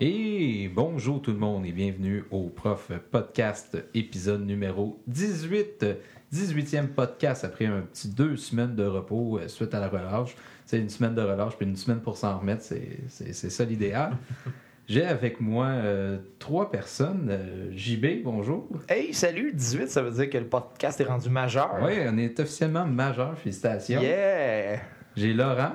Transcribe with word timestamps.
Et 0.00 0.70
bonjour 0.74 1.22
tout 1.22 1.32
le 1.32 1.38
monde 1.38 1.64
et 1.64 1.72
bienvenue 1.72 2.24
au 2.30 2.48
Prof 2.48 2.90
Podcast 3.10 3.78
épisode 3.94 4.44
numéro 4.46 5.00
18. 5.06 5.86
18e 6.34 6.88
podcast 6.88 7.44
après 7.44 7.66
un 7.66 7.80
petit 7.82 8.08
deux 8.08 8.36
semaines 8.36 8.74
de 8.74 8.84
repos 8.84 9.38
euh, 9.38 9.48
suite 9.48 9.72
à 9.74 9.80
la 9.80 9.88
relâche. 9.88 10.34
C'est 10.66 10.78
une 10.78 10.88
semaine 10.90 11.14
de 11.14 11.22
relâche 11.22 11.56
puis 11.56 11.66
une 11.66 11.76
semaine 11.76 12.00
pour 12.00 12.16
s'en 12.16 12.38
remettre, 12.38 12.62
c'est- 12.62 12.98
c'est 13.08 13.32
c'est 13.32 13.48
ça 13.48 13.64
l'idéal. 13.64 14.12
J'ai 14.88 15.04
avec 15.04 15.40
moi 15.40 15.66
euh, 15.66 16.18
trois 16.38 16.70
personnes. 16.70 17.28
Euh, 17.30 17.70
JB, 17.72 18.22
bonjour. 18.22 18.68
Hey, 18.88 19.14
salut, 19.14 19.52
18, 19.52 19.88
ça 19.88 20.02
veut 20.02 20.10
dire 20.10 20.28
que 20.30 20.38
le 20.38 20.46
podcast 20.46 21.00
est 21.00 21.04
rendu 21.04 21.30
majeur. 21.30 21.70
Oui, 21.82 21.94
on 22.08 22.18
est 22.18 22.38
officiellement 22.38 22.84
majeur, 22.86 23.36
félicitations. 23.38 24.00
Yeah! 24.02 24.80
J'ai 25.16 25.32
Laurent 25.32 25.72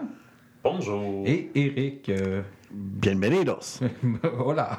Bonjour. 0.64 1.24
et 1.26 1.50
Eric. 1.56 2.08
euh, 2.10 2.42
Bienvenidos. 2.74 3.82
oh 4.40 4.54
là! 4.54 4.78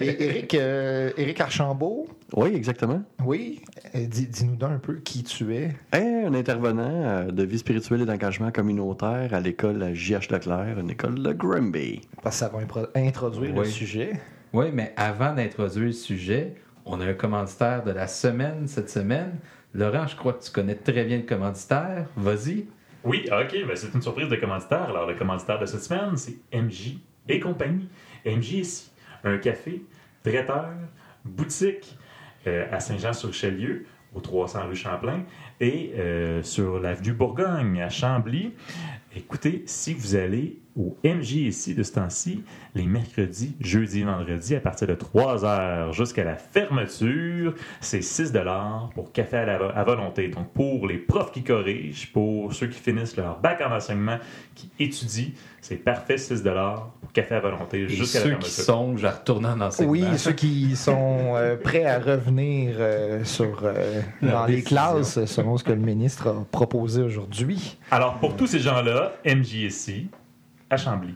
Et 0.00 0.24
Éric, 0.24 0.54
euh, 0.54 1.10
Éric 1.16 1.40
Archambault, 1.40 2.06
Oui, 2.34 2.52
exactement. 2.54 3.02
oui, 3.24 3.60
euh, 3.94 4.06
dis- 4.06 4.26
dis-nous 4.28 4.56
donc 4.56 4.70
un 4.70 4.78
peu 4.78 4.94
qui 4.96 5.22
tu 5.22 5.54
es. 5.54 5.74
Un 5.92 6.32
intervenant 6.32 6.88
euh, 7.04 7.30
de 7.30 7.42
vie 7.42 7.58
spirituelle 7.58 8.02
et 8.02 8.06
d'engagement 8.06 8.50
communautaire 8.50 9.34
à 9.34 9.40
l'école 9.40 9.92
J.H. 9.92 10.32
Leclerc, 10.32 10.78
une 10.78 10.90
école 10.90 11.22
de 11.22 11.32
Granby. 11.32 12.00
Parce 12.22 12.36
que 12.36 12.46
ça 12.46 12.48
va 12.48 12.60
introduire 12.94 13.54
le 13.54 13.64
sujet. 13.64 14.12
Oui, 14.52 14.66
mais 14.72 14.94
avant 14.96 15.34
d'introduire 15.34 15.86
le 15.86 15.92
sujet, 15.92 16.54
on 16.86 17.00
a 17.00 17.04
un 17.06 17.14
commanditaire 17.14 17.82
de 17.84 17.90
la 17.90 18.06
semaine 18.06 18.66
cette 18.68 18.88
semaine. 18.88 19.32
Laurent, 19.74 20.06
je 20.06 20.16
crois 20.16 20.32
que 20.32 20.42
tu 20.44 20.50
connais 20.50 20.76
très 20.76 21.04
bien 21.04 21.18
le 21.18 21.24
commanditaire. 21.24 22.06
Vas-y. 22.16 22.66
Oui, 23.06 23.24
ok, 23.30 23.68
ben 23.68 23.76
c'est 23.76 23.94
une 23.94 24.02
surprise 24.02 24.28
de 24.28 24.34
commanditaire. 24.34 24.90
Alors, 24.90 25.06
le 25.06 25.14
commanditaire 25.14 25.60
de 25.60 25.66
cette 25.66 25.84
semaine, 25.84 26.16
c'est 26.16 26.38
MJ 26.52 26.98
et 27.28 27.38
compagnie. 27.38 27.88
MJ 28.24 28.52
ici, 28.54 28.90
un 29.22 29.38
café, 29.38 29.84
traiteur, 30.24 30.70
boutique 31.24 31.96
euh, 32.48 32.66
à 32.72 32.80
Saint-Jean-sur-Richelieu, 32.80 33.86
au 34.12 34.18
300 34.18 34.66
rue 34.66 34.74
Champlain, 34.74 35.22
et 35.60 35.92
euh, 35.96 36.42
sur 36.42 36.80
l'avenue 36.80 37.12
Bourgogne, 37.12 37.80
à 37.80 37.90
Chambly. 37.90 38.54
Écoutez, 39.14 39.62
si 39.66 39.94
vous 39.94 40.16
allez 40.16 40.58
au 40.78 40.96
MJ 41.04 41.32
ici 41.36 41.74
de 41.74 41.82
ce 41.82 41.92
temps-ci, 41.92 42.42
les 42.74 42.84
mercredis, 42.86 43.56
jeudis 43.60 44.00
et 44.00 44.04
vendredis, 44.04 44.54
à 44.56 44.60
partir 44.60 44.86
de 44.86 44.94
3 44.94 45.44
heures 45.44 45.92
jusqu'à 45.92 46.24
la 46.24 46.36
fermeture, 46.36 47.54
c'est 47.80 48.02
6 48.02 48.32
pour 48.94 49.12
café 49.12 49.38
à, 49.38 49.46
la- 49.46 49.68
à 49.68 49.84
volonté. 49.84 50.28
Donc, 50.28 50.52
pour 50.52 50.86
les 50.86 50.98
profs 50.98 51.32
qui 51.32 51.42
corrigent, 51.42 52.10
pour 52.12 52.52
ceux 52.52 52.66
qui 52.66 52.78
finissent 52.78 53.16
leur 53.16 53.38
bac 53.40 53.60
en 53.66 53.74
enseignement, 53.74 54.18
qui 54.54 54.70
étudient, 54.78 55.30
c'est 55.60 55.76
parfait, 55.76 56.18
6 56.18 56.42
pour 57.00 57.12
café 57.12 57.34
à 57.36 57.40
volonté 57.40 57.88
jusqu'à 57.88 58.18
la 58.18 58.24
ceux 58.24 58.30
fermeture. 58.30 58.48
qui 58.48 58.60
songent 58.60 59.04
à 59.04 59.10
retourner 59.12 59.48
en 59.48 59.60
enseignement. 59.62 59.92
Oui, 59.92 60.04
ceux 60.18 60.32
qui 60.32 60.76
sont 60.76 61.32
euh, 61.36 61.56
prêts 61.56 61.84
à 61.86 61.98
revenir 61.98 62.76
euh, 62.78 63.24
sur, 63.24 63.62
euh, 63.64 64.00
dans 64.22 64.44
les 64.46 64.62
classes 64.62 65.24
selon 65.24 65.56
ce 65.56 65.64
que 65.64 65.72
le 65.72 65.80
ministre 65.80 66.28
a 66.28 66.44
proposé 66.52 67.02
aujourd'hui. 67.02 67.78
Alors, 67.90 68.14
pour 68.18 68.36
tous 68.36 68.46
ces 68.46 68.58
gens-là, 68.60 69.12
MJSI 69.24 70.08
à 70.70 70.76
Chambly. 70.76 71.14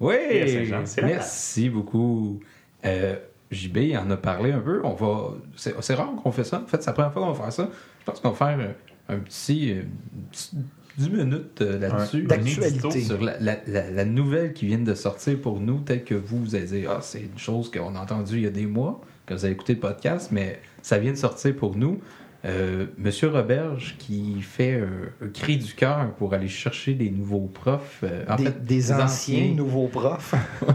Oui, 0.00 0.14
Et 0.30 0.42
à 0.42 0.46
Saint-Jean, 0.48 0.86
c'est 0.86 1.00
la 1.02 1.06
merci 1.08 1.68
beaucoup. 1.68 2.40
Euh, 2.84 3.16
JB 3.50 3.94
en 3.96 4.10
a 4.10 4.16
parlé 4.16 4.52
un 4.52 4.60
peu. 4.60 4.80
On 4.84 4.94
va. 4.94 5.34
C'est 5.56 5.74
c'est 5.82 5.94
rare 5.94 6.12
qu'on 6.22 6.32
fait 6.32 6.44
ça. 6.44 6.62
En 6.62 6.66
fait, 6.66 6.82
c'est 6.82 6.86
la 6.88 6.92
première 6.94 7.12
fois 7.12 7.22
qu'on 7.22 7.32
va 7.32 7.42
faire 7.42 7.52
ça. 7.52 7.68
Je 8.00 8.04
pense 8.04 8.20
qu'on 8.20 8.30
va 8.30 8.36
faire 8.36 8.74
un, 9.08 9.14
un 9.14 9.18
petit, 9.18 9.72
euh, 9.72 9.82
petit 10.30 10.56
10 10.98 11.10
minutes 11.10 11.60
euh, 11.62 11.78
là-dessus. 11.78 12.22
Ouais. 12.22 12.22
D'actualité. 12.28 13.00
Sur 13.02 13.20
la, 13.20 13.38
la- 13.40 13.58
la- 13.66 13.90
la 13.90 14.04
nouvelle 14.04 14.52
qui 14.52 14.66
vient 14.66 14.78
de 14.78 14.94
sortir 14.94 15.38
pour 15.40 15.60
nous, 15.60 15.80
telle 15.80 16.04
que 16.04 16.14
vous, 16.14 16.38
vous 16.38 16.54
allez 16.54 16.66
dire, 16.66 16.90
ah, 16.92 17.00
c'est 17.02 17.20
une 17.22 17.38
chose 17.38 17.70
qu'on 17.70 17.94
a 17.96 18.00
entendue 18.00 18.36
il 18.36 18.42
y 18.42 18.46
a 18.46 18.50
des 18.50 18.66
mois, 18.66 19.00
que 19.26 19.34
vous 19.34 19.44
avez 19.44 19.52
écouté 19.54 19.74
le 19.74 19.80
podcast, 19.80 20.30
mais 20.32 20.60
ça 20.82 20.98
vient 20.98 21.12
de 21.12 21.16
sortir 21.16 21.54
pour 21.56 21.76
nous. 21.76 22.00
Euh, 22.44 22.86
Monsieur 22.96 23.28
Roberge 23.28 23.96
qui 23.98 24.40
fait 24.40 24.80
un, 24.80 25.26
un 25.26 25.28
cri 25.28 25.58
du 25.58 25.74
cœur 25.74 26.14
pour 26.14 26.32
aller 26.32 26.48
chercher 26.48 26.94
des 26.94 27.10
nouveaux 27.10 27.50
profs. 27.52 28.00
euh, 28.02 28.24
en 28.28 28.36
des, 28.36 28.44
fait, 28.44 28.64
des 28.64 28.92
anciens, 28.92 29.52
nouveaux 29.54 29.88
profs. 29.88 30.34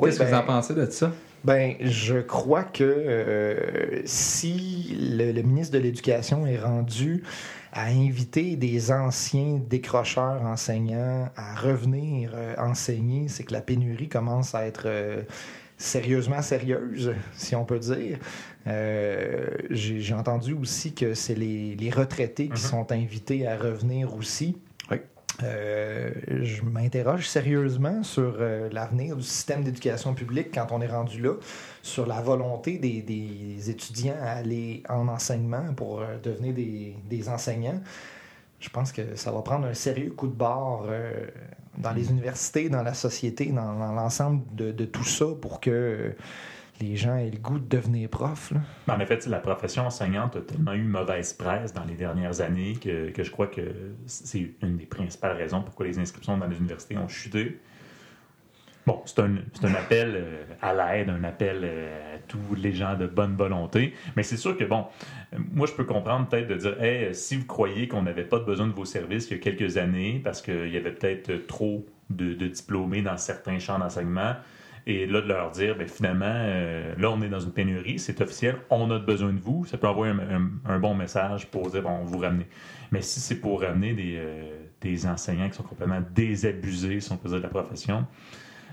Oui, 0.00 0.10
Qu'est-ce 0.10 0.20
que 0.20 0.24
vous 0.26 0.30
ben, 0.30 0.38
en 0.38 0.44
pensez 0.44 0.74
de 0.74 0.86
ça? 0.86 1.10
Ben, 1.42 1.74
je 1.80 2.18
crois 2.18 2.62
que 2.62 2.84
euh, 2.84 4.00
si 4.04 4.96
le, 5.00 5.32
le 5.32 5.42
ministre 5.42 5.74
de 5.74 5.80
l'Éducation 5.82 6.46
est 6.46 6.58
rendu 6.58 7.24
à 7.72 7.86
inviter 7.86 8.54
des 8.54 8.92
anciens 8.92 9.60
décrocheurs 9.68 10.42
enseignants 10.42 11.28
à 11.36 11.54
revenir 11.56 12.30
enseigner, 12.58 13.26
c'est 13.26 13.42
que 13.42 13.52
la 13.52 13.60
pénurie 13.60 14.08
commence 14.08 14.54
à 14.54 14.66
être 14.66 14.88
sérieusement 15.78 16.42
sérieuse, 16.42 17.14
si 17.34 17.54
on 17.56 17.64
peut 17.64 17.78
dire. 17.78 18.18
Euh, 18.66 19.46
J'ai 19.70 20.12
entendu 20.14 20.52
aussi 20.52 20.92
que 20.92 21.14
c'est 21.14 21.34
les, 21.34 21.74
les 21.76 21.90
retraités 21.90 22.46
qui 22.48 22.50
Mhm. 22.62 22.70
sont 22.70 22.92
invités 22.92 23.46
à 23.46 23.56
revenir 23.56 24.14
aussi. 24.14 24.58
Oui. 24.90 24.98
Euh, 25.44 26.10
je 26.42 26.62
m'interroge 26.62 27.28
sérieusement 27.28 28.02
sur 28.02 28.36
euh, 28.40 28.68
l'avenir 28.72 29.14
du 29.16 29.22
système 29.22 29.62
d'éducation 29.62 30.12
publique 30.14 30.48
quand 30.52 30.66
on 30.72 30.80
est 30.80 30.88
rendu 30.88 31.22
là, 31.22 31.34
sur 31.82 32.06
la 32.06 32.20
volonté 32.20 32.78
des, 32.78 33.02
des 33.02 33.70
étudiants 33.70 34.16
à 34.20 34.30
aller 34.32 34.82
en 34.88 35.06
enseignement 35.06 35.72
pour 35.74 36.00
euh, 36.00 36.18
devenir 36.20 36.52
des, 36.54 36.96
des 37.08 37.28
enseignants. 37.28 37.80
Je 38.58 38.68
pense 38.70 38.90
que 38.90 39.14
ça 39.14 39.30
va 39.30 39.40
prendre 39.42 39.66
un 39.68 39.74
sérieux 39.74 40.10
coup 40.10 40.26
de 40.26 40.32
barre 40.34 40.86
euh, 40.88 41.28
dans 41.78 41.92
les 41.92 42.10
universités, 42.10 42.68
dans 42.68 42.82
la 42.82 42.94
société, 42.94 43.46
dans, 43.46 43.72
l'ensemble 43.92 44.42
de, 44.54 44.84
tout 44.84 45.04
ça 45.04 45.26
pour 45.40 45.60
que 45.60 46.14
les 46.80 46.96
gens 46.96 47.16
aient 47.16 47.30
le 47.30 47.38
goût 47.38 47.58
de 47.58 47.68
devenir. 47.68 48.08
Mais 48.86 48.94
En 48.94 49.00
effet, 49.00 49.18
la 49.26 49.38
profession 49.38 49.86
enseignante 49.86 50.36
a 50.36 50.40
tellement 50.40 50.72
eu 50.72 50.82
mauvaise 50.82 51.32
presse 51.32 51.72
dans 51.72 51.84
les 51.84 51.94
dernières 51.94 52.40
années 52.40 52.74
que, 52.74 53.10
que 53.10 53.22
je 53.22 53.30
crois 53.30 53.48
que 53.48 53.94
c'est 54.06 54.50
une 54.62 54.76
des 54.76 54.86
principales 54.86 55.36
raisons 55.36 55.62
pourquoi 55.62 55.86
les 55.86 55.98
inscriptions 55.98 56.36
dans 56.36 56.46
les 56.46 56.56
universités 56.56 56.96
ont 56.96 57.08
chuté. 57.08 57.60
Bon, 58.88 59.02
c'est 59.04 59.20
un, 59.20 59.74
appel 59.74 60.14
euh, 60.16 60.44
à 60.62 60.72
l'aide, 60.72 61.10
un 61.10 61.22
appel 61.22 61.60
euh, 61.62 62.14
à 62.14 62.18
tous 62.26 62.54
les 62.56 62.72
gens 62.72 62.96
de 62.96 63.06
bonne 63.06 63.36
volonté. 63.36 63.92
Mais 64.16 64.22
c'est 64.22 64.38
sûr 64.38 64.56
que, 64.56 64.64
bon, 64.64 64.86
moi, 65.52 65.66
je 65.66 65.74
peux 65.74 65.84
comprendre 65.84 66.26
peut-être 66.26 66.48
de 66.48 66.54
dire, 66.54 66.82
hey, 66.82 67.14
si 67.14 67.36
vous 67.36 67.44
croyez 67.44 67.86
qu'on 67.86 68.00
n'avait 68.00 68.24
pas 68.24 68.38
besoin 68.38 68.66
de 68.66 68.72
vos 68.72 68.86
services 68.86 69.28
il 69.28 69.36
y 69.36 69.40
a 69.40 69.42
quelques 69.42 69.76
années, 69.76 70.22
parce 70.24 70.40
qu'il 70.40 70.70
y 70.70 70.76
avait 70.78 70.92
peut-être 70.92 71.46
trop 71.46 71.84
de, 72.08 72.32
diplômés 72.32 73.02
dans 73.02 73.18
certains 73.18 73.58
champs 73.58 73.78
d'enseignement, 73.78 74.36
et 74.86 75.04
là, 75.04 75.20
de 75.20 75.28
leur 75.28 75.50
dire, 75.50 75.76
ben, 75.76 75.86
finalement, 75.86 76.24
euh, 76.26 76.94
là, 76.96 77.10
on 77.10 77.20
est 77.20 77.28
dans 77.28 77.40
une 77.40 77.52
pénurie, 77.52 77.98
c'est 77.98 78.22
officiel, 78.22 78.56
on 78.70 78.90
a 78.90 78.98
besoin 78.98 79.34
de 79.34 79.40
vous. 79.40 79.66
Ça 79.66 79.76
peut 79.76 79.86
envoyer 79.86 80.14
un, 80.64 80.78
bon 80.78 80.94
message 80.94 81.46
pour 81.48 81.68
dire, 81.68 81.82
bon, 81.82 82.04
vous 82.04 82.20
ramenez. 82.20 82.46
Mais 82.90 83.02
si 83.02 83.20
c'est 83.20 83.38
pour 83.38 83.60
ramener 83.60 83.92
des, 83.92 84.18
des 84.80 85.06
enseignants 85.06 85.50
qui 85.50 85.58
sont 85.58 85.62
complètement 85.62 86.00
désabusés, 86.14 87.00
si 87.00 87.12
on 87.12 87.18
peut 87.18 87.28
dire, 87.28 87.36
de 87.36 87.42
la 87.42 87.50
profession, 87.50 88.06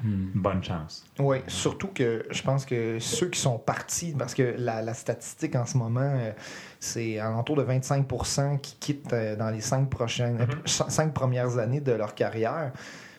bonne 0.03 0.63
chance. 0.63 1.05
Oui, 1.19 1.37
surtout 1.47 1.87
que 1.87 2.25
je 2.29 2.41
pense 2.43 2.65
que 2.65 2.99
ceux 2.99 3.29
qui 3.29 3.39
sont 3.39 3.57
partis, 3.57 4.13
parce 4.17 4.33
que 4.33 4.55
la, 4.57 4.81
la 4.81 4.93
statistique 4.93 5.55
en 5.55 5.65
ce 5.65 5.77
moment, 5.77 6.01
euh, 6.01 6.31
c'est 6.79 7.19
alentour 7.19 7.55
de 7.55 7.63
25% 7.63 8.59
qui 8.59 8.75
quittent 8.79 9.13
euh, 9.13 9.35
dans 9.35 9.49
les 9.49 9.61
cinq, 9.61 9.89
prochaines, 9.89 10.41
euh, 10.41 10.45
cin- 10.65 10.89
cinq 10.89 11.13
premières 11.13 11.57
années 11.57 11.81
de 11.81 11.91
leur 11.91 12.13
carrière. 12.15 12.71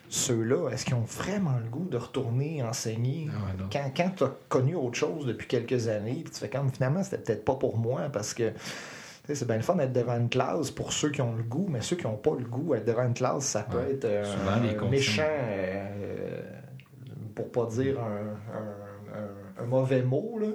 Ceux-là, 0.09 0.69
est-ce 0.69 0.85
qu'ils 0.85 0.95
ont 0.95 1.01
vraiment 1.01 1.57
le 1.61 1.69
goût 1.69 1.87
de 1.89 1.97
retourner 1.97 2.63
enseigner? 2.63 3.27
Ah. 3.33 3.63
Quand, 3.71 3.91
quand 3.95 4.09
tu 4.15 4.23
as 4.23 4.31
connu 4.47 4.73
autre 4.75 4.95
chose 4.97 5.25
depuis 5.25 5.47
quelques 5.47 5.89
années, 5.89 6.21
puis 6.23 6.31
tu 6.31 6.39
fais 6.39 6.49
comme 6.49 6.71
finalement, 6.71 7.03
c'était 7.03 7.17
peut-être 7.17 7.43
pas 7.43 7.55
pour 7.55 7.77
moi 7.77 8.03
parce 8.13 8.33
que 8.33 8.53
c'est 9.33 9.45
bien 9.45 9.57
le 9.57 9.61
fun 9.63 9.75
d'être 9.75 9.91
devant 9.91 10.15
une 10.17 10.29
classe 10.29 10.71
pour 10.71 10.93
ceux 10.93 11.09
qui 11.11 11.21
ont 11.21 11.35
le 11.35 11.43
goût, 11.43 11.67
mais 11.69 11.81
ceux 11.81 11.97
qui 11.97 12.05
n'ont 12.05 12.15
pas 12.15 12.31
le 12.39 12.45
goût, 12.45 12.73
être 12.75 12.85
devant 12.85 13.03
une 13.03 13.13
classe, 13.13 13.43
ça 13.43 13.63
peut 13.63 13.75
Ouais. 13.79 13.91
être 13.95 14.05
euh, 14.05 14.89
méchant, 14.89 15.23
euh, 15.27 16.41
pour 17.37 17.51
pas 17.51 17.65
dire 17.67 17.99
un, 17.99 18.57
un- 18.57 19.19
un- 19.19 19.63
un 19.63 19.65
mauvais 19.65 20.01
mot. 20.03 20.37
Là. 20.39 20.47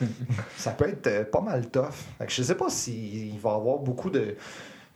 ça 0.56 0.72
peut 0.72 0.88
être 0.88 1.06
euh, 1.06 1.24
pas 1.24 1.40
mal 1.40 1.68
tough. 1.70 1.92
Fait 2.18 2.26
que 2.26 2.32
je 2.32 2.42
sais 2.42 2.54
pas 2.56 2.68
s'il 2.70 3.38
va 3.38 3.50
y 3.50 3.54
avoir 3.54 3.78
beaucoup 3.78 4.10
de. 4.10 4.34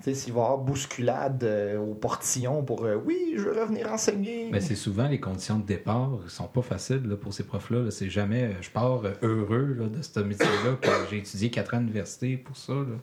Tu 0.03 0.11
sais, 0.11 0.15
s'il 0.15 0.33
va 0.35 0.41
y 0.41 0.45
avoir 0.45 0.59
bousculade 0.59 1.45
euh, 1.45 1.79
au 1.79 1.95
portillon 1.95 2.63
pour 2.65 2.85
euh, 2.85 2.97
oui, 3.07 3.35
je 3.37 3.43
veux 3.43 3.59
revenir 3.63 3.91
enseigner. 3.93 4.49
Mais 4.51 4.61
c'est 4.61 4.75
souvent 4.75 5.07
les 5.09 5.21
conditions 5.21 5.59
de 5.59 5.65
départ 5.65 6.11
ne 6.23 6.29
sont 6.29 6.49
pas 6.49 6.63
faciles 6.63 7.07
là, 7.07 7.17
pour 7.17 7.33
ces 7.33 7.45
profs-là. 7.45 7.81
là. 7.85 7.91
C'est 7.91 8.11
jamais 8.11 8.43
euh, 8.45 8.53
je 8.61 8.71
pars 8.71 9.01
heureux 9.23 9.77
là, 9.79 9.87
de 9.87 10.03
ce 10.03 10.21
métier-là. 10.21 10.77
que 10.83 10.89
J'ai 11.11 11.19
étudié 11.19 11.51
quatre 11.51 11.75
ans 11.75 11.79
à 11.79 11.81
l'université 11.81 12.37
pour 12.37 12.57
ça. 12.57 12.73
là. 12.75 12.97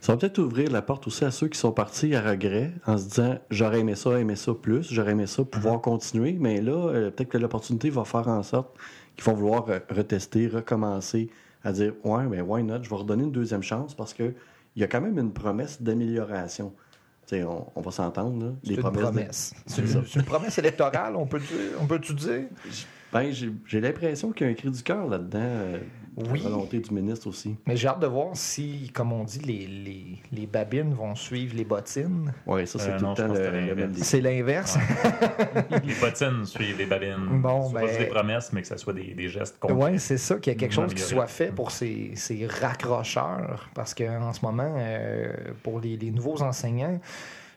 Ça 0.00 0.12
va 0.12 0.18
peut-être 0.18 0.38
ouvrir 0.38 0.70
la 0.70 0.82
porte 0.82 1.06
aussi 1.06 1.24
à 1.24 1.30
ceux 1.30 1.48
qui 1.48 1.58
sont 1.58 1.72
partis 1.72 2.14
à 2.14 2.22
regret 2.22 2.72
en 2.86 2.98
se 2.98 3.04
disant 3.08 3.38
j'aurais 3.50 3.80
aimé 3.80 3.94
ça, 3.94 4.18
aimé 4.18 4.36
ça 4.36 4.52
plus, 4.54 4.92
j'aurais 4.92 5.12
aimé 5.12 5.26
ça 5.26 5.44
pouvoir 5.44 5.80
continuer, 5.80 6.36
mais 6.38 6.60
là, 6.60 6.72
euh, 6.72 7.10
peut-être 7.10 7.28
que 7.30 7.38
l'opportunité 7.38 7.90
va 7.90 8.04
faire 8.04 8.28
en 8.28 8.42
sorte 8.42 8.76
qu'ils 9.16 9.24
vont 9.24 9.34
vouloir 9.34 9.68
euh, 9.68 9.78
retester, 9.90 10.48
recommencer, 10.48 11.30
à 11.64 11.72
dire 11.72 11.94
ouais, 12.04 12.24
mais 12.26 12.40
why 12.40 12.62
not, 12.62 12.82
je 12.82 12.90
vais 12.90 12.96
redonner 12.96 13.24
une 13.24 13.32
deuxième 13.32 13.62
chance 13.62 13.94
parce 13.94 14.14
que 14.14 14.32
il 14.76 14.80
y 14.80 14.84
a 14.84 14.88
quand 14.88 15.00
même 15.00 15.18
une 15.18 15.32
promesse 15.32 15.80
d'amélioration. 15.80 16.72
On, 17.32 17.66
on 17.74 17.80
va 17.80 17.90
s'entendre. 17.90 18.54
C'est 18.62 18.74
une 18.74 18.76
de- 18.76 18.82
promesse. 18.82 19.54
C'est 19.66 19.82
une, 19.82 20.22
promesse 20.22 20.58
électorale, 20.58 21.16
on 21.16 21.26
peut 21.26 21.40
dire, 21.40 21.80
on 21.80 21.86
peut 21.86 21.98
dire? 21.98 22.44
Ben, 23.12 23.32
j'ai 23.32 23.50
j'ai 23.66 23.80
l'impression 23.80 24.30
qu'il 24.30 24.46
y 24.46 24.50
a 24.50 24.52
un 24.52 24.54
cri 24.54 24.70
du 24.70 24.82
cœur 24.82 25.08
là-dedans. 25.08 25.78
Oui. 26.16 26.40
La 26.42 26.48
volonté 26.48 26.78
du 26.78 26.94
ministre 26.94 27.26
aussi. 27.26 27.56
Mais 27.66 27.76
j'ai 27.76 27.88
hâte 27.88 28.00
de 28.00 28.06
voir 28.06 28.28
si, 28.34 28.90
comme 28.94 29.12
on 29.12 29.22
dit, 29.24 29.40
les, 29.40 29.66
les, 29.66 30.06
les 30.32 30.46
babines 30.46 30.94
vont 30.94 31.14
suivre 31.14 31.54
les 31.54 31.64
bottines. 31.64 32.32
Oui, 32.46 32.66
ça, 32.66 32.78
c'est 32.78 32.92
Euh, 32.92 32.98
tout 32.98 33.04
non, 33.04 33.10
le 33.10 33.16
temps 33.16 33.28
le, 33.28 33.34
c'est 33.34 33.50
l'inverse. 33.50 33.90
défi. 33.92 34.04
C'est 34.04 34.20
l'inverse. 34.22 34.78
les 35.84 35.94
bottines 36.00 36.44
suivent 36.46 36.78
les 36.78 36.86
babines. 36.86 37.40
Bon, 37.42 37.68
Ce 37.68 37.74
ben- 37.74 37.80
pas 37.80 37.86
juste 37.88 37.98
des 38.00 38.06
promesses, 38.06 38.52
mais 38.52 38.62
que 38.62 38.66
ça 38.68 38.78
soit 38.78 38.94
des, 38.94 39.12
des 39.14 39.28
gestes 39.28 39.58
concrets. 39.58 39.92
Oui, 39.92 39.98
c'est 40.00 40.16
ça, 40.16 40.36
qu'il 40.36 40.52
y 40.52 40.56
a 40.56 40.58
quelque 40.58 40.72
chose 40.74 40.94
qui 40.94 41.02
soit 41.02 41.26
fait 41.26 41.52
pour 41.54 41.70
ces, 41.70 42.12
ces 42.14 42.46
raccrocheurs. 42.46 43.68
Parce 43.74 43.94
qu'en 43.94 44.32
ce 44.32 44.40
moment, 44.44 44.74
euh, 44.78 45.32
pour 45.62 45.80
les, 45.80 45.96
les 45.96 46.10
nouveaux 46.10 46.40
enseignants, 46.42 46.98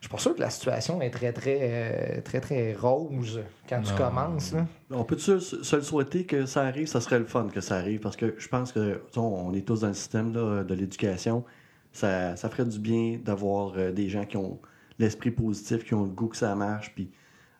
je 0.02 0.08
suis 0.08 0.12
pas 0.12 0.18
sûr 0.18 0.34
que 0.36 0.40
la 0.40 0.50
situation 0.50 1.02
est 1.02 1.10
très, 1.10 1.34
très, 1.34 1.58
euh, 1.62 2.22
très, 2.22 2.40
très 2.40 2.74
rose 2.74 3.42
quand 3.68 3.82
tu 3.82 3.94
commences. 3.96 4.54
là. 4.54 4.66
On 4.92 5.04
peut 5.04 5.18
se, 5.18 5.76
le 5.76 5.82
souhaiter 5.82 6.26
que 6.26 6.46
ça 6.46 6.62
arrive, 6.64 6.88
ça 6.88 7.02
serait 7.02 7.20
le 7.20 7.26
fun 7.26 7.48
que 7.54 7.62
ça 7.62 7.76
arrive, 7.78 8.00
parce 8.00 8.16
que 8.16 8.34
je 8.38 8.48
pense 8.48 8.72
que 8.72 9.02
on 9.18 9.54
est 9.54 9.68
tous 9.68 9.82
dans 9.82 9.88
le 9.90 9.94
système 9.94 10.34
là, 10.34 10.64
de 10.64 10.74
l'éducation. 10.74 11.44
Ça, 11.92 12.36
ça 12.36 12.50
ferait 12.50 12.66
du 12.66 12.80
bien 12.80 13.20
d'avoir 13.24 13.74
euh, 13.76 13.92
des 13.92 14.10
gens 14.10 14.24
qui 14.26 14.38
ont 14.38 14.60
l'esprit 15.00 15.32
positif, 15.32 15.84
qui 15.86 15.94
ont 15.94 16.04
le 16.04 16.10
goût 16.10 16.28
que 16.28 16.38
ça 16.38 16.54
marche. 16.56 16.94
Puis, 16.94 17.10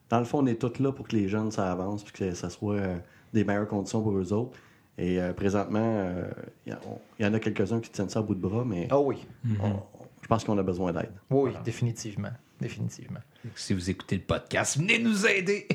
dans 0.10 0.20
le 0.20 0.26
fond, 0.26 0.40
on 0.40 0.46
est 0.46 0.56
tous 0.62 0.80
là 0.82 0.92
pour 0.92 1.08
que 1.08 1.16
les 1.16 1.28
jeunes, 1.28 1.52
ça 1.52 1.72
avance, 1.72 2.04
puis 2.04 2.14
que 2.14 2.34
ça 2.34 2.50
soit 2.50 2.76
euh, 2.76 2.96
des 3.34 3.44
meilleures 3.44 3.68
conditions 3.68 4.02
pour 4.02 4.18
eux 4.18 4.32
autres. 4.34 4.58
Et 4.98 5.20
euh, 5.20 5.34
présentement, 5.34 5.80
euh, 5.82 6.24
il 6.68 6.76
y, 7.20 7.26
en 7.26 7.34
a 7.34 7.40
quelques-uns 7.40 7.80
qui 7.80 7.90
tiennent 7.90 8.10
ça 8.10 8.20
à 8.20 8.22
bout 8.22 8.36
de 8.36 8.42
bras, 8.42 8.64
mais 8.66 8.88
Ah 8.92 9.00
oui, 9.00 9.26
on- 9.62 9.68
je 9.68 9.99
pense 10.30 10.44
qu'on 10.46 10.58
a 10.58 10.64
besoin 10.64 10.94
d'aide. 10.94 11.12
oui, 11.30 11.50
Voilà. 11.52 11.60
définitivement. 11.62 12.30
Définitivement. 12.62 13.20
Si 13.56 13.74
vous 13.74 13.90
écoutez 13.90 14.18
le 14.18 14.22
podcast, 14.22 14.78
venez 14.78 15.00
nous 15.00 15.26
aider. 15.26 15.66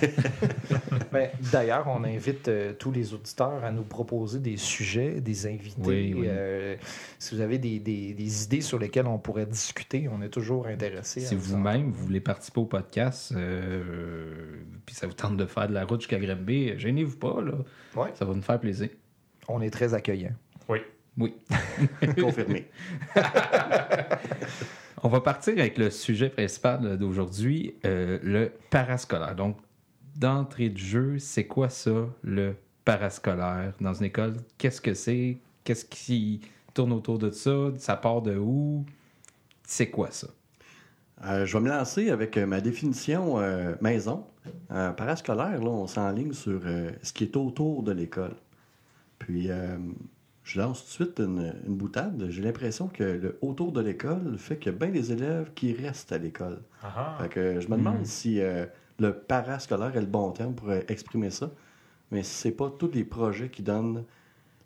Ben, 1.12 1.28
D'ailleurs, 1.52 1.86
on 1.88 2.04
invite 2.04 2.48
euh, 2.48 2.72
tous 2.72 2.92
les 2.92 3.12
auditeurs 3.12 3.64
à 3.64 3.72
nous 3.72 3.82
proposer 3.82 4.38
des 4.38 4.56
sujets, 4.56 5.20
des 5.20 5.46
invités. 5.46 5.80
Oui, 5.82 6.14
oui. 6.16 6.26
Euh, 6.28 6.76
si 7.18 7.34
vous 7.34 7.40
avez 7.40 7.58
des, 7.58 7.78
des- 7.80 8.14
des 8.14 8.44
idées 8.44 8.60
sur 8.60 8.78
lesquelles 8.78 9.06
on 9.06 9.18
pourrait 9.18 9.46
discuter, 9.46 10.08
on 10.10 10.22
est 10.22 10.28
toujours 10.28 10.66
intéressé. 10.68 11.20
Si 11.20 11.34
vous-même, 11.34 11.90
vous 11.90 12.04
voulez 12.04 12.20
participer 12.20 12.60
au 12.60 12.64
podcast, 12.66 13.32
euh, 13.36 14.60
puis 14.86 14.94
ça 14.94 15.06
vous 15.08 15.12
tente 15.14 15.36
de 15.36 15.46
faire 15.46 15.68
de 15.68 15.74
la 15.74 15.84
route 15.84 16.00
jusqu'à 16.00 16.18
Granby, 16.20 16.78
gênez-vous 16.78 17.16
pas, 17.16 17.40
là. 17.42 17.54
Ouais. 17.96 18.10
Ça 18.14 18.24
va 18.24 18.34
nous 18.34 18.42
faire 18.42 18.60
plaisir. 18.60 18.88
On 19.48 19.60
est 19.60 19.70
très 19.70 19.94
accueillant. 19.94 20.32
Oui. 20.68 20.78
Oui. 21.18 21.34
Confirmé. 22.20 22.68
On 25.02 25.08
va 25.08 25.20
partir 25.20 25.54
avec 25.54 25.78
le 25.78 25.90
sujet 25.90 26.28
principal 26.28 26.98
d'aujourd'hui, 26.98 27.74
euh, 27.86 28.18
le 28.22 28.52
parascolaire. 28.70 29.34
Donc, 29.34 29.56
d'entrée 30.16 30.68
de 30.68 30.78
jeu, 30.78 31.18
c'est 31.18 31.46
quoi 31.46 31.68
ça, 31.70 32.06
le 32.22 32.54
parascolaire 32.84 33.72
dans 33.80 33.94
une 33.94 34.04
école? 34.04 34.36
Qu'est-ce 34.58 34.80
que 34.80 34.94
c'est? 34.94 35.38
Qu'est-ce 35.64 35.84
qui 35.86 36.42
tourne 36.74 36.92
autour 36.92 37.18
de 37.18 37.30
ça? 37.30 37.70
Ça 37.78 37.96
part 37.96 38.22
de 38.22 38.36
où? 38.36 38.84
C'est 39.64 39.88
quoi 39.88 40.10
ça? 40.10 40.28
Euh, 41.24 41.44
je 41.44 41.52
vais 41.56 41.62
me 41.62 41.68
lancer 41.68 42.10
avec 42.10 42.36
euh, 42.36 42.46
ma 42.46 42.60
définition 42.60 43.38
euh, 43.38 43.74
maison. 43.80 44.24
Parascolaire, 44.68 45.62
là, 45.62 45.70
on 45.70 45.86
s'enligne 45.86 46.32
sur 46.32 46.62
ce 47.02 47.12
qui 47.12 47.24
est 47.24 47.36
autour 47.36 47.82
de 47.82 47.92
l'école. 47.92 48.34
Puis, 49.18 49.50
je 50.52 50.60
lance 50.60 50.80
tout 50.96 51.04
de 51.04 51.08
suite 51.10 51.18
une, 51.20 51.54
une 51.66 51.76
boutade. 51.76 52.26
J'ai 52.28 52.42
l'impression 52.42 52.88
que 52.88 53.04
le 53.04 53.38
autour 53.40 53.70
de 53.72 53.80
l'école 53.80 54.36
fait 54.36 54.56
qu'il 54.58 54.72
y 54.72 54.74
a 54.74 54.78
bien 54.78 54.88
des 54.90 55.12
élèves 55.12 55.50
qui 55.54 55.72
restent 55.72 56.10
à 56.12 56.18
l'école. 56.18 56.58
Fait 57.22 57.28
que 57.28 57.60
je 57.60 57.68
me 57.68 57.76
demande 57.76 58.00
Mhm. 58.00 58.04
si 58.04 58.40
euh, 58.40 58.66
le 58.98 59.12
parascolaire 59.12 59.96
est 59.96 60.00
le 60.00 60.06
bon 60.06 60.32
terme 60.32 60.54
pour 60.54 60.70
euh, 60.70 60.80
exprimer 60.88 61.30
ça. 61.30 61.50
Mais 62.10 62.24
c'est 62.24 62.50
pas 62.50 62.68
tous 62.76 62.90
les 62.92 63.04
projets 63.04 63.48
qui 63.48 63.62
donnent 63.62 64.04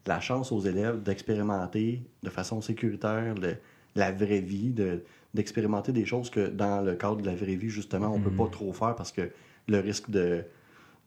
la 0.07 0.21
chance 0.21 0.53
aux 0.53 0.61
élèves 0.61 1.03
d'expérimenter 1.03 2.03
de 2.23 2.31
façon 2.31 2.61
sécuritaire 2.63 3.35
le- 3.35 3.57
la 3.95 4.11
vraie 4.11 4.41
vie, 4.41 4.71
de- 4.71 5.03
d'expérimenter 5.35 5.93
des 5.93 6.07
choses 6.07 6.31
que 6.31 6.49
dans 6.49 6.81
le 6.81 6.95
cadre 6.95 7.17
de 7.19 7.27
la 7.27 7.35
vraie 7.35 7.57
vie, 7.57 7.69
justement, 7.69 8.09
on 8.15 8.21
peut 8.21 8.31
Mhm. 8.31 8.37
pas 8.37 8.49
trop 8.49 8.73
faire 8.73 8.95
parce 8.97 9.13
que 9.13 9.31
le 9.69 9.79
risque 9.81 10.09
de, 10.11 10.45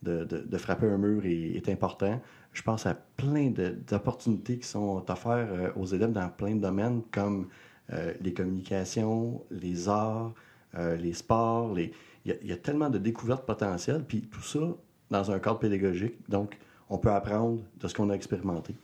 de, 0.03 0.57
frapper 0.57 0.87
un 0.87 0.97
mur 0.97 1.25
est, 1.25 1.69
important. 1.69 2.21
Je 2.53 2.61
pense 2.61 2.85
à 2.85 2.95
plein 2.95 3.51
d'opportunités 3.87 4.57
qui 4.57 4.67
sont 4.67 5.03
offertes 5.07 5.49
euh, 5.49 5.69
aux 5.75 5.85
élèves 5.85 6.11
dans 6.11 6.29
plein 6.29 6.55
de 6.55 6.61
domaines 6.61 7.03
comme 7.11 7.47
euh, 7.93 8.13
les 8.21 8.33
communications, 8.33 9.43
les 9.51 9.87
arts, 9.87 10.33
euh, 10.75 10.95
les 10.95 11.13
sports. 11.13 11.77
Il 11.79 11.91
y, 12.25 12.51
a- 12.51 12.57
tellement 12.57 12.89
de 12.89 12.97
découvertes 12.97 13.45
potentielles, 13.45 14.03
puis 14.07 14.21
tout 14.21 14.41
ça 14.41 14.59
dans 15.09 15.31
un 15.31 15.39
cadre 15.39 15.59
pédagogique. 15.59 16.15
Donc, 16.27 16.57
on 16.89 16.97
peut 16.97 17.11
apprendre 17.11 17.59
de 17.79 17.87
ce 17.87 17.93
qu'on 17.93 18.09
a 18.09 18.13
expérimenté. 18.13 18.75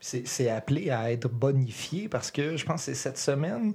C'est 0.00 0.48
appelé 0.48 0.90
à 0.90 1.12
être 1.12 1.28
bonifié 1.28 2.08
parce 2.08 2.30
que 2.30 2.56
je 2.56 2.64
pense 2.64 2.86
que 2.86 2.92
c'est 2.92 2.94
cette 2.94 3.18
semaine, 3.18 3.74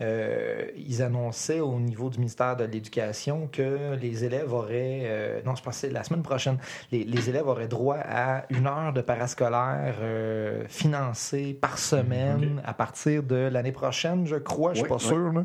euh, 0.00 0.66
ils 0.76 1.02
annonçaient 1.02 1.60
au 1.60 1.78
niveau 1.80 2.10
du 2.10 2.18
ministère 2.18 2.56
de 2.56 2.64
l'Éducation 2.64 3.48
que 3.50 3.94
les 3.96 4.24
élèves 4.24 4.52
auraient, 4.52 5.02
euh, 5.04 5.40
non, 5.44 5.54
je 5.54 5.62
pense 5.62 5.74
que 5.74 5.80
c'est 5.80 5.90
la 5.90 6.04
semaine 6.04 6.22
prochaine, 6.22 6.58
les, 6.92 7.04
les 7.04 7.28
élèves 7.30 7.46
auraient 7.48 7.68
droit 7.68 7.96
à 7.98 8.44
une 8.50 8.66
heure 8.66 8.92
de 8.92 9.00
parascolaire 9.00 9.96
euh, 10.00 10.64
financée 10.68 11.54
par 11.54 11.78
semaine 11.78 12.58
Ok. 12.58 12.64
à 12.66 12.74
partir 12.74 13.22
de 13.22 13.36
l'année 13.36 13.72
prochaine, 13.72 14.26
je 14.26 14.36
crois, 14.36 14.72
je 14.74 14.78
suis 14.78 14.82
Oui, 14.84 14.88
pas 14.88 14.96
oui. 14.96 15.00
sûr. 15.00 15.32
là. 15.32 15.44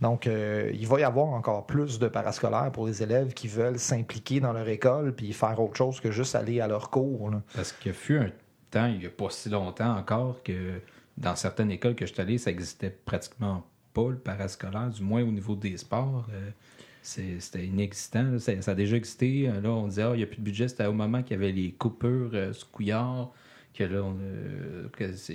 Donc, 0.00 0.26
il 0.26 0.86
va 0.88 1.00
y 1.00 1.04
avoir 1.04 1.28
encore 1.28 1.66
plus 1.66 1.98
de 1.98 2.08
parascolaires 2.08 2.70
pour 2.72 2.86
les 2.86 3.02
élèves 3.02 3.32
qui 3.34 3.48
veulent 3.48 3.78
s'impliquer 3.78 4.40
dans 4.40 4.52
leur 4.52 4.68
école 4.68 5.14
puis 5.14 5.32
faire 5.32 5.60
autre 5.60 5.76
chose 5.76 6.00
que 6.00 6.10
juste 6.10 6.34
aller 6.34 6.60
à 6.60 6.66
leur 6.66 6.90
cours. 6.90 7.30
là. 7.30 7.42
Parce 7.54 7.72
qu'il 7.72 7.92
fut 7.92 8.18
un 8.18 8.30
temps, 8.70 8.86
il 8.86 8.98
n'y 8.98 9.06
a 9.06 9.10
pas 9.10 9.28
si 9.30 9.48
longtemps 9.48 9.96
encore, 9.96 10.42
que 10.42 10.80
dans 11.18 11.36
certaines 11.36 11.70
écoles 11.70 11.94
que 11.94 12.06
je 12.06 12.12
suis 12.12 12.20
allé, 12.22 12.38
ça 12.38 12.50
existait 12.50 12.90
pratiquement 13.04 13.62
pas, 13.92 14.10
le 14.10 14.16
parascolaire, 14.18 14.90
du 14.90 15.02
moins 15.02 15.22
au 15.22 15.30
niveau 15.32 15.54
des 15.56 15.76
sports. 15.76 16.26
Euh, 16.32 16.50
C'était 17.02 17.66
inexistant. 17.66 18.22
là. 18.22 18.38
Ça, 18.38 18.60
ça 18.62 18.70
a 18.72 18.74
déjà 18.74 18.96
existé. 18.96 19.48
Euh, 19.48 19.60
Là, 19.60 19.70
on 19.70 19.88
disait, 19.88 20.02
ah, 20.02 20.10
il 20.14 20.18
n'y 20.18 20.22
a 20.22 20.26
plus 20.26 20.38
de 20.38 20.44
budget. 20.44 20.68
C'était 20.68 20.86
au 20.86 20.92
moment 20.92 21.22
qu'il 21.22 21.36
y 21.36 21.40
avait 21.40 21.52
les 21.52 21.72
coupures 21.72 22.30
euh, 22.34 22.52
sous 22.52 22.66
couillard, 22.68 23.32
que 23.74 23.84
là, 23.84 24.02
on, 24.04 24.16
euh, 24.20 24.88
que 24.92 25.12
ça 25.14 25.32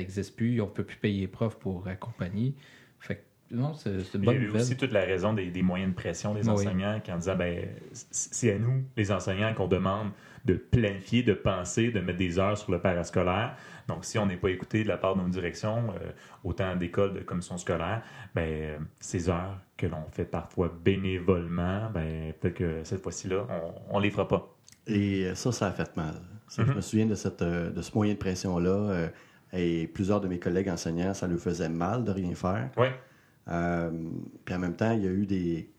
n'existe 0.00 0.36
plus. 0.36 0.60
On 0.60 0.66
ne 0.66 0.70
peut 0.70 0.84
plus 0.84 0.98
payer 0.98 1.22
les 1.22 1.26
profs 1.28 1.58
pour 1.58 1.88
accompagner. 1.88 2.54
Fait 3.00 3.16
que, 3.16 3.54
non, 3.56 3.72
c'est 3.74 3.90
Il 4.14 4.24
y 4.24 4.28
a 4.28 4.32
eu 4.34 4.50
aussi 4.50 4.76
toute 4.76 4.92
la 4.92 5.04
raison 5.04 5.32
des, 5.32 5.50
des 5.50 5.62
moyens 5.62 5.90
de 5.90 5.96
pression 5.96 6.34
des 6.34 6.42
Oui. 6.42 6.50
enseignants 6.50 7.00
qui 7.02 7.10
en 7.10 7.16
disaient 7.16 7.34
ben, 7.34 7.66
c'est 7.92 8.52
à 8.52 8.58
nous, 8.58 8.84
les 8.96 9.10
enseignants, 9.10 9.54
qu'on 9.54 9.68
demande 9.68 10.10
de 10.44 10.54
planifier, 10.54 11.22
de 11.22 11.32
penser, 11.34 11.90
de 11.90 12.00
mettre 12.00 12.18
des 12.18 12.38
heures 12.38 12.56
sur 12.58 12.70
le 12.72 12.78
parascolaire. 12.80 13.56
Donc, 13.88 14.04
si 14.04 14.18
on 14.18 14.26
n'est 14.26 14.36
pas 14.36 14.50
écouté 14.50 14.82
de 14.84 14.88
la 14.88 14.98
part 14.98 15.16
de 15.16 15.22
nos 15.22 15.28
directions, 15.28 15.90
euh, 15.94 16.10
autant 16.44 16.76
d'écoles 16.76 17.14
de 17.14 17.20
commission 17.20 17.56
scolaire, 17.56 18.02
ben, 18.34 18.42
euh, 18.48 18.78
ces 19.00 19.28
heures 19.30 19.58
que 19.76 19.86
l'on 19.86 20.04
fait 20.12 20.24
parfois 20.26 20.70
bénévolement, 20.84 21.90
ben, 21.90 22.32
peut-être 22.40 22.54
que 22.56 22.84
cette 22.84 23.02
fois-ci-là, 23.02 23.46
on 23.90 23.98
ne 23.98 24.02
les 24.04 24.10
fera 24.10 24.28
pas. 24.28 24.54
Et 24.86 25.34
ça, 25.34 25.52
ça 25.52 25.66
a 25.68 25.72
fait 25.72 25.96
mal. 25.96 26.14
Ça, 26.48 26.64
Je 26.64 26.70
Mhm. 26.70 26.76
me 26.76 26.80
souviens 26.80 27.06
de, 27.06 27.14
cette, 27.14 27.42
euh, 27.42 27.70
de 27.70 27.82
ce 27.82 27.94
moyen 27.94 28.14
de 28.14 28.18
pression-là. 28.18 28.70
euh, 28.70 29.08
et 29.54 29.86
plusieurs 29.86 30.20
de 30.20 30.28
mes 30.28 30.38
collègues 30.38 30.68
enseignants, 30.68 31.14
ça 31.14 31.26
leur 31.26 31.38
faisait 31.38 31.70
mal 31.70 32.04
de 32.04 32.10
rien 32.10 32.34
faire. 32.34 32.68
Oui. 32.76 32.88
Euh, 33.48 33.90
puis 34.44 34.54
en 34.54 34.58
même 34.58 34.76
temps, 34.76 34.92
il 34.92 35.02
y 35.04 35.06
a 35.06 35.10
eu 35.10 35.24
des, 35.24 35.70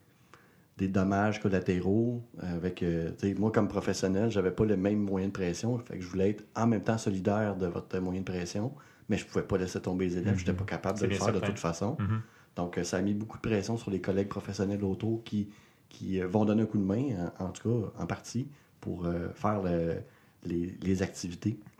des 0.79 0.87
dommages 0.87 1.39
collatéraux 1.39 2.23
avec 2.39 2.81
euh, 2.81 3.11
tu 3.19 3.27
sais, 3.27 3.33
moi 3.35 3.51
comme 3.51 3.67
professionnel, 3.67 4.31
j'avais 4.31 4.49
pas 4.51 4.65
le 4.65 4.77
même 4.77 4.97
moyen 4.99 5.27
de 5.27 5.31
pression, 5.33 5.77
fait 5.77 5.97
que 5.97 6.01
je 6.03 6.07
voulais 6.09 6.31
être 6.31 6.43
en 6.55 6.65
même 6.67 6.81
temps 6.81 6.97
solidaire 6.97 7.55
de 7.55 7.67
votre 7.67 7.99
moyen 7.99 8.21
de 8.21 8.25
pression, 8.25 8.73
mais 9.09 9.17
je 9.17 9.25
pouvais 9.25 9.43
pas 9.43 9.57
laisser 9.57 9.79
tomber 9.81 10.05
les 10.07 10.17
élèves, 10.17 10.37
j'étais 10.39 10.53
pas 10.53 10.63
capable 10.63 10.97
de 10.99 11.03
le 11.05 11.09
faire 11.17 11.27
de 11.33 11.39
toute 11.47 11.59
façon. 11.59 11.97
Mhm. 11.99 12.21
Donc 12.55 12.77
euh, 12.77 12.83
ça 12.83 12.97
a 12.97 13.01
mis 13.01 13.13
beaucoup 13.13 13.37
de 13.37 13.41
pression 13.41 13.77
sur 13.77 13.91
les 13.91 14.01
collègues 14.01 14.29
professionnels 14.29 14.83
autour 14.83 15.23
qui 15.23 15.49
qui 15.89 16.21
euh, 16.21 16.27
vont 16.27 16.45
donner 16.45 16.63
un 16.63 16.65
coup 16.65 16.77
de 16.77 16.83
main 16.83 17.31
en, 17.39 17.45
en 17.45 17.49
tout 17.49 17.69
cas 17.69 18.01
en 18.03 18.05
partie 18.05 18.47
pour 18.79 19.05
euh, 19.05 19.29
faire 19.33 19.61
le- 19.61 19.97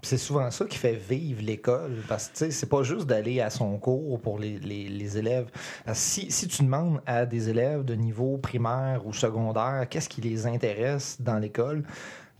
C'est 0.01 0.17
souvent 0.17 0.51
ça 0.51 0.65
qui 0.65 0.77
fait 0.77 0.95
vivre 0.95 1.41
l'école. 1.41 2.03
Parce 2.07 2.29
que 2.29 2.49
c'est 2.49 2.69
pas 2.69 2.83
juste 2.83 3.05
d'aller 3.05 3.41
à 3.41 3.49
son 3.49 3.77
cours 3.77 4.19
pour 4.19 4.39
les, 4.39 5.17
élèves. 5.17 5.47
Si 5.93 6.27
tu 6.47 6.63
demandes 6.63 7.01
à 7.05 7.25
des 7.25 7.49
élèves 7.49 7.83
de 7.85 7.95
niveau 7.95 8.37
primaire 8.37 9.05
ou 9.05 9.13
secondaire 9.13 9.87
qu'est-ce 9.89 10.09
qui 10.09 10.21
les 10.21 10.45
intéresse 10.45 11.17
dans 11.21 11.37
l'école, 11.37 11.83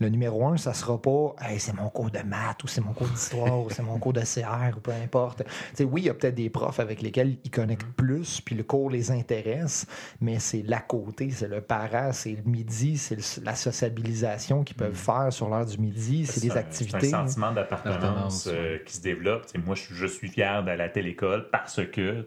le 0.00 0.08
numéro 0.08 0.46
un, 0.46 0.56
ça 0.56 0.72
sera 0.74 1.00
pas 1.00 1.34
Hey, 1.40 1.60
c'est 1.60 1.74
mon 1.74 1.88
cours 1.90 2.10
de 2.10 2.20
maths 2.20 2.64
ou 2.64 2.66
c'est 2.68 2.80
mon 2.80 2.92
cours 2.92 3.06
d'histoire 3.08 3.60
ou 3.60 3.70
c'est 3.70 3.82
mon 3.82 3.98
cours 3.98 4.12
de 4.14 4.22
CR 4.22 4.76
ou 4.76 4.80
peu 4.80 4.92
importe. 4.92 5.44
Tu 5.44 5.50
sais, 5.74 5.84
oui, 5.84 6.00
il 6.02 6.04
y 6.06 6.08
a 6.08 6.14
peut-être 6.14 6.34
des 6.34 6.48
profs 6.50 6.80
avec 6.80 7.02
lesquels 7.02 7.36
ils 7.44 7.50
connectent 7.50 7.86
plus, 7.96 8.40
puis 8.40 8.54
le 8.54 8.62
cours 8.64 8.90
les 8.90 9.10
intéresse, 9.10 9.86
mais 10.20 10.38
c'est 10.38 10.62
l'à 10.62 10.80
côté, 10.80 11.30
c'est 11.30 11.48
le 11.48 11.60
para, 11.60 12.12
c'est 12.12 12.32
le 12.32 12.42
midi, 12.50 12.96
c'est 12.98 13.16
le- 13.16 13.44
la 13.44 13.54
sociabilisation 13.54 14.64
qu'ils 14.64 14.76
peuvent 14.76 14.94
faire 14.94 15.32
sur 15.32 15.48
l'heure 15.48 15.66
du 15.66 15.78
midi, 15.78 16.26
c'est 16.26 16.40
des 16.40 16.52
un- 16.52 16.56
activités. 16.56 17.00
C'est 17.08 17.14
un 17.14 17.26
sentiment 17.26 17.52
d'appartenance 17.52 17.96
Appartenance, 17.96 18.48
euh, 18.48 18.78
qui 18.84 18.96
se 18.96 19.02
développe. 19.02 19.46
Tu 19.46 19.52
sais, 19.52 19.58
moi, 19.58 19.74
je, 19.74 19.94
je 19.94 20.06
suis 20.06 20.28
fier 20.28 20.64
d'aller 20.64 20.82
à 20.84 20.88
telle 20.88 21.06
école 21.06 21.48
parce 21.50 21.80
que. 21.86 22.24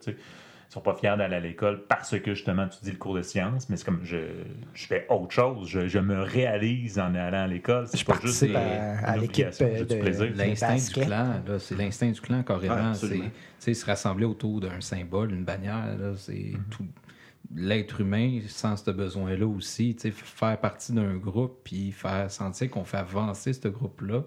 Sont 0.74 0.82
pas 0.82 0.96
fiers 0.96 1.16
d'aller 1.18 1.36
à 1.36 1.40
l'école 1.40 1.86
parce 1.88 2.18
que 2.20 2.34
justement 2.34 2.68
tu 2.68 2.78
dis 2.84 2.92
le 2.92 2.98
cours 2.98 3.16
de 3.16 3.22
sciences, 3.22 3.70
mais 3.70 3.78
c'est 3.78 3.86
comme 3.86 4.02
je, 4.04 4.18
je 4.74 4.86
fais 4.86 5.06
autre 5.10 5.32
chose. 5.32 5.68
Je, 5.70 5.88
je 5.88 6.00
me 6.00 6.22
réalise 6.22 7.00
en 7.00 7.14
allant 7.16 7.44
à 7.44 7.48
l'école. 7.48 7.88
C'est 7.88 8.04
pas 8.04 8.20
juste 8.22 8.42
une- 8.42 8.56
à- 8.56 9.18
l'équipe, 9.18 9.48
euh. 9.62 10.30
L'instinct 10.36 10.76
du 10.76 11.06
clan, 11.06 11.42
là, 11.48 11.60
c'est 11.60 11.76
l'instinct 11.76 12.12
du 12.12 12.20
clan 12.22 12.38
Ouais, 12.40 12.44
carrément. 12.44 12.94
c'est 12.94 13.06
absolument. 13.06 13.26
tu 13.26 13.32
sais, 13.60 13.74
se 13.74 13.86
rassembler 13.86 14.26
autour 14.26 14.60
d'un 14.62 14.82
symbole, 14.82 15.32
une 15.32 15.44
bannière, 15.46 15.96
là, 16.00 16.14
c'est 16.18 16.34
Mm-hmm. 16.34 16.70
tout. 16.72 16.86
L'être 17.56 18.02
humain 18.02 18.40
sent 18.48 18.78
ce 18.84 18.90
besoin-là 18.92 19.46
aussi, 19.46 19.96
tu 19.96 20.02
sais, 20.04 20.12
faire 20.12 20.58
partie 20.60 20.92
d'un 20.94 21.16
groupe 21.18 21.60
puis 21.64 21.92
faire 21.92 22.32
sentir 22.32 22.70
qu'on 22.72 22.84
fait 22.86 22.98
avancer 22.98 23.54
ce 23.54 23.68
groupe-là. 23.68 24.24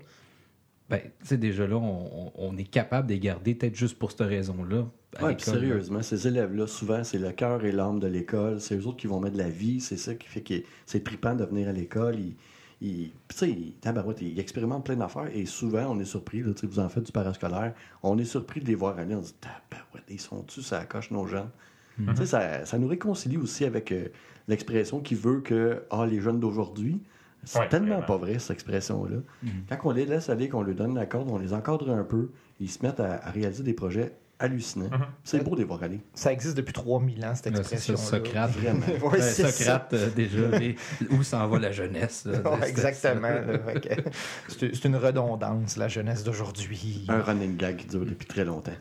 Ben, 0.89 1.01
tu 1.21 1.27
sais, 1.27 1.37
déjà 1.37 1.67
là, 1.67 1.75
on, 1.77 2.27
on- 2.27 2.33
on 2.37 2.57
est 2.57 2.71
capable 2.71 3.09
de 3.09 3.15
les 3.15 3.19
garder 3.19 3.55
peut-être 3.57 3.75
juste 3.75 3.99
pour 3.99 4.13
cette 4.13 4.21
raison-là. 4.21 4.85
Là. 5.21 5.39
sérieusement, 5.39 6.03
ces 6.03 6.27
élèves-là, 6.29 6.67
souvent, 6.67 7.05
c'est 7.05 7.19
le 7.19 7.33
cœur 7.33 7.65
et 7.65 7.73
l'âme 7.73 7.99
de 8.01 8.07
l'école. 8.07 8.61
C'est 8.61 8.77
eux 8.77 8.87
autres 8.87 8.97
qui 8.99 9.07
vont 9.07 9.21
mettre 9.21 9.35
de 9.37 9.43
la 9.43 9.49
vie. 9.49 9.81
C'est 9.81 9.97
ça 9.97 10.15
qui 10.15 10.27
fait 10.29 10.41
que 10.43 10.55
c'est 10.87 11.03
trippant 11.05 11.35
de 11.35 11.45
venir 11.45 11.69
à 11.69 11.73
l'école. 11.73 12.17
Ils, 12.19 12.35
ils- 12.81 13.11
puis 13.29 13.37
tu 13.37 13.37
sais, 13.37 13.51
ils, 13.51 14.27
ils 14.29 14.41
expérimentent 14.41 14.85
plein 14.85 14.97
d'affaires. 14.97 15.29
Et 15.35 15.47
souvent, 15.47 15.87
on 15.91 15.99
est 16.01 16.05
surpris. 16.05 16.43
Là, 16.43 16.53
vous 16.63 16.79
en 16.79 16.89
faites 16.89 17.05
du 17.05 17.13
parascolaire. 17.13 17.75
On 18.03 18.19
est 18.19 18.25
surpris 18.25 18.61
de 18.61 18.67
les 18.67 18.75
voir 18.75 18.99
aller. 18.99 19.15
On 19.15 19.23
se 19.23 19.29
dit, 19.29 19.35
tabarouette, 19.41 20.05
ils 20.11 20.21
sont-tu, 20.21 20.63
ça 20.63 20.85
coche 20.85 21.11
nos 21.11 21.27
jeunes? 21.27 21.51
Tu 21.99 22.17
sais, 22.17 22.27
ça, 22.27 22.65
ça 22.67 22.79
nous 22.79 22.89
réconcilie 22.89 23.39
aussi 23.39 23.65
avec 23.65 23.91
euh, 23.91 24.09
l'expression 24.49 25.01
qui 25.01 25.15
veut 25.15 25.41
que 25.41 25.83
ah, 25.91 26.05
les 26.07 26.21
jeunes 26.21 26.39
d'aujourd'hui, 26.41 27.01
c'est 27.43 27.59
Ouais, 27.61 27.69
tellement 27.71 27.89
vraiment. 28.01 28.07
pas 28.07 28.17
vrai, 28.19 28.39
cette 28.39 28.51
expression-là. 28.51 29.17
Mhm. 29.43 29.51
Quand 29.71 29.79
on 29.85 29.91
les 29.93 30.05
laisse 30.05 30.29
aller, 30.29 30.51
qu'on 30.51 30.61
leur 30.63 30.75
donne 30.75 30.95
la 30.95 31.07
corde, 31.07 31.31
on 31.31 31.39
les 31.39 31.55
encadre 31.55 31.91
un 31.91 32.05
peu, 32.05 32.29
ils 32.61 32.69
se 32.69 32.85
mettent 32.85 33.01
à, 33.01 33.15
à 33.27 33.31
réaliser 33.31 33.63
des 33.63 33.73
projets 33.73 34.13
hallucinants. 34.39 34.91
Mhm. 34.91 35.07
C'est 35.25 35.43
beau 35.43 35.55
de 35.55 35.61
les 35.61 35.65
voir 35.65 35.83
aller. 35.83 36.01
Ça 36.15 36.33
existe 36.33 36.57
depuis 36.57 36.73
3000 36.73 37.25
ans, 37.25 37.35
cette 37.35 37.47
Là, 37.57 37.63
c'est 37.63 37.77
ça, 37.79 37.93
expression. 37.93 37.97
Socrate. 37.97 38.51
Vraiment. 38.53 38.81
Ouais, 39.03 39.09
Ouais, 39.13 39.21
c'est 39.23 39.43
ça. 39.45 39.49
Socrate, 39.53 39.93
euh, 39.95 40.11
déjà, 40.11 40.49
mais 40.51 40.75
où 41.11 41.23
s'en 41.23 41.47
va 41.49 41.59
la 41.59 41.73
jeunesse? 41.73 42.27
là, 42.27 42.67
exactement. 42.67 43.29
C'est 44.49 44.75
c'est 44.75 44.85
une 44.85 44.97
redondance, 44.97 45.77
la 45.77 45.89
jeunesse 45.89 46.23
d'aujourd'hui. 46.25 47.05
Un 47.09 47.21
running 47.21 47.57
gag 47.57 47.77
qui 47.77 47.87
dure 47.87 48.05
depuis 48.05 48.27
très 48.27 48.45
longtemps. 48.45 48.73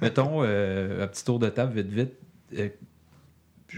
Mettons, 0.00 0.42
euh, 0.42 1.04
un 1.04 1.06
petit 1.08 1.24
tour 1.24 1.38
de 1.38 1.48
table, 1.48 1.72
vite, 1.80 1.88
vite. 1.90 2.12
Euh, 2.58 2.68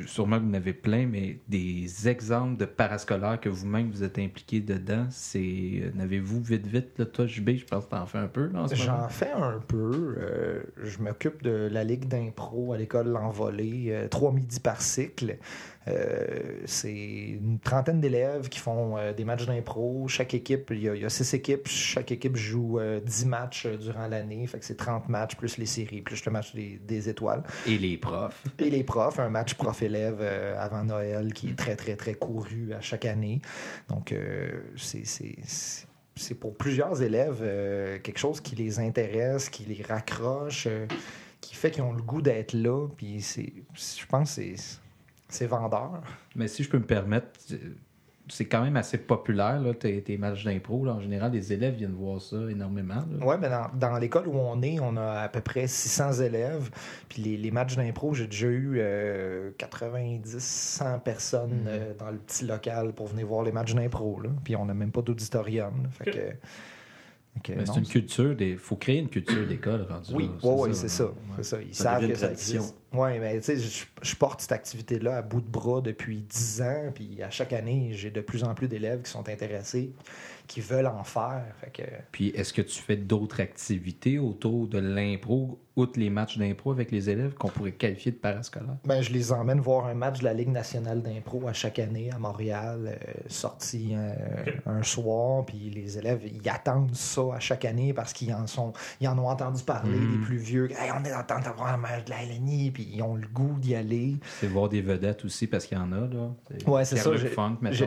sûrement 0.06 0.38
que 0.38 0.44
vous 0.44 0.50
en 0.50 0.54
avez 0.54 0.72
plein, 0.72 1.06
mais 1.06 1.38
des 1.48 2.08
exemples 2.08 2.56
de 2.56 2.64
parascolaires 2.64 3.40
que 3.40 3.48
vous-même 3.48 3.90
vous 3.90 4.02
êtes 4.02 4.18
impliqué 4.18 4.60
dedans, 4.60 5.06
c'est. 5.10 5.38
euh, 5.40 5.90
N'avez-vous 5.94 6.42
vite, 6.42 6.66
vite, 6.66 6.98
là, 6.98 7.06
toi, 7.06 7.26
JB, 7.26 7.50
je 7.56 7.64
pense 7.64 7.84
que 7.86 7.90
t'en 7.90 8.06
fais 8.06 8.18
un 8.18 8.28
peu, 8.28 8.48
moment? 8.48 8.66
J'en 8.72 9.08
fais 9.08 9.30
un 9.30 9.60
peu. 9.66 10.16
euh, 10.18 10.62
je 10.82 10.98
m'occupe 10.98 11.42
de 11.42 11.68
la 11.70 11.84
ligue 11.84 12.06
d'impro 12.08 12.72
à 12.72 12.78
l'école 12.78 13.08
L'Envolée, 13.08 13.86
euh, 13.88 14.08
trois 14.08 14.32
midis 14.32 14.60
par 14.60 14.80
cycle. 14.82 15.36
Euh, 15.88 16.62
c'est 16.64 16.92
une 16.92 17.58
trentaine 17.62 18.00
d'élèves 18.00 18.48
qui 18.48 18.58
font 18.58 18.96
euh, 18.96 19.12
des 19.12 19.24
matchs 19.24 19.44
d'impro. 19.46 20.08
Chaque 20.08 20.32
équipe, 20.34 20.68
il 20.70 20.82
y, 20.82 20.88
a, 20.88 20.94
il 20.94 21.02
y 21.02 21.04
a 21.04 21.10
six 21.10 21.34
équipes. 21.34 21.68
Chaque 21.68 22.10
équipe 22.10 22.36
joue 22.36 22.78
euh, 22.78 23.00
10 23.00 23.26
matchs 23.26 23.66
euh, 23.66 23.76
durant 23.76 24.06
l'année. 24.08 24.46
Fait 24.46 24.58
que 24.58 24.64
c'est 24.64 24.76
30 24.76 25.08
matchs 25.08 25.34
plus 25.36 25.58
les 25.58 25.66
séries, 25.66 26.00
plus 26.00 26.24
le 26.24 26.32
match 26.32 26.54
des, 26.54 26.80
des 26.86 27.08
étoiles. 27.08 27.42
Et 27.66 27.76
les 27.78 27.98
profs. 27.98 28.42
Et 28.58 28.70
les 28.70 28.82
profs, 28.84 29.18
un 29.18 29.28
match 29.28 29.54
prof-élève 29.54 30.22
avant 30.58 30.84
Noël 30.84 31.32
qui 31.34 31.50
est 31.50 31.58
très, 31.58 31.76
très, 31.76 31.96
très 31.96 32.14
couru 32.14 32.72
à 32.72 32.80
chaque 32.80 33.04
année. 33.04 33.40
Donc, 33.88 34.12
euh, 34.12 34.48
c'est- 34.76 35.04
c'est 36.16 36.34
pour 36.34 36.54
plusieurs 36.56 37.02
élèves 37.02 37.40
euh, 37.42 37.98
quelque 37.98 38.18
chose 38.18 38.40
qui 38.40 38.54
les 38.56 38.78
intéresse, 38.78 39.48
qui 39.50 39.64
les 39.64 39.82
raccroche, 39.82 40.66
euh, 40.68 40.86
qui 41.40 41.54
fait 41.54 41.70
qu'ils 41.70 41.82
ont 41.82 41.92
le 41.92 42.02
goût 42.02 42.22
d'être 42.22 42.52
là. 42.54 42.86
Puis, 42.96 43.20
c'est- 43.20 43.52
je 43.74 44.06
pense 44.06 44.36
que 44.36 44.42
c'est- 45.34 45.46
vendeur. 45.46 46.02
Mais 46.36 46.48
si 46.48 46.62
je 46.62 46.70
peux 46.70 46.78
me 46.78 46.84
permettre, 46.86 47.28
euh, 47.52 47.56
c'est 48.28 48.46
quand 48.46 48.62
même 48.62 48.76
assez 48.78 48.96
populaire, 48.96 49.60
là, 49.60 49.74
tes, 49.74 50.00
tes 50.02 50.16
matchs 50.16 50.44
d'impro. 50.44 50.84
là. 50.86 50.92
En 50.92 51.00
général, 51.00 51.30
les 51.32 51.52
élèves 51.52 51.74
viennent 51.74 51.92
voir 51.94 52.22
ça 52.22 52.36
énormément. 52.48 53.04
Ouais, 53.20 53.36
mais 53.38 53.50
dans, 53.50 53.66
dans 53.74 53.98
l'école 53.98 54.26
où 54.28 54.36
on 54.38 54.62
est, 54.62 54.80
on 54.80 54.96
a 54.96 55.20
à 55.20 55.28
peu 55.28 55.42
près 55.42 55.66
600 55.66 56.22
élèves. 56.22 56.70
Puis 57.10 57.20
les, 57.22 57.36
les 57.36 57.50
matchs 57.50 57.76
d'impro, 57.76 58.14
j'ai 58.14 58.26
déjà 58.26 58.46
eu 58.46 58.76
euh, 58.78 59.50
90, 59.58 60.38
100 60.42 61.00
personnes 61.00 61.64
euh, 61.66 61.92
dans 61.98 62.10
le 62.10 62.16
petit 62.16 62.46
local 62.46 62.94
pour 62.94 63.08
venir 63.08 63.26
voir 63.26 63.42
les 63.44 63.52
matchs 63.52 63.74
d'impro. 63.74 64.18
là. 64.22 64.30
Puis 64.42 64.56
on 64.56 64.64
n'a 64.64 64.72
même 64.74 64.90
pas 64.90 65.02
d'auditorium. 65.02 65.88
Fait 65.90 66.10
que, 66.10 66.18
non, 67.48 67.64
c'est 67.66 67.80
une 67.80 67.86
culture 67.86 68.34
des. 68.36 68.56
faut 68.56 68.76
créer 68.76 68.98
une 68.98 69.08
culture 69.08 69.46
d'école 69.46 69.86
Oui, 70.12 70.30
ouais, 70.42 70.50
ouais, 70.50 70.72
c'est 70.74 70.88
ça. 70.88 71.06
Ouais. 71.06 71.42
Ça. 71.42 71.58
Ils 71.60 71.74
Ça 71.74 71.84
savent 71.84 72.08
que 72.08 72.14
ça 72.14 72.30
existe. 72.30 72.76
Oui, 72.92 73.18
mais 73.18 73.36
tu 73.38 73.44
sais, 73.44 73.56
je, 73.56 73.84
je 74.02 74.16
porte 74.16 74.40
cette 74.40 74.52
activité-là 74.52 75.16
à 75.16 75.22
bout 75.22 75.40
de 75.40 75.48
bras 75.48 75.80
depuis 75.80 76.22
10 76.22 76.62
ans. 76.62 76.92
Puis 76.94 77.22
à 77.22 77.30
chaque 77.30 77.52
année, 77.52 77.90
j'ai 77.92 78.10
de 78.10 78.20
plus 78.20 78.44
en 78.44 78.54
plus 78.54 78.68
d'élèves 78.68 79.02
qui 79.02 79.10
sont 79.10 79.28
intéressés, 79.28 79.90
qui 80.46 80.60
veulent 80.60 80.86
en 80.86 81.04
faire. 81.04 81.42
Fait 81.60 81.70
que, 81.70 81.82
Puis 82.12 82.28
est-ce 82.28 82.52
que 82.52 82.62
tu 82.62 82.80
fais 82.80 82.96
d'autres 82.96 83.40
activités 83.40 84.18
autour 84.18 84.68
de 84.68 84.78
l'impro, 84.78 85.58
outre 85.76 85.98
les 85.98 86.10
matchs 86.10 86.38
d'impro 86.38 86.70
avec 86.70 86.92
les 86.92 87.10
élèves 87.10 87.34
qu'on 87.34 87.48
pourrait 87.48 87.72
qualifier 87.72 88.12
de 88.12 88.16
parascolaires? 88.18 88.76
Ben, 88.84 89.00
je 89.02 89.12
les 89.12 89.32
emmène 89.32 89.60
voir 89.60 89.86
un 89.86 89.94
match 89.94 90.20
de 90.20 90.24
la 90.24 90.34
Ligue 90.34 90.50
nationale 90.50 91.02
d'impro 91.02 91.48
à 91.48 91.52
chaque 91.52 91.78
année 91.78 92.10
à 92.12 92.18
Montréal, 92.18 92.80
euh, 92.86 93.12
sorti 93.26 93.94
euh, 93.94 94.12
un 94.66 94.82
soir, 94.82 95.44
puis 95.46 95.70
les 95.70 95.98
élèves 95.98 96.20
ils 96.26 96.48
attendent 96.48 96.94
ça 96.94 97.22
à 97.34 97.40
chaque 97.40 97.64
année 97.64 97.92
parce 97.94 98.12
qu'ils 98.12 98.32
en 98.34 98.46
sont, 98.46 98.72
ils 99.00 99.08
en 99.08 99.18
ont 99.18 99.28
entendu 99.28 99.62
parler 99.64 99.98
Mhm. 99.98 100.12
des 100.20 100.24
plus 100.26 100.36
vieux. 100.36 100.70
Hey, 100.72 100.90
on 100.98 101.04
est 101.04 101.14
en 101.14 101.24
train 101.24 101.40
d'avoir 101.40 101.68
un 101.74 101.76
match 101.78 102.04
de 102.04 102.10
la 102.10 102.22
LNI, 102.22 102.70
puis 102.70 102.88
ils 102.92 103.02
ont 103.02 103.14
le 103.16 103.26
goût 103.26 103.56
d'y 103.58 103.74
aller. 103.74 104.16
C'est 104.40 104.46
voir 104.46 104.68
des 104.68 104.82
vedettes 104.82 105.24
aussi 105.24 105.46
parce 105.46 105.64
qu'il 105.66 105.78
y 105.78 105.80
en 105.80 105.90
a. 105.92 106.00
Là. 106.06 106.30
Ouais, 106.66 106.84
c'est 106.84 106.96
ça. 106.96 107.10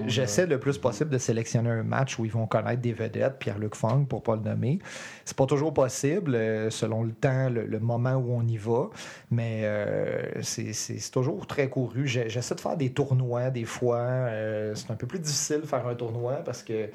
J'essaie 0.07 0.47
le 0.47 0.59
plus 0.59 0.77
possible 0.77 1.09
de 1.11 1.17
sélectionner 1.17 1.69
un 1.69 1.83
match 1.83 2.17
où 2.19 2.25
ils 2.25 2.31
vont 2.31 2.46
connaître 2.47 2.81
des 2.81 2.93
vedettes, 2.93 3.37
Pierre-Luc 3.39 3.75
Funk 3.75 4.05
pour 4.05 4.23
pas 4.23 4.35
le 4.35 4.41
nommer. 4.41 4.79
C'est 5.25 5.37
pas 5.37 5.45
toujours 5.45 5.73
possible 5.73 6.35
euh, 6.35 6.69
selon 6.69 7.03
le 7.03 7.11
temps, 7.11 7.49
le, 7.49 7.79
moment 7.79 8.15
où 8.15 8.33
on 8.33 8.47
y 8.47 8.57
va, 8.57 8.89
mais 9.31 9.61
euh, 9.63 10.41
c'est- 10.41 11.11
toujours 11.11 11.47
très 11.47 11.69
couru. 11.69 12.07
J'essaie 12.07 12.55
de 12.55 12.59
faire 12.59 12.77
des 12.77 12.91
tournois 12.91 13.49
des 13.49 13.65
fois. 13.65 13.97
euh, 13.97 14.75
c'est 14.75 14.91
un 14.91 14.95
peu 14.95 15.07
plus 15.07 15.19
difficile 15.19 15.61
de 15.61 15.65
faire 15.67 15.87
un 15.87 15.95
tournoi 15.95 16.35
parce 16.45 16.63
que 16.63 16.89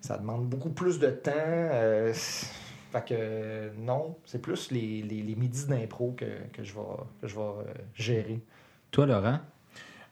ça 0.00 0.16
demande 0.18 0.46
beaucoup 0.48 0.70
plus 0.70 0.98
de 0.98 1.10
temps. 1.10 1.32
fait 2.12 3.04
que 3.06 3.70
non, 3.78 4.16
c'est 4.24 4.40
plus 4.40 4.70
les, 4.70 5.02
les, 5.02 5.34
midis 5.34 5.66
d'impro 5.66 6.12
que, 6.16 6.24
que 6.52 6.62
je 6.62 6.74
vais, 6.74 7.32
gérer. 7.94 8.40
Toi, 8.90 9.06
Laurent, 9.06 9.40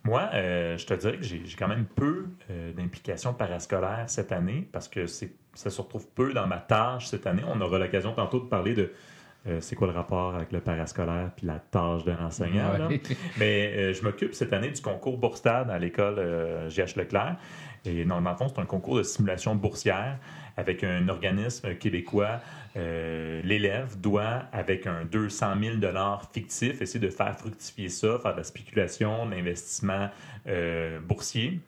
Moi, 0.05 0.29
euh, 0.35 0.79
je 0.79 0.87
te 0.87 0.95
dirais 0.95 1.17
que 1.17 1.25
j'ai 1.25 1.43
quand 1.59 1.69
même 1.69 1.85
peu 1.85 2.27
euh, 2.51 2.73
d'implications 2.73 3.35
parascolaires 3.35 4.05
cette 4.07 4.31
année 4.33 4.69
parce 4.71 4.89
que 4.89 5.07
ça 5.07 5.27
se 5.55 5.81
retrouve 5.81 6.07
peu 6.15 6.33
dans 6.33 6.47
ma 6.47 6.59
tâche 6.59 7.07
cette 7.09 7.27
année. 7.27 7.43
On 7.47 7.61
aura 7.61 7.79
l'occasion 7.79 8.13
tantôt 8.13 8.41
de 8.41 8.47
parler 8.47 8.75
de 8.75 8.93
euh, 9.49 9.61
c'est 9.61 9.77
quoi 9.77 9.87
le 9.87 9.93
rapport 9.93 10.35
avec 10.35 10.53
le 10.53 10.61
parascolaire 10.61 11.31
puis 11.37 11.47
la 11.47 11.59
tâche 11.59 12.05
d'un 12.05 12.19
enseignant. 12.25 12.89
Ouais. 12.89 13.01
Mais 13.39 13.93
je 13.93 14.03
m'occupe 14.03 14.35
cette 14.35 14.53
année 14.53 14.71
du 14.71 14.81
concours 14.81 15.19
Bourstad 15.19 15.71
à 15.71 15.79
l'école 15.79 16.17
GH 16.69 16.97
Leclerc. 16.97 17.37
Et 17.85 18.05
non, 18.05 18.21
dans 18.21 18.31
le 18.31 18.37
fond, 18.37 18.49
c'est 18.49 18.61
un 18.61 18.67
concours 18.67 18.99
de 18.99 19.03
simulation 19.03 19.55
boursière 19.55 20.19
avec 20.57 20.85
un 20.85 21.09
organisme 21.09 21.75
québécois. 21.75 22.41
Euh, 22.77 23.41
L'élève 23.45 23.99
doit, 24.01 24.45
avec 24.53 24.87
un 24.87 25.05
200 25.05 25.55
000 25.61 25.77
fictif, 26.33 26.83
essayer 26.83 27.01
de 27.01 27.11
faire 27.11 27.37
fructifier 27.39 27.89
ça, 27.89 28.19
faire 28.19 28.33
de 28.33 28.39
la 28.39 28.45
spéculation, 28.45 29.27
de 29.27 29.33
l'investissement 29.33 30.09
euh, 30.47 31.01
boursier. 31.01 31.61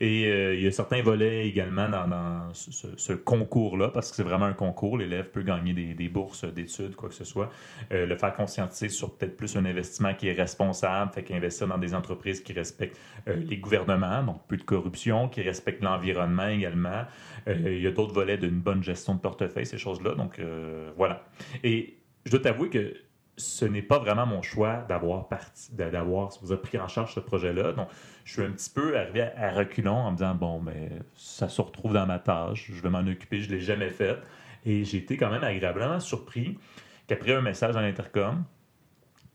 Et 0.00 0.26
euh, 0.26 0.54
il 0.54 0.62
y 0.62 0.66
a 0.66 0.70
certains 0.70 1.02
volets 1.02 1.46
également 1.46 1.88
dans, 1.88 2.52
ce, 2.52 3.12
concours-là, 3.12 3.88
parce 3.88 4.10
que 4.10 4.16
c'est 4.16 4.22
vraiment 4.22 4.46
un 4.46 4.52
concours. 4.52 4.98
L'élève 4.98 5.30
peut 5.30 5.42
gagner 5.42 5.72
des, 5.72 5.94
des 5.94 6.08
bourses 6.08 6.44
d'études, 6.44 6.94
quoi 6.94 7.08
que 7.08 7.14
ce 7.14 7.24
soit. 7.24 7.50
Euh, 7.92 8.06
le 8.06 8.16
faire 8.16 8.32
conscientiser 8.32 8.88
sur 8.88 9.16
peut-être 9.16 9.36
plus 9.36 9.56
un 9.56 9.64
investissement 9.64 10.14
qui 10.14 10.28
est 10.28 10.32
responsable, 10.32 11.12
fait 11.12 11.24
qu'investir 11.24 11.66
dans 11.66 11.78
des 11.78 11.94
entreprises 11.94 12.40
qui 12.40 12.52
respectent 12.52 12.98
euh, 13.28 13.36
les 13.36 13.58
gouvernements, 13.58 14.22
donc 14.22 14.46
peu 14.46 14.56
de 14.56 14.62
corruption, 14.62 15.28
qui 15.28 15.42
respectent 15.42 15.82
l'environnement 15.82 16.48
également. 16.48 17.04
Euh, 17.48 17.74
il 17.74 17.82
y 17.82 17.86
a 17.86 17.90
d'autres 17.90 18.14
volets 18.14 18.38
d'une 18.38 18.60
bonne 18.60 18.82
gestion 18.82 19.14
de 19.14 19.20
portefeuille, 19.20 19.66
ces 19.66 19.78
choses-là. 19.78 20.14
Donc 20.14 20.38
euh, 20.38 20.90
voilà. 20.96 21.24
Et 21.64 21.98
je 22.24 22.30
dois 22.30 22.40
t'avouer 22.40 22.68
que 22.68 22.94
ce 23.38 23.64
n'est 23.64 23.82
pas 23.82 23.98
vraiment 23.98 24.26
mon 24.26 24.42
choix 24.42 24.84
d'avoir 24.88 25.28
parti, 25.28 25.74
d'a- 25.74 25.90
d'avoir, 25.90 26.30
pris 26.62 26.78
en 26.78 26.88
charge 26.88 27.14
ce 27.14 27.20
projet-là. 27.20 27.72
Donc, 27.72 27.88
je 28.24 28.32
suis 28.32 28.42
un 28.42 28.50
petit 28.50 28.70
peu 28.70 28.98
arrivé 28.98 29.22
à, 29.22 29.32
à 29.36 29.50
reculons 29.52 29.96
en 29.96 30.10
me 30.10 30.16
disant 30.16 30.34
bon, 30.34 30.60
ben, 30.60 31.02
ça 31.14 31.48
se 31.48 31.60
retrouve 31.60 31.94
dans 31.94 32.06
ma 32.06 32.18
tâche, 32.18 32.70
je 32.72 32.82
vais 32.82 32.90
m'en 32.90 33.06
occuper, 33.06 33.40
je 33.40 33.50
l'ai 33.50 33.60
jamais 33.60 33.90
fait. 33.90 34.18
Et 34.66 34.84
j'ai 34.84 34.98
été 34.98 35.16
quand 35.16 35.30
même 35.30 35.44
agréablement 35.44 36.00
surpris 36.00 36.58
qu'après 37.06 37.34
un 37.34 37.40
message 37.40 37.76
à 37.76 37.80
l'intercom, 37.80 38.44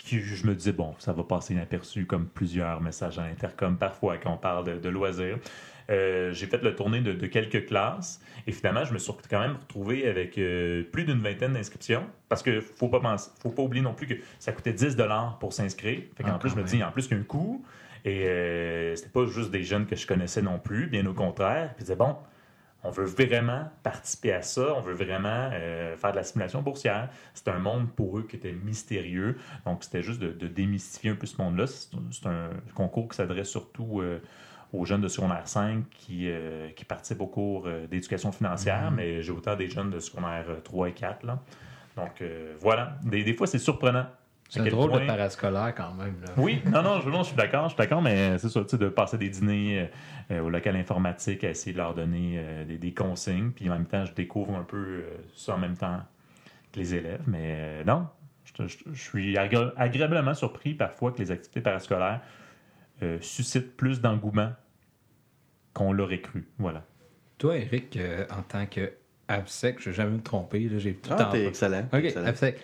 qui, 0.03 0.19
je 0.21 0.45
me 0.45 0.53
disais, 0.53 0.73
bon, 0.73 0.93
ça 0.99 1.13
va 1.13 1.23
passer 1.23 1.53
inaperçu 1.53 2.05
comme 2.05 2.27
plusieurs 2.27 2.81
messages 2.81 3.19
à 3.19 3.27
l'intercom 3.27 3.77
parfois 3.77 4.17
quand 4.17 4.33
on 4.33 4.37
parle 4.37 4.65
de, 4.65 4.77
de 4.77 4.89
loisirs. 4.89 5.37
Euh, 5.89 6.31
j'ai 6.31 6.45
fait 6.45 6.61
le 6.63 6.75
tournée 6.75 7.01
de, 7.01 7.11
de 7.13 7.27
quelques 7.27 7.65
classes 7.65 8.21
et 8.47 8.51
finalement, 8.51 8.85
je 8.85 8.93
me 8.93 8.99
suis 8.99 9.11
quand 9.29 9.39
même 9.39 9.57
retrouvé 9.57 10.07
avec 10.07 10.37
euh, 10.37 10.83
plus 10.83 11.03
d'une 11.03 11.19
vingtaine 11.19 11.53
d'inscriptions 11.53 12.05
parce 12.29 12.41
que 12.41 12.61
faut 12.61 12.87
pas 12.87 12.99
penser, 13.01 13.31
faut 13.41 13.49
pas 13.49 13.63
oublier 13.63 13.83
non 13.83 13.93
plus 13.93 14.07
que 14.07 14.13
ça 14.39 14.51
coûtait 14.53 14.73
10 14.73 14.95
dollars 14.95 15.37
pour 15.39 15.53
s'inscrire. 15.53 16.01
Fait 16.15 16.23
qu'en 16.23 16.35
Ah, 16.35 16.39
plus, 16.39 16.49
je 16.49 16.55
me 16.55 16.63
dis, 16.63 16.81
en 16.83 16.91
plus, 16.91 17.07
il 17.07 17.11
y 17.11 17.13
a 17.15 17.17
un 17.17 17.23
coût 17.23 17.65
et 18.05 18.27
euh, 18.27 18.95
c'était 18.95 19.09
pas 19.09 19.25
juste 19.25 19.51
des 19.51 19.63
jeunes 19.63 19.85
que 19.85 19.95
je 19.95 20.05
connaissais 20.07 20.41
non 20.41 20.59
plus, 20.59 20.87
bien 20.87 21.05
au 21.05 21.13
contraire. 21.13 21.69
Puis 21.75 21.79
je 21.79 21.83
disais, 21.85 21.95
bon, 21.95 22.15
on 22.83 22.91
veut 22.91 23.05
vraiment 23.05 23.69
participer 23.81 24.33
à 24.33 24.41
ça, 24.41 24.75
on 24.75 24.81
veut 24.81 24.93
vraiment 24.93 25.49
euh, 25.53 25.95
faire 25.95 26.11
de 26.11 26.17
la 26.17 26.23
simulation 26.23 26.61
boursière. 26.61 27.09
C'est 27.33 27.47
un 27.47 27.59
monde 27.59 27.89
pour 27.95 28.17
eux 28.17 28.23
qui 28.23 28.35
était 28.35 28.51
mystérieux. 28.51 29.37
Donc, 29.65 29.83
c'était 29.83 30.01
juste 30.01 30.19
de, 30.19 30.31
de 30.31 30.47
démystifier 30.47 31.11
un 31.11 31.15
peu 31.15 31.25
ce 31.25 31.41
monde-là. 31.41 31.65
C'est 31.67 32.27
un 32.27 32.49
concours 32.75 33.07
qui 33.07 33.15
s'adresse 33.15 33.49
surtout 33.49 34.01
euh, 34.01 34.19
aux 34.73 34.85
jeunes 34.85 35.01
de 35.01 35.07
secondaire 35.07 35.47
5 35.47 35.85
qui, 35.91 36.27
euh, 36.29 36.69
qui 36.71 36.83
participent 36.83 37.21
au 37.21 37.27
cours 37.27 37.67
d'éducation 37.89 38.31
financière, 38.31 38.91
mais 38.91 39.21
j'ai 39.21 39.31
autant 39.31 39.55
des 39.55 39.69
jeunes 39.69 39.89
de 39.89 39.99
secondaire 39.99 40.45
euh, 40.49 40.59
3 40.59 40.89
et 40.89 40.93
4. 40.93 41.25
Là. 41.25 41.39
Donc, 41.95 42.23
voilà. 42.59 42.97
Des, 43.03 43.23
des 43.23 43.33
fois, 43.35 43.45
c'est 43.45 43.59
surprenant. 43.59 44.07
C'est 44.49 44.69
drôle 44.69 44.91
de 44.91 44.97
point- 44.97 45.07
parascolaire 45.07 45.73
quand 45.75 45.93
même. 45.95 46.15
Là. 46.21 46.29
oui, 46.37 46.61
non, 46.71 46.83
non, 46.83 47.01
je, 47.01 47.09
non, 47.09 47.23
je 47.23 47.29
suis 47.29 47.35
d'accord, 47.35 47.63
je 47.65 47.69
suis 47.73 47.77
d'accord, 47.77 48.01
mais 48.03 48.37
c'est 48.37 48.49
ça, 48.49 48.61
tu 48.61 48.69
sais, 48.69 48.77
de 48.77 48.87
passer 48.89 49.17
des 49.17 49.29
dîners 49.29 49.89
euh, 50.31 50.41
au 50.41 50.49
local 50.49 50.75
informatique, 50.75 51.43
à 51.43 51.49
essayer 51.49 51.71
de 51.73 51.77
leur 51.77 51.95
donner 51.95 52.35
euh, 52.37 52.63
des, 52.65 52.77
des 52.77 52.93
consignes, 52.93 53.49
puis 53.51 53.67
en 53.69 53.73
même 53.73 53.85
temps, 53.87 54.05
je 54.05 54.13
découvre 54.13 54.55
un 54.55 54.63
peu 54.63 54.77
euh, 54.77 55.03
ça 55.35 55.55
en 55.55 55.57
même 55.57 55.75
temps 55.75 56.01
que 56.71 56.79
les 56.79 56.93
élèves, 56.93 57.21
mais 57.25 57.55
euh, 57.57 57.83
non, 57.83 58.07
je, 58.45 58.67
je- 58.67 58.77
je 58.93 59.01
suis 59.01 59.33
agré- 59.37 59.71
agréablement 59.75 60.33
surpris 60.35 60.75
parfois 60.75 61.11
que 61.11 61.17
les 61.19 61.31
activités 61.31 61.61
parascolaires 61.61 62.21
euh, 63.01 63.17
suscitent 63.21 63.75
plus 63.75 64.01
d'engouement 64.01 64.51
qu'on 65.73 65.91
l'aurait 65.93 66.21
cru, 66.21 66.47
voilà. 66.59 66.83
Toi, 67.39 67.57
Eric, 67.57 67.97
euh, 67.97 68.25
en 68.29 68.43
tant 68.43 68.65
que 68.67 68.91
ABSEC, 69.27 69.79
je 69.81 69.89
vais 69.89 69.95
jamais 69.95 70.11
me 70.11 70.21
tromper, 70.21 70.59
là, 70.69 70.77
j'ai 70.77 70.93
tout 70.93 71.09
le 71.09 71.15
Ah, 71.19 71.31
excellent. 71.35 71.87
OK, 71.91 72.03
excellent. 72.03 72.27
ABSEC. 72.27 72.59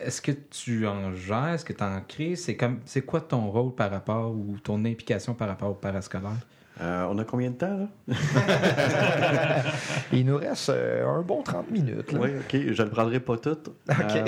Est-ce 0.00 0.20
que 0.20 0.32
tu 0.32 0.86
en 0.86 1.14
gères? 1.14 1.54
Est-ce 1.54 1.64
que 1.64 1.72
tu 1.72 1.82
en 1.84 2.00
crées? 2.00 2.36
C'est 2.36 2.56
comme 2.56 2.80
c'est 2.84 3.02
quoi 3.02 3.20
ton 3.20 3.50
rôle 3.50 3.74
par 3.74 3.90
rapport 3.90 4.32
ou 4.32 4.56
ton 4.62 4.84
implication 4.84 5.34
par 5.34 5.48
rapport 5.48 5.70
au 5.70 5.74
parascolaire? 5.74 6.32
Euh, 6.80 7.06
on 7.08 7.18
a 7.18 7.24
combien 7.24 7.50
de 7.50 7.56
temps, 7.56 7.88
là? 8.08 8.14
Il 10.12 10.26
nous 10.26 10.38
reste 10.38 10.70
euh, 10.70 11.06
un 11.06 11.22
bon 11.22 11.42
30 11.42 11.70
minutes. 11.70 12.10
là. 12.10 12.18
Oui, 12.20 12.30
OK. 12.30 12.72
Je 12.72 12.82
ne 12.82 12.88
le 12.88 12.90
prendrai 12.90 13.20
pas 13.20 13.36
tout. 13.36 13.58
Euh, 13.90 14.24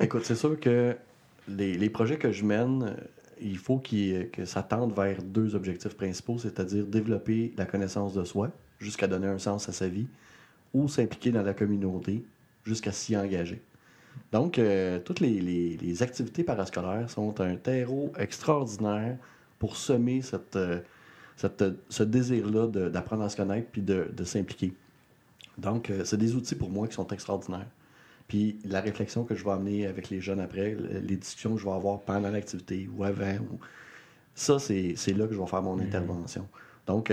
écoute, 0.00 0.24
c'est 0.24 0.34
sûr 0.34 0.58
que 0.58 0.96
les, 1.46 1.76
les 1.76 1.90
projets 1.90 2.16
que 2.16 2.32
je 2.32 2.42
mène, 2.44 2.96
il 3.40 3.58
faut 3.58 3.78
que 3.78 4.44
ça 4.46 4.62
tende 4.62 4.94
vers 4.94 5.22
deux 5.22 5.54
objectifs 5.54 5.94
principaux, 5.94 6.38
c'est-à-dire 6.38 6.86
développer 6.86 7.52
la 7.58 7.66
connaissance 7.66 8.14
de 8.14 8.24
soi 8.24 8.50
jusqu'à 8.78 9.06
donner 9.06 9.26
un 9.26 9.38
sens 9.38 9.68
à 9.68 9.72
sa 9.72 9.88
vie 9.88 10.06
ou 10.72 10.88
s'impliquer 10.88 11.30
dans 11.32 11.42
la 11.42 11.52
communauté 11.52 12.24
jusqu'à 12.64 12.92
s'y 12.92 13.16
engager. 13.16 13.62
Donc, 14.32 14.58
euh, 14.58 14.98
toutes 14.98 15.20
les, 15.20 15.40
les- 15.40 15.76
les 15.76 16.02
activités 16.02 16.44
parascolaires 16.44 17.08
sont 17.10 17.40
un 17.40 17.56
terreau 17.56 18.12
extraordinaire 18.18 19.16
pour 19.58 19.76
semer 19.76 20.22
cette, 20.22 20.56
euh, 20.56 20.80
cette- 21.36 21.64
ce 21.88 22.02
désir-là 22.02 22.66
d'apprendre 22.90 23.22
à 23.22 23.28
se 23.28 23.36
connaître 23.36 23.68
puis 23.70 23.82
de, 23.82 24.08
de 24.16 24.24
s'impliquer. 24.24 24.72
Donc, 25.58 25.90
euh, 25.90 26.04
c'est 26.04 26.16
des 26.16 26.34
outils 26.34 26.54
pour 26.56 26.70
moi 26.70 26.88
qui 26.88 26.94
sont 26.94 27.06
extraordinaires. 27.08 27.66
Puis 28.26 28.56
la 28.64 28.80
réflexion 28.80 29.24
que 29.24 29.34
je 29.34 29.44
vais 29.44 29.50
amener 29.52 29.86
avec 29.86 30.10
les 30.10 30.20
jeunes 30.20 30.40
après, 30.40 30.70
le- 30.74 30.98
les 31.00 31.16
discussions 31.16 31.54
que 31.54 31.60
je 31.60 31.64
vais 31.64 31.72
avoir 31.72 32.00
pendant 32.00 32.30
l'activité 32.30 32.88
ou 32.96 33.04
avant, 33.04 33.36
ou... 33.52 33.58
ça, 34.34 34.58
c'est 34.58 34.94
là 35.16 35.26
que 35.26 35.34
je 35.34 35.38
vais 35.40 35.46
faire 35.46 35.62
mon 35.62 35.78
intervention. 35.78 36.48
Donc, 36.86 37.10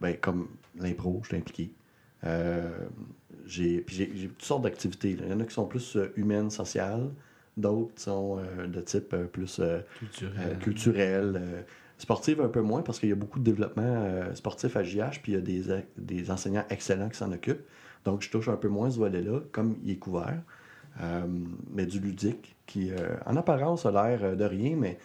ben, 0.00 0.16
comme 0.20 0.48
l'impro, 0.78 1.20
je 1.22 1.28
suis 1.28 1.36
impliqué. 1.36 1.70
Euh, 2.24 2.70
j'ai 3.46 3.84
toutes 3.84 4.42
sortes 4.42 4.62
d'activités. 4.62 5.16
Il 5.18 5.28
y 5.28 5.32
en 5.32 5.40
a 5.40 5.44
qui 5.44 5.54
sont 5.54 5.66
plus 5.66 5.96
euh, 5.96 6.12
humaines, 6.16 6.50
sociales. 6.50 7.10
D'autres 7.56 8.00
sont 8.00 8.38
euh, 8.38 8.66
de 8.66 8.80
type 8.80 9.14
plus 9.32 9.60
Culturel. 9.98 10.58
culturel, 10.60 11.64
sportive 12.00 12.40
un 12.40 12.48
peu 12.48 12.62
moins 12.62 12.82
parce 12.82 12.98
qu'il 12.98 13.10
y 13.10 13.12
a 13.12 13.16
beaucoup 13.16 13.38
de 13.38 13.44
développement 13.44 13.82
euh, 13.84 14.34
sportif 14.34 14.76
à 14.76 14.82
JH, 14.82 15.20
puis 15.22 15.32
il 15.32 15.34
y 15.34 15.38
a 15.38 15.40
des, 15.40 15.84
des 15.98 16.30
enseignants 16.30 16.64
excellents 16.70 17.08
qui 17.08 17.18
s'en 17.18 17.30
occupent. 17.30 17.64
Donc, 18.04 18.22
je 18.22 18.30
touche 18.30 18.48
un 18.48 18.56
peu 18.56 18.68
moins 18.68 18.90
ce 18.90 18.98
volet-là, 18.98 19.40
comme 19.52 19.76
il 19.84 19.90
est 19.92 19.96
couvert. 19.96 20.40
Euh, 21.02 21.20
mais 21.70 21.86
du 21.86 22.00
ludique, 22.00 22.56
qui, 22.66 22.90
euh, 22.90 23.16
en 23.26 23.36
apparence, 23.36 23.86
a 23.86 23.90
l'air 23.92 24.36
de 24.36 24.44
rien, 24.44 24.76
mais 24.76 24.98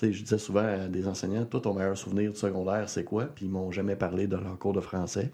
je 0.00 0.08
disais 0.08 0.38
souvent 0.38 0.64
à 0.64 0.88
des 0.88 1.06
enseignants, 1.06 1.44
toi, 1.44 1.60
ton 1.60 1.74
meilleur 1.74 1.96
souvenir 1.96 2.32
du 2.32 2.38
secondaire, 2.38 2.88
c'est 2.88 3.04
quoi? 3.04 3.26
Puis 3.26 3.44
ils 3.44 3.50
m'ont 3.50 3.70
jamais 3.70 3.94
parlé 3.94 4.26
de 4.26 4.36
leur 4.36 4.58
cours 4.58 4.72
de 4.72 4.80
français. 4.80 5.30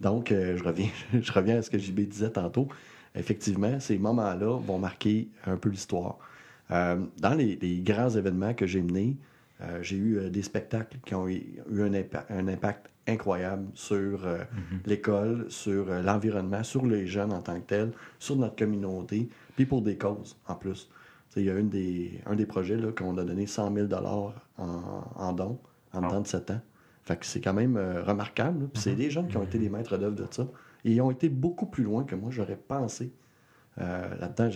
Donc, 0.00 0.30
euh, 0.32 0.56
je, 0.56 0.64
reviens, 0.64 0.88
je 1.12 1.32
reviens 1.32 1.58
à 1.58 1.62
ce 1.62 1.70
que 1.70 1.78
JB 1.78 2.00
disait 2.00 2.30
tantôt. 2.30 2.68
Effectivement, 3.14 3.80
ces 3.80 3.98
moments-là 3.98 4.58
vont 4.58 4.78
marquer 4.78 5.28
un 5.46 5.56
peu 5.56 5.68
l'histoire. 5.70 6.18
Euh, 6.70 6.96
dans 7.18 7.34
les, 7.34 7.56
les 7.56 7.78
grands 7.80 8.10
événements 8.10 8.52
que 8.54 8.66
j'ai 8.66 8.82
menés, 8.82 9.16
euh, 9.62 9.78
j'ai 9.82 9.96
eu 9.96 10.28
des 10.30 10.42
spectacles 10.42 10.98
qui 11.06 11.14
ont 11.14 11.26
eu, 11.28 11.42
un, 11.72 11.92
impa- 11.92 12.26
un 12.28 12.46
impact 12.48 12.90
incroyable 13.08 13.68
sur 13.74 14.26
euh, 14.26 14.38
l'école, 14.84 15.46
sur 15.48 15.86
l'environnement, 15.86 16.62
sur 16.64 16.84
les 16.84 17.06
jeunes 17.06 17.32
en 17.32 17.40
tant 17.40 17.54
que 17.60 17.66
tels, 17.66 17.92
sur 18.18 18.36
notre 18.36 18.56
communauté, 18.56 19.28
puis 19.54 19.64
pour 19.64 19.80
des 19.80 19.96
causes 19.96 20.36
en 20.48 20.56
plus. 20.56 20.90
Il 21.36 21.44
y 21.44 21.50
a 21.50 21.54
une 21.58 21.68
des, 21.68 22.20
un 22.26 22.34
des 22.34 22.46
projets 22.46 22.78
qu'on 22.96 23.16
a 23.18 23.24
donné 23.24 23.46
100 23.46 23.74
000 23.74 23.88
en, 23.92 24.32
en 25.16 25.32
dons 25.32 25.58
en 25.92 26.02
Ah. 26.02 26.06
dedans 26.08 26.20
de 26.22 26.26
7 26.26 26.50
ans. 26.50 26.60
Fait 27.06 27.16
que 27.16 27.24
c'est 27.24 27.40
quand 27.40 27.54
même 27.54 27.76
euh, 27.76 28.02
remarquable. 28.02 28.68
Puis 28.72 28.82
c'est 28.82 28.94
des 28.96 29.10
jeunes 29.10 29.28
qui 29.28 29.36
ont 29.36 29.42
été 29.44 29.58
des 29.58 29.70
maîtres 29.70 29.96
d'œuvre 29.96 30.16
de 30.16 30.26
ça. 30.30 30.46
Et 30.84 30.90
ils 30.92 31.00
ont 31.00 31.10
été 31.10 31.28
beaucoup 31.28 31.66
plus 31.66 31.84
loin 31.84 32.04
que 32.04 32.14
moi, 32.14 32.30
j'aurais 32.30 32.56
pensé. 32.58 33.10
Euh, 33.80 34.08
Là-dedans, 34.20 34.50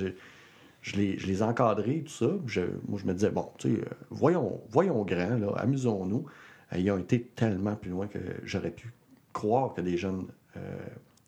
je 0.82 0.96
les, 0.96 1.18
je 1.18 1.26
les 1.26 1.42
encadrais, 1.42 2.00
tout 2.00 2.12
ça. 2.12 2.30
Je- 2.46 2.60
moi, 2.88 2.98
je 3.00 3.06
me 3.06 3.12
disais, 3.14 3.30
bon, 3.30 3.48
tu 3.58 3.74
sais, 3.76 3.80
euh, 3.80 3.84
voyons, 4.10 4.60
voyons 4.68 5.02
grand, 5.04 5.54
amusons-nous. 5.56 6.26
Ils 6.76 6.90
ont 6.90 6.98
été 6.98 7.22
tellement 7.22 7.74
plus 7.76 7.90
loin 7.90 8.06
que 8.06 8.18
j'aurais 8.44 8.70
pu 8.70 8.92
croire 9.32 9.72
que 9.74 9.80
des 9.80 9.96
jeunes 9.96 10.26
euh, 10.56 10.60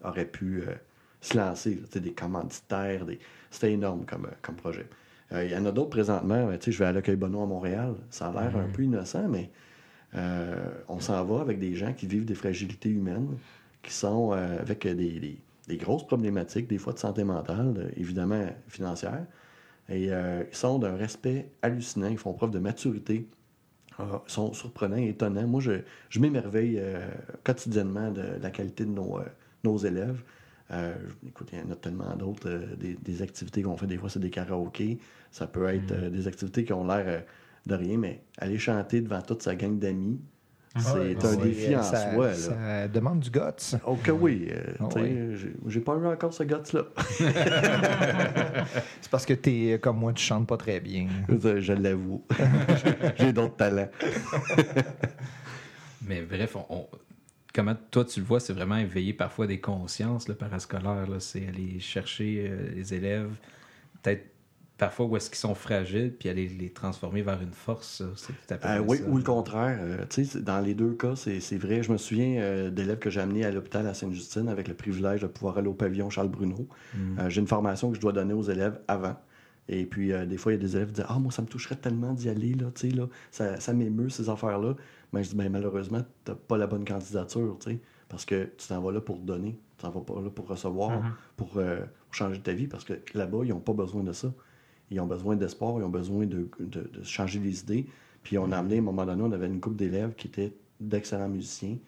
auraient 0.04 0.24
pu 0.24 0.60
euh, 0.62 0.72
se 1.20 1.36
lancer. 1.36 1.80
là, 1.94 2.00
des 2.00 2.12
commanditaires, 2.12 3.04
des... 3.06 3.18
c'était 3.50 3.72
énorme 3.72 4.04
comme, 4.06 4.28
comme 4.42 4.56
projet. 4.56 4.86
Il 5.34 5.50
y 5.50 5.56
en 5.56 5.64
a 5.64 5.72
d'autres 5.72 5.88
présentement. 5.90 6.50
tu 6.58 6.64
sais, 6.66 6.72
je 6.72 6.78
vais 6.80 6.84
à 6.84 6.92
l'accueil 6.92 7.16
Bonneau 7.16 7.42
à 7.42 7.46
Montréal. 7.46 7.94
Ça 8.10 8.26
a 8.28 8.32
l'air 8.32 8.54
un 8.56 8.68
peu 8.68 8.82
innocent, 8.82 9.26
mais 9.28 9.50
euh, 10.14 10.56
on 10.88 11.00
s'en 11.00 11.24
va 11.24 11.40
avec 11.40 11.58
des 11.58 11.74
gens 11.74 11.92
qui 11.92 12.06
vivent 12.06 12.24
des 12.24 12.34
fragilités 12.34 12.88
humaines, 12.90 13.28
qui 13.82 13.92
sont 13.92 14.32
euh, 14.32 14.60
avec 14.60 14.86
des, 14.86 14.94
des- 14.94 15.38
des 15.68 15.76
grosses 15.76 16.06
problématiques, 16.06 16.68
des 16.68 16.78
fois 16.78 16.92
de 16.92 16.98
santé 16.98 17.22
mentale, 17.24 17.74
euh, 17.76 17.88
évidemment 17.96 18.46
financière. 18.68 19.24
Et 19.88 20.06
ils 20.06 20.46
sont 20.52 20.78
d'un 20.78 20.96
respect 20.96 21.48
hallucinant, 21.60 22.08
ils 22.08 22.16
font 22.18 22.32
preuve 22.32 22.50
de 22.50 22.58
maturité, 22.60 23.26
euh, 24.00 24.04
ils 24.26 24.32
sont 24.32 24.52
surprenants 24.52 24.96
étonnants. 24.96 25.46
Moi, 25.46 25.60
je, 25.60 25.72
je 26.08 26.20
m'émerveille 26.20 26.80
quotidiennement 27.44 28.10
de 28.10 28.22
la 28.40 28.50
qualité 28.50 28.84
de 28.84 28.90
nos, 28.90 29.18
nos 29.64 29.76
élèves. 29.78 30.22
Euh, 30.70 30.94
écoute, 31.26 31.48
il 31.52 31.58
y 31.58 31.62
en 31.62 31.70
a 31.70 31.76
tellement 31.76 32.16
d'autres, 32.16 32.48
euh, 32.48 32.76
des, 32.76 32.94
des 32.94 33.20
activités 33.22 33.62
qu'on 33.62 33.76
fait. 33.76 33.86
Des 33.86 33.98
fois, 33.98 34.08
c'est 34.08 34.20
des 34.20 34.30
karaokés. 34.30 34.98
Ça 35.30 35.46
peut 35.46 35.66
être 35.68 35.92
euh, 35.92 36.08
des 36.08 36.26
activités 36.28 36.64
qui 36.64 36.72
ont 36.72 36.86
l'air 36.86 37.24
de 37.66 37.74
rien, 37.74 37.98
mais 37.98 38.22
aller 38.38 38.58
chanter 38.58 39.00
devant 39.00 39.22
toute 39.22 39.42
sa 39.42 39.54
gang 39.54 39.78
d'amis, 39.78 40.20
c'est 40.78 40.92
Ouais, 40.94 41.16
un 41.26 41.36
défi 41.36 41.76
en 41.76 41.82
ça, 41.82 42.12
soi. 42.14 42.28
Là. 42.28 42.34
Ça 42.34 42.88
demande 42.88 43.20
du 43.20 43.30
guts. 43.30 43.76
Oh 43.86 43.96
que 44.02 44.10
oui. 44.10 44.48
euh, 44.50 44.72
Ah 44.80 44.88
oui. 44.96 45.36
j'ai- 45.68 45.80
pas 45.80 45.92
eu 45.96 46.06
encore 46.06 46.32
ce 46.32 46.44
guts-là. 46.44 46.84
C'est 49.00 49.10
parce 49.10 49.26
que 49.26 49.34
t'es 49.34 49.78
comme 49.82 49.98
moi, 49.98 50.12
tu 50.14 50.24
chantes 50.24 50.46
pas 50.46 50.56
très 50.56 50.80
bien. 50.80 51.08
je 51.28 51.60
je 51.60 51.72
l'avoue. 51.74 52.24
J'ai 53.18 53.32
d'autres 53.34 53.56
talents. 53.56 53.90
Mais 56.06 56.22
bref, 56.22 56.56
on, 56.56 56.64
on- 56.70 56.88
comment 57.54 57.74
toi 57.90 58.04
tu 58.04 58.20
le 58.20 58.26
vois, 58.26 58.40
c'est 58.40 58.52
vraiment 58.54 58.76
éveiller 58.78 59.12
parfois 59.12 59.46
des 59.46 59.60
consciences 59.60 60.26
le 60.28 60.34
parascolaire. 60.34 61.06
C'est 61.20 61.46
aller 61.48 61.78
chercher 61.80 62.48
euh, 62.50 62.70
les 62.74 62.94
élèves, 62.94 63.30
peut-être 64.02 64.24
parfois 64.78 65.06
où 65.06 65.16
est-ce 65.16 65.30
qu'ils 65.30 65.38
sont 65.38 65.54
fragiles, 65.54 66.12
puis 66.18 66.28
aller 66.28 66.48
les 66.48 66.70
transformer 66.70 67.22
vers 67.22 67.40
une 67.40 67.52
force. 67.52 67.98
ça. 67.98 68.04
C'est 68.16 68.32
tout 68.32 68.54
à 68.54 68.58
fait 68.58 68.68
Euh, 68.68 68.84
oui, 68.86 68.98
ça. 68.98 69.04
ou 69.08 69.16
le 69.16 69.22
contraire. 69.22 69.78
euh, 69.80 70.04
dans 70.40 70.60
les 70.60 70.74
deux 70.74 70.92
cas, 70.94 71.14
c'est 71.16 71.56
vrai. 71.58 71.82
Je 71.82 71.92
me 71.92 71.96
souviens 71.98 72.40
euh, 72.40 72.70
d'élèves 72.70 72.98
que 72.98 73.10
j'ai 73.10 73.20
amenés 73.20 73.44
à 73.44 73.50
l'hôpital 73.52 73.86
à 73.86 73.94
Sainte-Justine 73.94 74.48
avec 74.48 74.66
le 74.68 74.74
privilège 74.74 75.20
de 75.22 75.26
pouvoir 75.28 75.58
aller 75.58 75.68
au 75.68 75.74
pavillon 75.74 76.10
Charles 76.10 76.28
Bruno. 76.30 76.66
Mm. 76.94 77.18
Euh, 77.20 77.30
j'ai 77.30 77.40
une 77.40 77.46
formation 77.46 77.90
que 77.90 77.96
je 77.96 78.00
dois 78.00 78.12
donner 78.12 78.32
aux 78.34 78.42
élèves 78.42 78.80
avant. 78.88 79.16
Et 79.68 79.86
puis, 79.86 80.12
des 80.26 80.36
fois, 80.38 80.52
il 80.52 80.56
y 80.56 80.58
a 80.58 80.60
des 80.60 80.74
élèves 80.74 80.88
qui 80.88 80.94
disent 80.94 81.06
Ah, 81.08 81.18
moi, 81.20 81.30
ça 81.30 81.40
me 81.40 81.46
toucherait 81.46 81.76
tellement 81.76 82.12
d'y 82.12 82.28
aller, 82.28 82.54
là, 82.54 82.66
là, 82.96 83.06
ça, 83.30 83.60
ça 83.60 83.72
m'émeut, 83.72 84.08
ces 84.10 84.28
affaires-là. 84.28 84.74
Mais 85.12 85.22
je 85.22 85.30
dis 85.30 85.36
ben, 85.36 85.48
Malheureusement, 85.50 86.00
tu 86.24 86.32
n'as 86.32 86.36
pas 86.36 86.56
la 86.58 86.66
bonne 86.66 86.84
candidature, 86.84 87.56
parce 88.08 88.24
que 88.24 88.50
tu 88.58 88.66
t'en 88.66 88.80
vas 88.82 88.90
là 88.90 89.00
pour 89.00 89.18
donner, 89.18 89.52
tu 89.78 89.82
t'en 89.84 89.90
vas 89.90 90.00
pas 90.00 90.20
là 90.20 90.30
pour 90.30 90.48
recevoir, 90.48 90.90
Mhm. 91.00 91.12
pour, 91.36 91.48
pour 91.50 91.60
changer 92.10 92.40
ta 92.40 92.52
vie, 92.52 92.66
parce 92.66 92.84
que 92.84 92.94
là-bas, 93.14 93.38
ils 93.44 93.50
n'ont 93.50 93.60
pas 93.60 93.72
besoin 93.72 94.02
de 94.02 94.12
ça. 94.12 94.32
Ils 94.92 95.00
ont 95.00 95.06
besoin 95.06 95.36
d'espoir, 95.36 95.74
ils 95.78 95.82
ont 95.84 95.88
besoin 95.88 96.26
de, 96.26 96.48
de- 96.60 96.88
de 96.92 97.02
changer 97.02 97.40
les 97.40 97.60
idées. 97.60 97.86
Puis 98.22 98.38
on 98.38 98.52
a 98.52 98.58
amené, 98.58 98.76
à 98.76 98.78
un 98.78 98.82
moment 98.82 99.04
donné, 99.06 99.22
on 99.22 99.32
avait 99.32 99.46
une 99.46 99.60
couple 99.60 99.76
d'élèves 99.76 100.14
qui 100.14 100.28
étaient 100.28 100.52
d'excellents 100.80 101.28
musiciens. 101.28 101.78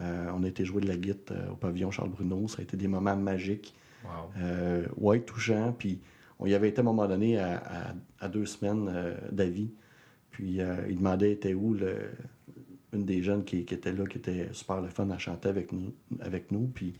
Euh, 0.00 0.30
on 0.34 0.42
a 0.42 0.48
été 0.48 0.64
jouer 0.64 0.82
de 0.82 0.88
la 0.88 0.96
guitare 0.96 1.36
euh, 1.36 1.52
au 1.52 1.56
pavillon 1.56 1.90
Charles 1.90 2.10
Bruno. 2.10 2.48
Ça 2.48 2.58
a 2.60 2.62
été 2.62 2.76
des 2.76 2.88
moments 2.88 3.16
magiques. 3.16 3.74
Wow. 4.04 4.10
Euh, 4.38 4.86
ouais, 4.96 5.20
touchant. 5.20 5.74
Puis 5.78 6.00
on 6.38 6.46
y 6.46 6.54
avait 6.54 6.68
été 6.68 6.78
à 6.78 6.82
un 6.82 6.84
moment 6.84 7.06
donné 7.06 7.38
à, 7.38 7.56
à- 7.58 7.94
à 8.20 8.28
deux 8.28 8.46
semaines 8.46 8.90
d'avis. 9.30 9.70
Puis 10.30 10.58
il 10.88 10.96
demandait 10.98 11.32
était 11.32 11.54
où 11.54 11.72
le, 11.74 11.96
une 12.92 13.04
des 13.04 13.22
jeunes 13.22 13.42
qui, 13.44 13.64
qui 13.64 13.74
était 13.74 13.92
là, 13.92 14.04
qui 14.06 14.18
était 14.18 14.48
super 14.52 14.80
le 14.82 14.88
fun 14.88 15.08
à 15.10 15.18
chanter 15.18 15.48
avec 15.48 15.72
nous. 15.72 15.92
Avec 16.20 16.50
nous 16.52 16.66
puis 16.74 16.94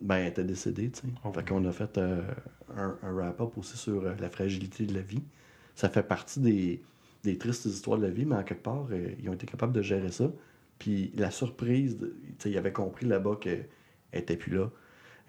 ben, 0.00 0.16
elle 0.16 0.28
était 0.28 0.44
décédée. 0.44 0.90
tu 0.90 1.00
sais. 1.00 1.06
Oh. 1.24 1.32
Fait 1.32 1.46
qu'on 1.48 1.64
a 1.64 1.72
fait 1.72 1.98
euh, 1.98 2.20
un, 2.76 2.96
un 3.02 3.12
wrap-up 3.12 3.56
aussi 3.58 3.76
sur 3.76 4.04
euh, 4.04 4.14
la 4.20 4.30
fragilité 4.30 4.86
de 4.86 4.94
la 4.94 5.00
vie. 5.00 5.22
Ça 5.74 5.88
fait 5.88 6.02
partie 6.02 6.40
des, 6.40 6.82
des 7.24 7.36
tristes 7.38 7.64
histoires 7.66 7.98
de 7.98 8.04
la 8.04 8.10
vie, 8.10 8.24
mais 8.24 8.36
en 8.36 8.42
quelque 8.44 8.62
part, 8.62 8.86
euh, 8.90 9.10
ils 9.20 9.28
ont 9.28 9.32
été 9.34 9.46
capables 9.46 9.72
de 9.72 9.82
gérer 9.82 10.10
ça. 10.10 10.30
Puis 10.78 11.12
la 11.16 11.30
surprise, 11.30 11.98
tu 12.00 12.06
sais, 12.38 12.50
ils 12.50 12.58
avaient 12.58 12.72
compris 12.72 13.06
là-bas 13.06 13.36
qu'elle 13.40 13.66
n'était 14.14 14.36
plus 14.36 14.54
là. 14.56 14.70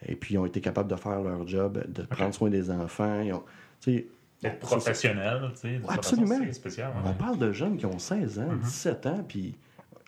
Et 0.06 0.16
puis 0.16 0.36
ils 0.36 0.38
ont 0.38 0.46
été 0.46 0.62
capables 0.62 0.90
de 0.90 0.96
faire 0.96 1.22
leur 1.22 1.48
job, 1.48 1.84
de 1.92 2.04
prendre 2.04 2.34
soin 2.34 2.50
des 2.50 2.70
enfants. 2.72 3.22
Ils 3.22 3.34
ont- 3.34 3.44
tu 3.82 3.92
sais, 3.98 4.08
Être 4.44 4.44
ça, 4.44 4.50
c'est- 4.52 4.58
professionnel, 4.78 5.42
tu 5.56 5.60
sais. 5.62 5.82
Absolument. 5.90 6.28
façon, 6.36 6.44
C'est 6.46 6.54
spécial. 6.54 6.94
hein. 6.96 7.02
on 7.06 7.14
parle 7.14 7.38
de 7.40 7.52
jeunes 7.52 7.76
qui 7.78 7.86
ont 7.86 8.00
16 8.00 8.40
ans, 8.40 8.52
Mhm. 8.52 8.60
17 8.60 9.06
ans, 9.08 9.26
puis 9.28 9.56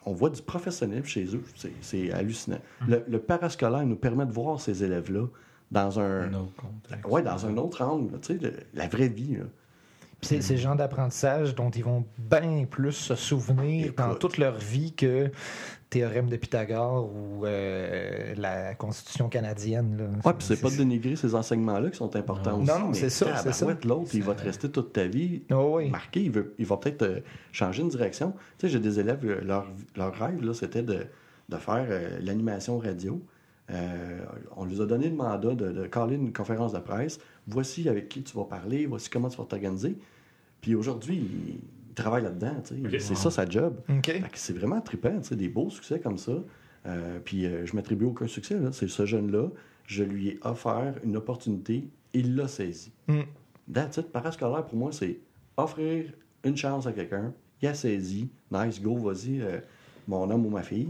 on 0.05 0.13
voit 0.13 0.29
du 0.29 0.41
professionnel 0.41 1.05
chez 1.05 1.25
eux. 1.35 1.43
C'est- 1.55 1.71
C'est 1.81 2.11
hallucinant. 2.11 2.59
Mhm. 2.81 2.89
Le, 2.89 3.03
le 3.07 3.19
parascolaire 3.19 3.85
nous 3.85 3.95
permet 3.95 4.25
de 4.25 4.31
voir 4.31 4.59
ces 4.59 4.83
élèves-là 4.83 5.27
dans 5.71 5.99
un, 5.99 6.23
Un 6.23 6.33
autre 6.33 6.55
contexte. 6.55 7.05
ouais, 7.07 7.21
dans 7.21 7.45
un 7.45 7.57
autre 7.57 7.81
angle, 7.83 8.19
tu 8.19 8.33
sais, 8.33 8.39
le- 8.43 8.53
la 8.73 8.87
vraie 8.87 9.07
vie. 9.07 9.35
là. 9.37 9.45
Puis 10.19 10.39
c'est 10.41 10.53
le 10.53 10.59
genre 10.59 10.75
d'apprentissage 10.75 11.55
dont 11.55 11.71
ils 11.71 11.83
vont 11.83 12.05
bien 12.19 12.65
plus 12.69 12.91
se 12.91 13.15
souvenir 13.15 13.85
Écoute. 13.87 13.97
dans 13.97 14.13
toute 14.15 14.37
leur 14.37 14.55
vie 14.55 14.93
que 14.93 15.31
théorème 15.91 16.27
de 16.29 16.37
Pythagore 16.37 17.11
ou 17.13 17.45
euh, 17.45 18.33
la 18.37 18.73
Constitution 18.75 19.29
canadienne. 19.29 20.19
Ouais, 20.25 20.33
puis 20.33 20.47
c'est 20.47 20.59
pas 20.59 20.69
de 20.71 20.77
dénigrer 20.77 21.15
ces 21.17 21.35
enseignements-là 21.35 21.89
qui 21.91 21.97
sont 21.97 22.15
importants 22.15 22.57
Non. 22.57 22.63
aussi. 22.63 22.71
Non, 22.71 22.79
non, 22.79 22.87
mais 22.87 22.93
c'est 22.95 23.09
ça, 23.09 23.35
c'est 23.37 23.53
ça. 23.53 23.67
L'autre, 23.83 24.09
il 24.13 24.23
va 24.23 24.33
te 24.33 24.41
rester 24.43 24.71
toute 24.71 24.93
ta 24.93 25.05
vie 25.05 25.43
Oh 25.51 25.73
oui. 25.75 25.89
marqué. 25.89 26.21
Il, 26.23 26.31
veut, 26.31 26.55
il 26.57 26.65
va 26.65 26.77
peut-être 26.77 27.01
euh, 27.03 27.19
changer 27.51 27.83
une 27.83 27.89
direction. 27.89 28.31
Tu 28.57 28.65
sais, 28.65 28.69
j'ai 28.69 28.79
des 28.79 28.99
élèves, 28.99 29.19
euh, 29.25 29.41
leur, 29.43 29.67
leur 29.97 30.13
rêve, 30.15 30.41
là, 30.41 30.53
c'était 30.53 30.81
de, 30.81 31.05
de 31.49 31.57
faire 31.57 31.85
euh, 31.89 32.17
l'animation 32.21 32.79
radio. 32.79 33.21
On 34.57 34.65
lui 34.65 34.81
a 34.81 34.85
donné 34.85 35.07
le 35.09 35.15
mandat 35.15 35.55
de, 35.55 35.71
de 35.71 35.87
caler 35.87 36.15
une 36.15 36.33
conférence 36.33 36.73
de 36.73 36.79
presse. 36.79 37.19
Voici 37.47 37.87
avec 37.87 38.09
qui 38.09 38.21
tu 38.23 38.35
vas 38.35 38.43
parler, 38.43 38.85
voici 38.85 39.09
comment 39.09 39.29
tu 39.29 39.37
vas 39.37 39.45
t'organiser. 39.45 39.97
Puis 40.59 40.75
aujourd'hui, 40.75 41.61
il 41.91 41.93
travaille 41.93 42.23
là-dedans. 42.23 42.55
C'est 42.99 43.15
ça 43.15 43.29
sa 43.29 43.45
job. 43.45 43.81
OK. 43.89 44.05
Fait 44.05 44.21
que 44.21 44.37
c'est 44.37 44.53
vraiment 44.53 44.79
trippant, 44.79 45.19
des 45.31 45.49
beaux 45.49 45.69
succès 45.69 45.99
comme 45.99 46.17
ça. 46.17 46.31
Euh, 46.85 47.19
puis 47.23 47.45
euh, 47.45 47.65
je 47.65 47.75
m'attribue 47.75 48.05
aucun 48.05 48.27
succès. 48.27 48.57
C'est 48.71 48.87
ce 48.87 49.05
jeune-là, 49.05 49.49
je 49.85 50.03
lui 50.03 50.29
ai 50.29 50.39
offert 50.43 50.95
une 51.03 51.17
opportunité, 51.17 51.89
il 52.13 52.35
l'a 52.35 52.47
saisi. 52.47 52.93
Mm. 53.07 53.21
That's 53.73 53.97
it. 53.97 54.07
Parascolaire, 54.11 54.65
pour 54.65 54.77
moi, 54.77 54.91
c'est 54.93 55.19
offrir 55.57 56.13
une 56.45 56.55
chance 56.55 56.87
à 56.87 56.93
quelqu'un, 56.93 57.33
il 57.61 57.67
a 57.67 57.73
saisi, 57.73 58.29
nice, 58.51 58.81
go, 58.81 58.95
vas-y, 58.95 59.41
euh, 59.41 59.59
mon 60.07 60.29
homme 60.31 60.45
ou 60.45 60.49
ma 60.49 60.63
fille. 60.63 60.89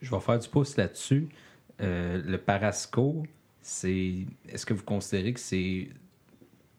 Je 0.00 0.10
vais 0.10 0.20
faire 0.20 0.38
du 0.38 0.48
pouce 0.48 0.76
là-dessus. 0.76 1.28
Euh, 1.80 2.20
le 2.24 2.36
parasco, 2.36 3.22
c'est. 3.60 4.26
Est-ce 4.48 4.66
que 4.66 4.74
vous 4.74 4.82
considérez 4.82 5.32
que 5.32 5.40
c'est, 5.40 5.88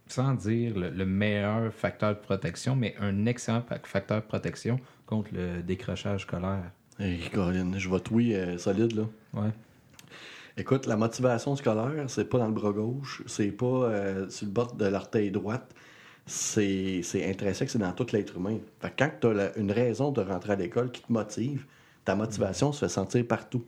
sans 0.07 0.33
dire 0.33 0.77
le, 0.77 0.89
le 0.89 1.05
meilleur 1.05 1.73
facteur 1.73 2.15
de 2.15 2.19
protection, 2.19 2.75
mais 2.75 2.95
un 2.99 3.25
excellent 3.25 3.61
fa- 3.61 3.79
facteur 3.83 4.21
de 4.21 4.25
protection 4.25 4.79
contre 5.05 5.29
le 5.33 5.61
décrochage 5.63 6.21
scolaire? 6.21 6.71
Hey, 6.99 7.19
Colin, 7.33 7.71
je 7.77 7.89
vais 7.89 8.01
oui, 8.11 8.35
euh, 8.35 8.57
solide, 8.57 8.95
là. 8.95 9.03
Ouais. 9.33 9.49
Écoute, 10.55 10.85
la 10.85 10.95
motivation 10.95 11.55
scolaire, 11.55 12.05
c'est 12.07 12.25
pas 12.25 12.37
dans 12.37 12.47
le 12.47 12.53
bras 12.53 12.71
gauche, 12.71 13.23
c'est 13.25 13.51
pas 13.51 13.65
euh, 13.65 14.29
sur 14.29 14.45
le 14.45 14.51
bord 14.51 14.73
de 14.75 14.85
l'orteil 14.85 15.31
droite, 15.31 15.73
c'est 16.25 17.01
intrinsèque, 17.27 17.69
c'est 17.69 17.79
dans 17.79 17.91
tout 17.91 18.05
l'être 18.13 18.37
humain. 18.37 18.57
Fait 18.79 18.89
que 18.89 18.93
quand 18.99 19.11
tu 19.21 19.39
as 19.39 19.57
une 19.57 19.71
raison 19.71 20.11
de 20.11 20.21
rentrer 20.21 20.53
à 20.53 20.55
l'école 20.55 20.91
qui 20.91 21.01
te 21.01 21.11
motive, 21.11 21.65
ta 22.05 22.15
motivation 22.15 22.71
se 22.71 22.85
fait 22.85 22.89
sentir 22.89 23.25
partout. 23.27 23.63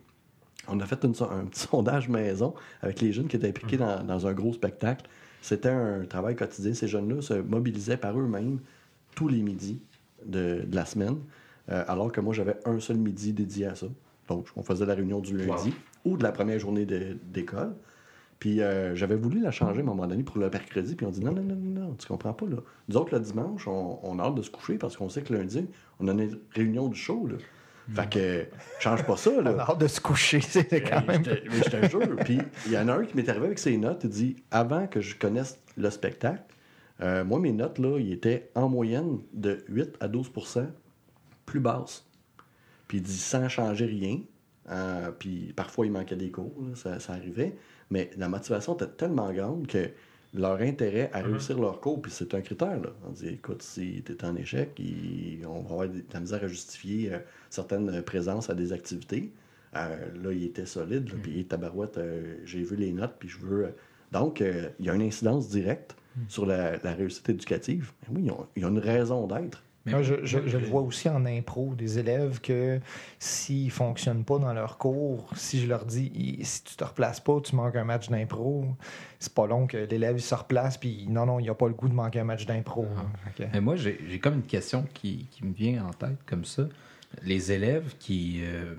On 0.68 0.80
a 0.80 0.86
fait 0.86 1.04
une 1.04 1.14
un 1.32 1.46
petit 1.46 1.60
sondage 1.72 2.08
maison 2.08 2.54
avec 2.82 3.02
les 3.02 3.12
jeunes 3.14 3.28
qui 3.28 3.36
étaient 3.36 3.50
impliqués 3.50 3.78
dans, 3.78 4.04
dans 4.04 4.28
un 4.28 4.34
gros 4.34 4.54
spectacle. 4.54 5.06
C'était 5.46 5.70
un 5.70 6.06
travail 6.06 6.36
quotidien. 6.36 6.74
Ces 6.74 6.88
jeunes-là 6.88 7.22
se 7.22 7.36
mobilisaient 7.36 7.98
par 7.98 8.20
eux-mêmes 8.20 8.58
tous 9.14 9.28
les 9.28 9.44
midis 9.44 9.80
de, 10.26 10.66
de 10.66 10.76
la 10.76 10.86
semaine, 10.86 11.18
euh, 11.70 11.84
alors 11.88 12.12
que 12.12 12.20
moi, 12.20 12.34
j'avais 12.34 12.58
un 12.66 12.80
seul 12.80 12.98
midi 12.98 13.32
dédié 13.32 13.68
à 13.68 13.76
ça. 13.76 13.86
Donc, 14.28 14.48
on 14.56 14.64
faisait 14.64 14.88
la 14.88 14.96
réunion 14.96 15.20
du 15.20 15.38
lundi 15.38 15.72
ou 16.04 16.18
de 16.18 16.24
la 16.24 16.32
première 16.32 16.58
journée 16.58 16.88
d'école. 16.88 17.76
Puis 18.40 18.60
euh, 18.60 18.96
j'avais 18.96 19.16
voulu 19.16 19.40
la 19.40 19.52
changer 19.52 19.82
à 19.82 19.84
un 19.84 19.86
moment 19.86 20.08
donné 20.08 20.24
pour 20.24 20.40
le 20.40 20.50
mercredi, 20.50 20.96
puis 20.96 21.06
on 21.06 21.12
dit 21.12 21.24
non, 21.24 21.32
non, 21.32 21.44
non, 21.44 21.56
non, 21.56 21.82
non, 21.82 21.94
tu 21.94 22.08
comprends 22.08 22.34
pas. 22.34 22.48
Là. 22.48 22.58
Nous 22.90 22.98
autres, 22.98 23.14
le 23.14 23.20
dimanche, 23.20 23.68
on, 23.68 24.00
on 24.02 24.18
a 24.18 24.24
hâte 24.24 24.34
de 24.36 24.42
se 24.42 24.50
coucher 24.50 24.80
parce 24.80 24.98
qu'on 24.98 25.10
sait 25.10 25.22
que 25.22 25.32
lundi, 25.32 25.68
on 26.00 26.08
a 26.08 26.12
une 26.12 26.40
réunion 26.56 26.88
du 26.88 26.98
show. 26.98 27.28
Là. 27.28 27.36
Fait 27.94 28.10
que, 28.10 28.46
change 28.80 29.04
pas 29.06 29.16
ça. 29.18 29.30
Là. 29.42 29.54
On 29.56 29.60
a 29.60 29.64
hâte 29.72 29.78
de 29.80 29.88
se 29.88 30.00
coucher, 30.02 30.42
c'est 30.42 30.82
quand 30.82 31.06
même. 31.06 31.24
je 31.24 31.30
te- 31.32 31.50
mais 31.50 31.58
je 31.58 31.70
te 31.70 31.90
jure. 31.90 32.16
Puis 32.24 32.40
il 32.66 32.72
y 32.72 32.78
en 32.78 32.88
a 32.88 32.94
un 32.94 33.06
qui 33.06 33.16
m'est 33.16 33.30
arrivé 33.30 33.46
avec 33.46 33.60
ses 33.60 33.78
notes. 33.78 34.02
Il 34.06 34.10
dit 34.10 34.36
Avant 34.52 34.88
que 34.88 35.02
je 35.02 35.16
connaisse 35.16 35.60
le 35.78 35.90
spectacle, 35.90 36.42
euh, 37.02 37.24
moi, 37.24 37.40
mes 37.40 37.52
notes, 37.52 37.78
là, 37.80 38.00
ils 38.00 38.12
étaient 38.14 38.50
en 38.56 38.70
moyenne 38.70 39.20
de 39.34 39.64
8 39.70 39.98
à 40.00 40.08
12% 40.08 40.68
plus 41.46 41.60
basses. 41.60 42.06
Puis 42.88 42.98
il 43.00 43.04
dit 43.04 43.18
sans 43.18 43.50
changer 43.50 43.86
rien. 43.86 44.20
Euh, 44.72 45.12
puis 45.12 45.54
parfois, 45.56 45.86
il 45.86 45.92
manquait 45.92 46.16
des 46.16 46.32
cours, 46.32 46.56
là, 46.62 46.76
ça, 46.76 47.00
ça 47.00 47.14
arrivait. 47.14 47.56
Mais 47.92 48.10
la 48.18 48.30
motivation 48.30 48.74
était 48.76 48.88
tellement 48.88 49.32
grande 49.32 49.68
que 49.68 49.90
leur 50.36 50.60
intérêt 50.62 51.10
à 51.14 51.22
réussir 51.22 51.60
leur 51.60 51.80
cours, 51.80 52.02
puis 52.02 52.12
c'est 52.12 52.34
un 52.34 52.42
critère. 52.42 52.80
Là. 52.80 52.90
On 53.08 53.12
dit 53.12 53.28
écoute, 53.30 53.62
si 53.62 54.04
tu 54.06 54.12
es 54.12 54.26
en 54.26 54.36
échec, 54.36 54.72
il- 54.80 55.46
on 55.48 55.62
va 55.62 55.72
avoir 55.74 55.88
de 55.90 56.04
la 56.14 56.20
misère 56.20 56.44
à 56.44 56.48
justifier 56.48 57.14
euh, 57.14 57.20
certaines 57.50 58.02
présences 58.02 58.50
à 58.50 58.54
des 58.54 58.74
activités. 58.74 59.32
Euh, 59.76 59.98
là, 60.24 60.32
il 60.32 60.44
était 60.46 60.66
solide, 60.66 61.10
là, 61.10 61.16
puis 61.22 61.46
tabarouette, 61.46 61.98
euh, 61.98 62.36
j'ai 62.46 62.64
vu 62.64 62.76
les 62.76 62.92
notes, 62.94 63.16
puis 63.20 63.28
je 63.30 63.40
veux. 63.40 63.74
Donc, 64.12 64.40
il 64.42 64.86
y 64.86 64.90
a 64.90 64.94
une 64.96 65.02
incidence 65.02 65.50
directe 65.50 65.96
sur 66.30 66.46
la, 66.46 66.78
la 66.78 66.94
réussite 66.94 67.28
éducative. 67.30 67.92
Ben 68.08 68.16
oui, 68.22 68.32
ont, 68.32 68.46
ils 68.56 68.64
ont 68.66 68.70
une 68.70 68.80
raison 68.80 69.28
d'être. 69.28 69.64
Mais 69.86 69.92
Moi, 69.92 70.02
je, 70.02 70.26
je- 70.26 70.40
le 70.40 70.66
vois 70.66 70.82
aussi 70.82 71.08
en 71.10 71.26
impro, 71.28 71.76
des 71.76 72.00
élèves 72.00 72.42
que 72.42 72.80
s'ils 73.20 73.66
ne 73.66 73.70
fonctionnent 73.72 74.24
pas 74.24 74.40
dans 74.40 74.52
leur 74.54 74.78
cours, 74.80 75.30
si 75.36 75.62
je 75.62 75.68
leur 75.68 75.86
dis 75.86 76.40
si 76.42 76.64
tu 76.64 76.76
te 76.76 76.84
replaces 76.84 77.20
pas, 77.20 77.40
tu 77.42 77.56
manques 77.56 77.76
un 77.76 77.84
match 77.84 78.10
d'impro, 78.10 78.66
c'est 79.20 79.34
pas 79.34 79.46
long 79.46 79.68
que 79.68 79.78
l'élève 79.78 80.18
se 80.18 80.34
replace 80.34 80.78
puis 80.78 81.06
non, 81.08 81.28
non, 81.28 81.40
il 81.40 81.46
n'a 81.46 81.54
pas 81.54 81.68
le 81.68 81.74
goût 81.76 81.88
de 81.88 81.94
manquer 81.94 82.20
un 82.22 82.24
match 82.24 82.46
d'impro. 82.48 82.88
Ah. 82.98 83.06
hein. 83.40 83.48
Mais 83.54 83.62
moi, 83.62 83.76
j'ai 83.76 84.00
j'ai 84.10 84.20
comme 84.20 84.36
une 84.36 84.44
question 84.44 84.86
qui, 84.94 85.28
qui 85.30 85.46
me 85.46 85.54
vient 85.54 85.86
en 85.86 85.92
tête 85.94 86.18
comme 86.26 86.46
ça. 86.46 86.64
Les 87.22 87.52
élèves 87.52 87.94
qui, 88.00 88.42
euh, 88.44 88.74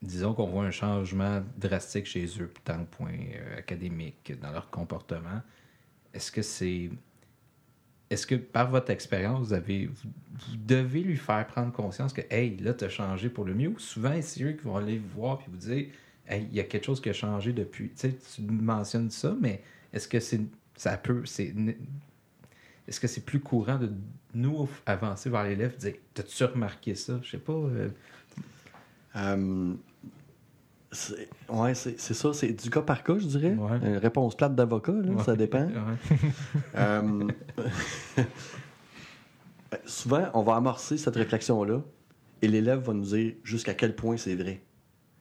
disons 0.00 0.34
qu'on 0.34 0.46
voit 0.46 0.64
un 0.64 0.70
changement 0.70 1.42
drastique 1.58 2.06
chez 2.06 2.26
eux 2.40 2.52
dans 2.64 2.78
le 2.78 2.84
point 2.84 3.10
euh, 3.10 3.58
académique, 3.58 4.32
dans 4.40 4.52
leur 4.52 4.70
comportement, 4.70 5.42
est-ce 6.14 6.30
que 6.30 6.42
c'est... 6.42 6.90
Est-ce 8.12 8.26
que 8.26 8.34
par 8.34 8.70
votre 8.70 8.90
expérience, 8.90 9.48
vous, 9.48 10.10
devez 10.66 11.00
lui 11.00 11.16
faire 11.16 11.46
prendre 11.46 11.72
conscience 11.72 12.12
que, 12.12 12.20
hey, 12.28 12.58
là, 12.58 12.74
tu 12.74 12.84
as 12.84 12.90
changé 12.90 13.30
pour 13.30 13.46
le 13.46 13.54
mieux, 13.54 13.68
ou 13.68 13.78
souvent, 13.78 14.14
c'est 14.20 14.42
eux 14.44 14.52
qui 14.52 14.64
vont 14.64 14.76
aller 14.76 14.98
vous 14.98 15.08
voir 15.20 15.40
et 15.40 15.50
vous 15.50 15.56
dire, 15.56 15.86
hey, 16.28 16.46
il 16.50 16.54
y 16.54 16.60
a 16.60 16.64
quelque 16.64 16.84
chose 16.84 17.00
qui 17.00 17.08
a 17.08 17.14
changé 17.14 17.54
depuis. 17.54 17.88
Tu 17.88 18.10
sais, 18.10 18.18
tu 18.36 18.42
mentionnes 18.42 19.10
ça, 19.10 19.34
mais 19.40 19.62
est-ce 19.94 20.06
que 20.06 20.20
c'est 20.20 20.42
ça 20.76 21.00
est-ce 22.88 23.00
que 23.00 23.06
c'est 23.06 23.24
plus 23.24 23.40
courant 23.40 23.78
de 23.78 23.90
nous 24.34 24.68
avancer 24.84 25.30
vers 25.30 25.44
l'élève 25.44 25.74
et 25.76 25.78
dire 25.78 25.94
T'as-tu 26.12 26.44
remarqué 26.44 26.94
ça? 26.94 27.18
Je 27.22 27.30
sais 27.30 27.38
pas. 27.38 27.52
euh, 27.52 27.88
c'est- 29.14 29.78
ouais, 31.48 31.74
c'est 31.74 31.98
ça, 31.98 32.32
c'est 32.32 32.52
du 32.52 32.70
cas 32.70 32.82
par 32.82 33.02
cas, 33.02 33.18
je 33.18 33.26
dirais. 33.26 33.54
Ouais. 33.54 33.78
Une 33.82 33.96
réponse 33.96 34.36
plate 34.36 34.54
d'avocat, 34.54 34.92
là, 34.92 35.22
ça 35.24 35.32
ouais, 35.32 35.38
dépend. 35.38 35.66
ouais. 35.66 36.30
Euh, 36.76 37.28
ben, 39.70 39.78
souvent, 39.86 40.26
on 40.34 40.42
va 40.42 40.56
amorcer 40.56 40.98
cette 40.98 41.16
réflexion-là 41.16 41.80
et 42.42 42.48
l'élève 42.48 42.80
va 42.80 42.92
nous 42.92 43.04
dire 43.04 43.34
jusqu'à 43.42 43.74
quel 43.74 43.94
point 43.94 44.16
c'est 44.16 44.34
vrai. 44.34 44.60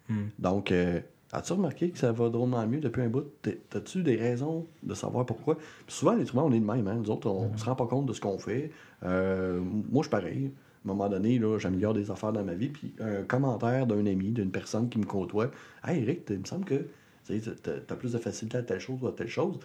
Hmm. 0.09 0.27
Donc, 0.39 0.71
euh, 0.71 0.99
as-tu 1.31 1.53
remarqué 1.53 1.89
que 1.91 1.97
ça 1.97 2.11
va 2.11 2.29
drôlement 2.29 2.65
mieux 2.67 2.79
depuis 2.79 3.01
un 3.01 3.09
bout? 3.09 3.25
T'as-tu 3.69 4.03
des 4.03 4.15
raisons 4.15 4.67
de 4.83 4.93
savoir 4.93 5.25
pourquoi? 5.25 5.55
Puis 5.55 5.95
souvent, 5.95 6.13
les 6.13 6.25
on 6.35 6.51
est 6.51 6.59
de 6.59 6.65
même. 6.65 6.87
Hein? 6.87 6.95
Nous 6.95 7.09
autres, 7.09 7.29
on 7.29 7.55
se 7.57 7.65
rend 7.65 7.75
pas 7.75 7.87
compte 7.87 8.07
de 8.07 8.13
ce 8.13 8.19
qu'on 8.19 8.39
fait. 8.39 8.71
Euh, 9.03 9.61
moi, 9.61 10.03
je 10.03 10.07
suis 10.07 10.09
pareil. 10.09 10.51
À 10.83 10.89
un 10.89 10.93
moment 10.93 11.09
donné, 11.09 11.39
j'améliore 11.59 11.93
des 11.93 12.09
affaires 12.09 12.33
dans 12.33 12.43
ma 12.43 12.55
vie. 12.55 12.69
Puis 12.69 12.93
un 12.99 13.23
commentaire 13.23 13.85
d'un 13.85 14.05
ami, 14.05 14.31
d'une 14.31 14.51
personne 14.51 14.89
qui 14.89 14.97
me 14.97 15.05
côtoie. 15.05 15.51
Hey, 15.85 16.01
Eric, 16.01 16.21
il 16.29 16.39
me 16.39 16.45
semble 16.45 16.65
que 16.65 16.87
tu 17.27 17.39
t'as 17.41 17.95
plus 17.95 18.13
de 18.13 18.17
facilité 18.17 18.57
à 18.57 18.63
telle 18.63 18.79
chose 18.79 19.01
ou 19.03 19.07
à 19.07 19.11
telle 19.11 19.27
chose. 19.27 19.59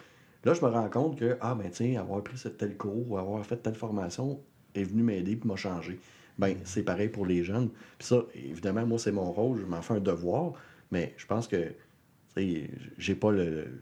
Là, 0.45 0.53
je 0.53 0.61
me 0.61 0.67
rends 0.69 0.89
compte 0.89 1.17
que, 1.19 1.37
ah, 1.41 1.55
ben, 1.55 1.69
tiens, 1.71 1.99
avoir 1.99 2.23
pris 2.23 2.37
cette 2.37 2.57
tel 2.57 2.77
cours 2.77 3.09
ou 3.11 3.17
avoir 3.17 3.43
fait 3.45 3.57
telle 3.57 3.75
formation 3.75 4.39
est 4.75 4.83
venu 4.83 5.01
m'aider 5.03 5.35
puis 5.35 5.47
m'a 5.49 5.55
changé. 5.55 5.99
Ben, 6.37 6.55
c'est 6.65 6.83
pareil 6.83 7.09
pour 7.09 7.25
les 7.25 7.43
jeunes. 7.43 7.69
Puis 7.97 8.07
ça, 8.07 8.23
évidemment, 8.35 8.85
moi, 8.85 8.99
c'est 8.99 9.11
mon 9.11 9.31
rôle, 9.31 9.59
je 9.59 9.65
m'en 9.65 9.81
fais 9.81 9.95
un 9.95 9.99
devoir, 9.99 10.53
mais 10.91 11.13
je 11.17 11.25
pense 11.25 11.47
que, 11.47 11.57
tu 11.57 11.73
sais, 12.35 12.69
j'ai 12.97 13.15
pas 13.15 13.31
le- 13.31 13.81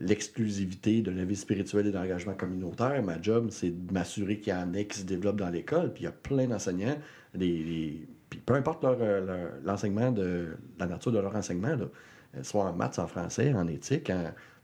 l'exclusivité 0.00 1.00
de 1.02 1.10
la 1.10 1.24
vie 1.24 1.36
spirituelle 1.36 1.86
et 1.86 1.90
de 1.90 1.96
l'engagement 1.96 2.34
communautaire. 2.34 3.02
Ma 3.02 3.20
job, 3.20 3.48
c'est 3.50 3.70
de 3.70 3.92
m'assurer 3.92 4.38
qu'il 4.38 4.52
y 4.52 4.56
en 4.56 4.72
ait 4.74 4.86
qui 4.86 4.98
se 4.98 5.04
développent 5.04 5.38
dans 5.40 5.48
l'école, 5.48 5.92
puis 5.92 6.02
il 6.02 6.04
y 6.04 6.08
a 6.08 6.12
plein 6.12 6.46
d'enseignants, 6.46 6.96
peu 7.32 8.54
importe 8.54 8.82
leur, 8.82 8.98
euh, 9.00 9.48
l'enseignement, 9.64 10.12
de 10.12 10.56
la 10.78 10.86
nature 10.86 11.12
de 11.12 11.18
leur 11.18 11.34
enseignement, 11.34 11.76
euh, 11.78 12.42
soit 12.42 12.64
en 12.64 12.72
maths, 12.74 12.98
en 12.98 13.06
français, 13.06 13.52
en 13.54 13.66
éthique, 13.66 14.12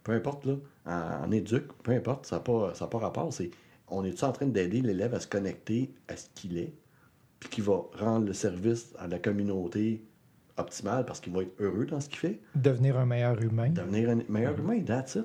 peu 0.05 0.13
importe, 0.13 0.45
là, 0.47 0.55
en, 0.87 1.27
en 1.27 1.31
éduc, 1.31 1.65
peu 1.83 1.93
importe, 1.93 2.27
ça 2.27 2.37
n'a 2.37 2.41
pas, 2.41 2.75
ça 2.75 2.87
pas 2.87 2.99
rapport. 2.99 3.31
On 3.89 4.05
est-tu 4.05 4.25
en 4.25 4.33
train 4.33 4.47
d'aider 4.47 4.83
l'élève 4.83 5.15
à 5.15 5.21
se 5.21 5.27
connecter 5.27 5.95
à 6.09 6.17
ce 6.17 6.29
qu'il 6.35 6.59
est, 6.59 6.75
puis 7.41 7.49
qui 7.49 7.61
va 7.61 7.85
rendre 7.99 8.27
le 8.27 8.33
service 8.33 8.93
à 8.99 9.09
la 9.09 9.19
communauté 9.19 10.03
optimal 10.57 11.05
parce 11.05 11.21
qu'il 11.21 11.33
va 11.33 11.43
être 11.43 11.55
heureux 11.61 11.87
dans 11.87 12.01
ce 12.01 12.09
qu'il 12.09 12.19
fait, 12.19 12.41
Devenir 12.55 12.99
un 12.99 13.07
meilleur 13.07 13.41
humain. 13.43 13.69
devenir 13.71 14.11
un 14.11 14.19
meilleur 14.29 14.59
humain, 14.59 14.81
that's 14.83 15.17
it. 15.17 15.25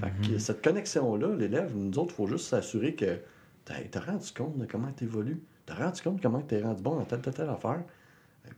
Fait 0.00 0.12
que 0.28 0.38
cette 0.38 0.62
connexion-là, 0.62 1.34
l'élève, 1.36 1.72
nous 1.74 1.98
autres, 1.98 2.12
il 2.12 2.16
faut 2.16 2.26
juste 2.26 2.48
s'assurer 2.48 2.94
que 2.94 3.18
t'as 3.64 3.80
t'as 3.90 4.00
rendu 4.00 4.30
compte 4.32 4.58
de 4.58 4.66
comment 4.66 4.92
tu 4.92 5.04
évolues. 5.04 5.40
T'as 5.64 5.74
rendu 5.74 6.02
compte 6.02 6.16
de 6.16 6.22
comment 6.22 6.42
tu 6.42 6.54
es 6.54 6.62
rendu 6.62 6.82
bon 6.82 6.96
dans 6.96 7.04
telle, 7.04 7.22
telle, 7.22 7.34
telle 7.34 7.48
affaire. 7.48 7.82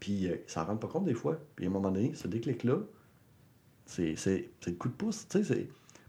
Puis, 0.00 0.28
euh, 0.28 0.36
ils 0.46 0.50
s'en 0.50 0.64
rendent 0.64 0.80
pas 0.80 0.88
compte 0.88 1.04
des 1.04 1.14
fois. 1.14 1.38
Puis, 1.56 1.64
à 1.64 1.68
un 1.68 1.72
moment 1.72 1.90
donné, 1.90 2.12
ce 2.14 2.26
déclic-là, 2.28 2.78
c'est 3.86 4.14
le 4.66 4.72
coup 4.72 4.88
de 4.88 4.94
pouce. 4.94 5.26
Tu 5.28 5.40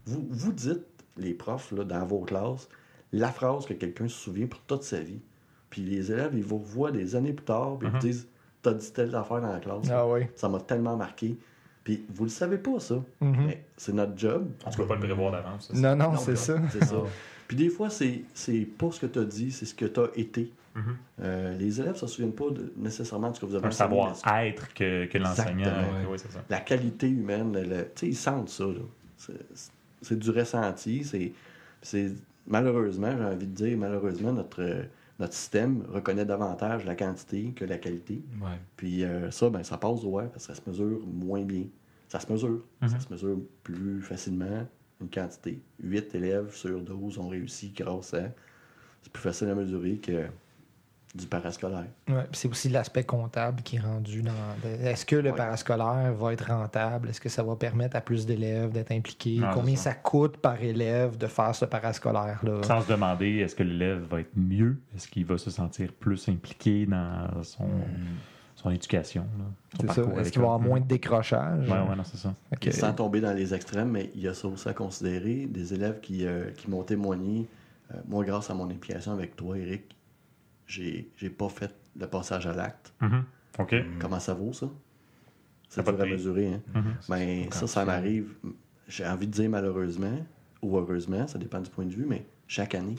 vous, 0.06 0.26
vous 0.28 0.52
dites, 0.52 0.84
les 1.16 1.32
profs, 1.34 1.72
là, 1.72 1.84
dans 1.84 2.04
vos 2.04 2.20
classes, 2.20 2.68
la 3.12 3.30
phrase 3.30 3.66
que 3.66 3.74
quelqu'un 3.74 4.08
se 4.08 4.16
souvient 4.18 4.46
pour 4.46 4.60
toute 4.62 4.82
sa 4.82 5.00
vie. 5.00 5.20
Puis, 5.70 5.82
les 5.82 6.10
élèves, 6.12 6.32
ils 6.34 6.44
vous 6.44 6.58
revoient 6.58 6.90
des 6.92 7.14
années 7.16 7.32
plus 7.32 7.44
tard, 7.44 7.78
puis 7.78 7.88
ils 7.88 7.92
vous 7.92 7.98
disent 7.98 8.28
T'as 8.62 8.74
dit 8.74 8.92
telle 8.92 9.14
affaire 9.14 9.40
dans 9.40 9.52
la 9.52 9.58
classe. 9.60 9.88
Ah 9.90 10.06
oui. 10.06 10.20
Ça 10.34 10.48
m'a 10.48 10.60
tellement 10.60 10.96
marqué. 10.96 11.36
Puis, 11.82 12.04
vous 12.12 12.24
le 12.24 12.30
savez 12.30 12.58
pas, 12.58 12.78
ça. 12.78 12.96
Mhm. 13.20 13.46
Mais 13.46 13.64
c'est 13.76 13.94
notre 13.94 14.16
job. 14.18 14.50
On 14.66 14.70
ne 14.70 14.74
peut 14.76 14.86
pas 14.86 14.94
le 14.96 15.00
prévoir 15.00 15.32
d'avance. 15.32 15.72
Non, 15.72 15.96
non, 15.96 16.12
Non, 16.12 16.18
c'est 16.18 16.36
ça. 16.36 16.56
C'est 16.70 16.84
ça. 16.84 16.96
Puis 17.48 17.56
des 17.56 17.68
fois, 17.70 17.90
c'est, 17.90 18.22
c'est 18.34 18.60
pas 18.66 18.90
ce 18.92 19.00
que 19.00 19.06
tu 19.06 19.18
as 19.18 19.24
dit, 19.24 19.50
c'est 19.50 19.64
ce 19.66 19.74
que 19.74 19.86
tu 19.86 19.98
as 19.98 20.08
été. 20.14 20.52
Mhm. 20.74 20.96
Euh, 21.22 21.56
les 21.56 21.80
élèves 21.80 21.94
ne 21.94 21.98
se 21.98 22.06
souviennent 22.06 22.34
pas 22.34 22.50
de- 22.50 22.72
nécessairement 22.76 23.30
de 23.30 23.34
ce 23.36 23.40
que 23.40 23.46
vous 23.46 23.56
avez 23.56 23.66
Un 23.66 23.70
savoir-être 23.72 24.72
que, 24.72 25.06
que 25.06 25.18
l'enseignant. 25.18 25.72
Oui, 26.08 26.16
c'est 26.18 26.30
ça. 26.30 26.40
La 26.48 26.60
qualité 26.60 27.08
humaine, 27.08 27.52
le- 27.60 27.84
tu 27.86 27.90
sais, 27.96 28.06
ils 28.08 28.14
sentent 28.16 28.50
ça. 28.50 28.64
là. 28.66 28.80
C'est, 29.16 29.32
c'est 30.02 30.18
du 30.18 30.30
ressenti. 30.30 31.02
C'est, 31.02 31.32
c'est, 31.82 32.12
malheureusement, 32.46 33.12
j'ai 33.18 33.24
envie 33.24 33.46
de 33.46 33.54
dire, 33.54 33.76
malheureusement, 33.78 34.32
notre, 34.32 34.62
euh, 34.62 34.82
notre 35.20 35.34
système 35.34 35.84
reconnaît 35.88 36.24
davantage 36.24 36.84
la 36.86 36.96
quantité 36.96 37.52
que 37.54 37.64
la 37.64 37.78
qualité. 37.78 38.22
Ouais. 38.40 38.58
Puis 38.76 39.04
euh, 39.04 39.30
ça, 39.30 39.50
ben, 39.50 39.62
ça 39.62 39.76
passe 39.78 40.02
ouais, 40.02 40.26
parce 40.32 40.46
que 40.46 40.54
ça 40.54 40.60
se 40.62 40.68
mesure 40.68 41.00
moins 41.06 41.42
bien. 41.42 41.64
Ça 42.08 42.18
se 42.18 42.32
mesure. 42.32 42.64
Ça 42.80 42.86
Mhm. 42.88 43.00
se 43.00 43.12
mesure 43.12 43.38
plus 43.62 44.02
facilement, 44.02 44.66
une 45.00 45.10
quantité. 45.10 45.60
8 45.82 46.14
élèves 46.14 46.52
sur 46.54 46.80
12 46.82 47.18
ont 47.18 47.28
réussi 47.28 47.72
grâce 47.76 48.14
à. 48.14 48.32
C'est 49.02 49.12
plus 49.12 49.22
facile 49.22 49.48
à 49.48 49.54
mesurer 49.54 49.96
que 49.98 50.26
du 51.14 51.26
parascolaire. 51.26 51.86
Ouais, 52.08 52.26
c'est 52.32 52.48
aussi 52.48 52.68
l'aspect 52.68 53.02
comptable 53.02 53.62
qui 53.62 53.76
est 53.76 53.80
rendu 53.80 54.22
dans. 54.22 54.30
Est-ce 54.82 55.04
que 55.04 55.16
le 55.16 55.30
Ouais. 55.30 55.36
parascolaire 55.36 56.12
va 56.14 56.32
être 56.32 56.46
rentable? 56.46 57.08
Est-ce 57.08 57.20
que 57.20 57.28
ça 57.28 57.42
va 57.42 57.56
permettre 57.56 57.96
à 57.96 58.00
plus 58.00 58.26
d'élèves 58.26 58.70
d'être 58.70 58.92
impliqués? 58.92 59.38
Non, 59.38 59.48
Combien 59.52 59.74
ça. 59.76 59.90
ça. 59.90 59.94
coûte 59.94 60.36
par 60.36 60.62
élève 60.62 61.18
de 61.18 61.26
faire 61.26 61.52
ce 61.54 61.64
parascolaire-là? 61.64 62.62
Sans 62.62 62.82
se 62.82 62.88
demander 62.88 63.38
est-ce 63.38 63.56
que 63.56 63.64
l'élève 63.64 64.02
va 64.08 64.20
être 64.20 64.30
mieux, 64.36 64.78
est-ce 64.94 65.08
qu'il 65.08 65.24
va 65.24 65.36
se 65.36 65.50
sentir 65.50 65.92
plus 65.92 66.28
impliqué 66.28 66.86
dans 66.86 67.42
son, 67.42 67.66
son 68.54 68.70
éducation. 68.70 69.26
C'est 69.80 69.90
ça. 69.90 70.02
Est-ce 70.18 70.30
qu'il 70.30 70.40
va 70.42 70.46
y 70.46 70.50
avoir 70.50 70.60
moins 70.60 70.78
de 70.80 70.86
décrochage? 70.86 71.68
Ouais, 71.68 71.72
ouais, 71.74 71.96
non, 71.96 72.04
c'est 72.04 72.18
ça. 72.18 72.32
Sans 72.70 72.92
tomber 72.92 73.20
dans 73.20 73.32
les 73.32 73.52
extrêmes, 73.52 73.90
mais 73.90 74.12
il 74.14 74.20
y 74.22 74.28
a 74.28 74.34
ça 74.34 74.46
aussi 74.46 74.68
à 74.68 74.74
considérer. 74.74 75.46
Des 75.46 75.74
élèves 75.74 75.98
qui, 76.00 76.24
euh, 76.24 76.50
qui 76.56 76.70
m'ont 76.70 76.84
témoigné, 76.84 77.48
euh, 77.92 77.96
moi, 78.08 78.24
grâce 78.24 78.48
à 78.50 78.54
mon 78.54 78.70
implication 78.70 79.12
avec 79.12 79.34
toi, 79.34 79.58
Eric, 79.58 79.96
j'ai 80.70 81.10
j'ai 81.16 81.30
pas 81.30 81.48
fait 81.48 81.74
le 81.98 82.06
passage 82.06 82.46
à 82.46 82.54
l'acte. 82.54 82.94
Mhm. 83.00 83.24
OK. 83.58 83.74
Comment 83.98 84.20
ça 84.20 84.34
vaut, 84.34 84.52
ça? 84.52 84.70
C'est 85.68 85.84
dur 85.84 86.00
à 86.00 86.06
mesurer, 86.06 86.54
hein? 86.54 86.60
Mhm. 86.74 86.94
Ben, 87.08 87.44
Quand 87.44 87.58
ça, 87.60 87.66
ça 87.66 87.84
m'arrive, 87.84 88.34
j'ai 88.88 89.06
envie 89.06 89.26
de 89.26 89.32
dire 89.32 89.50
malheureusement 89.50 90.24
ou 90.62 90.76
heureusement, 90.76 91.26
ça 91.26 91.38
dépend 91.38 91.60
du 91.60 91.70
point 91.70 91.84
de 91.84 91.92
vue, 91.92 92.06
mais 92.06 92.24
chaque 92.46 92.74
année. 92.74 92.96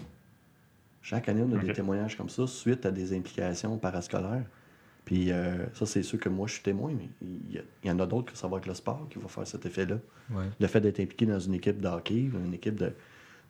Chaque 1.02 1.30
année, 1.30 1.44
on 1.44 1.52
a 1.56 1.58
des 1.58 1.74
témoignages 1.74 2.16
comme 2.16 2.30
ça 2.30 2.46
suite 2.46 2.86
à 2.86 2.92
des 2.92 3.18
implications 3.18 3.78
parascolaires. 3.78 4.46
Puis 5.04 5.32
euh, 5.32 5.66
ça, 5.74 5.86
c'est 5.86 6.04
sûr 6.04 6.20
que 6.20 6.30
moi, 6.30 6.48
je 6.48 6.54
suis 6.54 6.62
témoin, 6.62 6.94
mais 6.96 7.10
il 7.22 7.64
y, 7.84 7.92
en 7.92 8.00
a 8.00 8.06
d'autres 8.06 8.32
que 8.32 8.38
ça 8.38 8.48
va 8.48 8.58
avec 8.58 8.68
le 8.68 8.76
sport 8.76 9.08
qui 9.10 9.18
va 9.18 9.28
faire 9.28 9.48
cet 9.48 9.66
effet-là. 9.66 9.98
Ouais. 10.30 10.46
Le 10.60 10.68
fait 10.68 10.80
d'être 10.80 11.00
impliqué 11.00 11.26
dans 11.26 11.40
une 11.40 11.56
équipe 11.56 11.82
de 11.82 11.88
hockey, 11.88 12.30
une 12.34 12.54
équipe 12.54 12.76
de, 12.76 12.94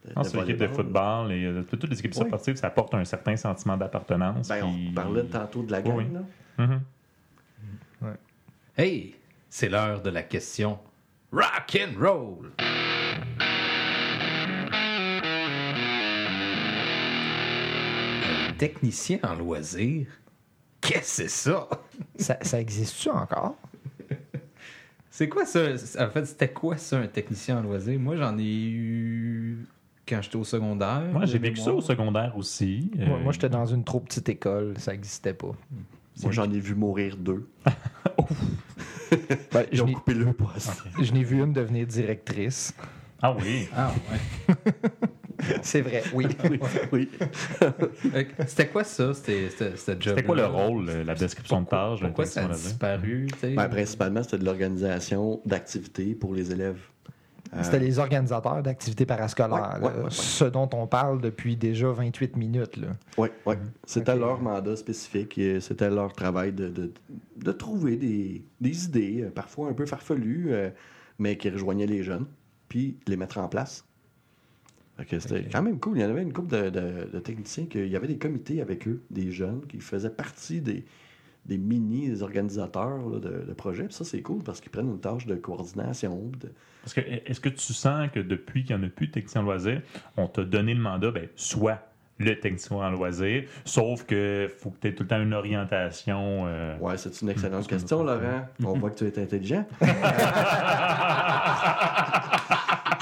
de, 0.06 0.12
Ah, 0.16 0.22
de 0.24 0.28
c'est 0.28 0.38
l'équipe 0.42 0.58
de 0.58 0.68
football 0.68 1.32
et 1.32 1.46
euh, 1.46 1.64
toutes 1.64 1.84
les 1.90 2.00
équipes 2.00 2.14
Oui. 2.18 2.28
sportives, 2.28 2.56
ça 2.56 2.68
apporte 2.68 2.94
un 2.96 3.06
certain 3.06 3.36
sentiment 3.36 3.78
d'appartenance. 3.78 4.48
Ben, 4.48 4.60
puis- 4.62 4.88
on 4.90 4.94
parlait 4.94 5.24
tantôt 5.26 5.64
de 5.64 5.72
la 5.72 5.82
gang, 5.82 5.96
Oui. 5.98 6.06
Mhm. 6.58 6.82
Hey, 8.78 9.16
c'est 9.50 9.70
l'heure 9.70 10.02
de 10.02 10.10
la 10.10 10.24
question 10.24 10.80
rock 11.32 11.78
and 11.80 12.00
roll. 12.00 12.52
Un 18.50 18.54
technicien 18.54 19.20
en 19.24 19.36
loisir. 19.36 20.08
Qu'est-ce 20.82 21.24
que 21.24 21.28
c'est 21.30 21.30
ça? 21.30 21.68
Ça, 22.18 22.38
ça 22.42 22.60
existe-tu 22.60 23.10
encore? 23.10 23.58
C'est 25.10 25.30
quoi 25.30 25.46
ça? 25.46 25.60
En 26.00 26.10
fait, 26.10 26.26
c'était 26.26 26.52
quoi 26.52 26.78
ça, 26.78 26.98
un 26.98 27.08
technicien 27.08 27.60
en 27.60 27.62
loisir? 27.62 28.00
Moi, 28.00 28.16
j'en 28.16 28.38
ai 28.38 28.44
eu 28.70 29.66
quand 30.12 30.22
j'étais 30.22 30.36
au 30.36 30.44
secondaire. 30.44 31.04
Moi, 31.12 31.26
j'ai 31.26 31.40
vécu 31.40 31.60
ça 31.62 31.74
au 31.74 31.82
secondaire 31.82 32.34
aussi. 32.36 32.92
Moi, 32.96 33.18
Euh, 33.18 33.24
moi, 33.24 33.32
j'étais 33.32 33.50
dans 33.50 33.66
une 33.66 33.84
trop 33.84 34.00
petite 34.02 34.28
école, 34.30 34.74
ça 34.78 34.92
n'existait 34.92 35.34
pas. 35.34 35.52
Moi, 36.22 36.32
j'en 36.32 36.52
ai 36.52 36.60
vu 36.60 36.76
mourir 36.76 37.18
deux. 37.18 37.48
Ben, 39.52 39.66
Ils 39.74 39.82
ont 39.84 39.92
coupé 39.92 40.14
le 40.14 40.32
poste. 40.32 40.84
je 41.02 41.12
n'ai 41.12 41.24
vu 41.24 41.42
une 41.42 41.52
devenir 41.52 41.86
directrice. 41.86 42.74
Ah 43.22 43.36
oui. 43.38 43.68
Ah, 43.76 43.92
ouais. 44.10 44.56
C'est 45.64 45.82
vrai, 45.82 46.04
oui. 46.14 46.28
oui, 46.94 47.10
que 47.10 48.46
C'était 48.48 48.68
quoi 48.68 48.84
ça, 48.84 49.14
c'était, 49.14 49.50
c'était, 49.50 49.76
ce 49.76 49.92
job 49.92 50.00
C'était 50.16 50.24
quoi 50.24 50.36
le 50.36 50.46
rôle, 50.46 50.88
euh, 50.88 51.04
la 51.04 51.16
description 51.16 51.62
de 51.62 51.68
tâche? 51.68 52.00
de 52.00 52.06
Pourquoi 52.06 52.26
ça 52.26 52.46
a 52.46 52.48
disparu? 52.50 53.28
Ben, 53.42 53.68
principalement, 53.68 54.24
c'était 54.24 54.38
de 54.38 54.46
l'organisation 54.46 55.42
d'activités 55.46 56.16
pour 56.16 56.34
les 56.34 56.52
élèves. 56.52 56.80
Euh, 57.54 57.64
C'était 57.64 57.80
les 57.80 58.00
organisateurs 58.00 58.64
d'activités 58.64 59.06
parascolaires, 59.06 59.78
Ouais, 59.82 59.88
ouais, 59.88 59.92
là. 59.94 59.98
ouais, 59.98 60.04
ouais. 60.06 60.10
ce 60.10 60.46
dont 60.46 60.70
on 60.74 60.88
parle 60.88 61.20
depuis 61.20 61.58
déjà 61.58 61.92
28 61.92 62.38
minutes. 62.38 62.80
Oui, 63.18 63.28
oui. 63.46 63.56
C'était 63.86 64.14
Ok. 64.14 64.20
leur 64.20 64.42
mandat 64.42 64.76
spécifique 64.78 65.38
et 65.38 65.60
c'était 65.60 65.90
leur 65.90 66.14
travail 66.14 66.54
de, 66.54 66.70
de, 66.70 66.94
de 67.38 67.52
trouver 67.52 67.98
des, 67.98 68.42
des 68.62 68.86
idées, 68.86 69.24
euh, 69.24 69.30
parfois 69.32 69.68
un 69.70 69.74
peu 69.74 69.86
farfelues, 69.86 70.48
euh, 70.54 70.70
mais 71.20 71.36
qui 71.36 71.50
rejoignaient 71.50 71.88
les 71.88 72.04
jeunes, 72.04 72.26
puis 72.70 72.98
les 73.08 73.18
mettre 73.18 73.38
en 73.38 73.50
place. 73.50 73.86
C'était 75.10 75.46
quand 75.52 75.64
même 75.64 75.80
cool. 75.80 75.98
Il 75.98 76.02
y 76.02 76.06
en 76.06 76.10
avait 76.12 76.22
une 76.22 76.32
couple 76.32 76.56
de, 76.56 76.70
de- 76.70 77.10
de 77.12 77.20
techniciens, 77.20 77.66
qu'il 77.66 77.88
y 77.88 77.96
avait 77.96 78.08
des 78.08 78.18
comités 78.20 78.62
avec 78.62 78.88
eux, 78.88 79.02
des 79.10 79.32
jeunes 79.32 79.62
qui 79.68 79.80
faisaient 79.80 80.12
partie 80.12 80.62
des, 80.62 80.86
des 81.46 81.58
mini 81.58 82.08
des 82.10 82.22
organisateurs 82.24 82.98
là, 83.10 83.20
de, 83.20 83.46
de 83.48 83.54
projets. 83.54 83.86
Puis 83.86 83.94
ça, 83.94 84.04
c'est 84.06 84.22
cool 84.22 84.44
parce 84.44 84.62
qu'ils 84.62 84.72
prennent 84.72 84.90
une 84.92 85.00
tâche 85.00 85.26
de 85.26 85.36
coordination. 85.36 86.32
de- 86.40 86.52
Parce 86.84 86.94
que 86.94 87.02
est-ce 87.02 87.40
que 87.40 87.50
tu 87.50 87.74
sens 87.74 88.10
que 88.14 88.20
depuis 88.20 88.64
qu'il 88.64 88.76
n'y 88.78 88.84
en 88.84 88.88
a 88.88 88.90
plus 88.90 89.08
de 89.08 89.12
technicien 89.14 89.42
en 89.42 89.46
loisir, 89.46 89.82
on 90.18 90.28
t'a 90.28 90.44
donné 90.44 90.74
le 90.74 90.82
mandat, 90.82 91.12
ben, 91.12 91.28
soit 91.36 91.80
le 92.20 92.40
technicien 92.40 92.78
en 92.78 92.92
loisir, 92.92 93.46
sauf 93.66 94.04
que 94.06 94.48
faut 94.60 94.70
que 94.70 94.78
tu 94.82 94.88
aies 94.90 94.94
tout 94.94 95.02
le 95.04 95.10
temps 95.10 95.20
une 95.22 95.34
orientation. 95.34 96.44
euh, 96.46 96.78
Ouais, 96.78 96.96
c'est 96.98 97.20
une 97.24 97.30
excellente 97.30 97.68
question, 97.68 98.04
Laurent. 98.04 98.46
On 98.64 98.74
voit 98.74 98.92
que 98.92 99.00
tu 99.00 99.06
es 99.08 99.20
intelligent. 99.20 99.66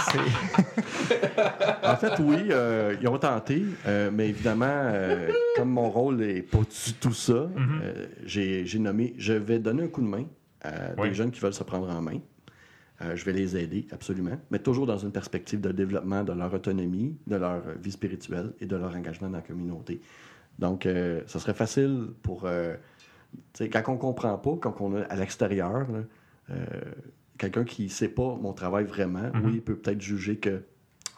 En 1.93 1.95
fait, 1.97 2.13
oui, 2.19 2.47
euh, 2.52 2.95
ils 3.02 3.08
ont 3.08 3.17
tenté, 3.17 3.63
euh, 3.88 4.10
mais 4.13 4.30
évidemment, 4.30 4.65
euh, 4.69 5.30
comme 5.56 5.69
mon 5.69 5.89
rôle 5.89 6.15
n'est 6.17 6.41
pas 6.41 6.60
du 6.60 6.93
tout 6.99 7.13
ça, 7.13 7.49
Mhm. 7.56 7.80
euh, 7.82 8.06
j'ai 8.25 8.65
j'ai 8.65 8.80
nommé 8.80 9.13
je 9.17 9.34
vais 9.34 9.60
donner 9.60 9.84
un 9.84 9.88
coup 9.88 10.02
de 10.02 10.08
main 10.08 10.25
à 10.62 10.71
Oui. 10.97 11.10
des 11.10 11.15
jeunes 11.15 11.32
qui 11.32 11.39
veulent 11.39 11.54
se 11.54 11.63
prendre 11.63 11.89
en 11.89 12.02
main. 12.02 12.19
Je 13.15 13.23
vais 13.23 13.32
les 13.32 13.56
aider, 13.56 13.88
absolument, 13.93 14.38
mais 14.52 14.60
toujours 14.60 14.86
dans 14.86 14.97
une 14.97 15.13
perspective 15.13 15.62
de 15.62 15.71
développement 15.71 16.21
de 16.25 16.34
leur 16.34 16.54
autonomie, 16.54 17.15
de 17.28 17.38
leur 17.38 17.62
vie 17.82 17.91
spirituelle 17.93 18.52
et 18.60 18.65
de 18.65 18.75
leur 18.75 18.93
engagement 18.93 19.30
dans 19.30 19.38
la 19.38 19.41
communauté. 19.41 20.02
Donc, 20.60 20.86
ça 21.25 21.39
serait 21.39 21.54
facile 21.54 22.08
pour. 22.21 22.41
quand 23.58 23.84
on 23.88 23.95
comprend 23.97 24.38
pas, 24.38 24.58
quand 24.60 24.75
on 24.82 24.97
est 24.97 25.06
à 25.10 25.15
l'extérieur, 25.15 25.88
quelqu'un 27.38 27.63
qui 27.63 27.84
ne 27.86 27.89
sait 27.89 28.10
pas 28.10 28.36
mon 28.41 28.52
travail 28.52 28.84
vraiment, 28.84 29.30
Mhm. 29.34 29.41
oui, 29.45 29.52
il 29.56 29.62
peut 29.62 29.75
peut-être 29.78 30.02
juger 30.02 30.36
que 30.36 30.62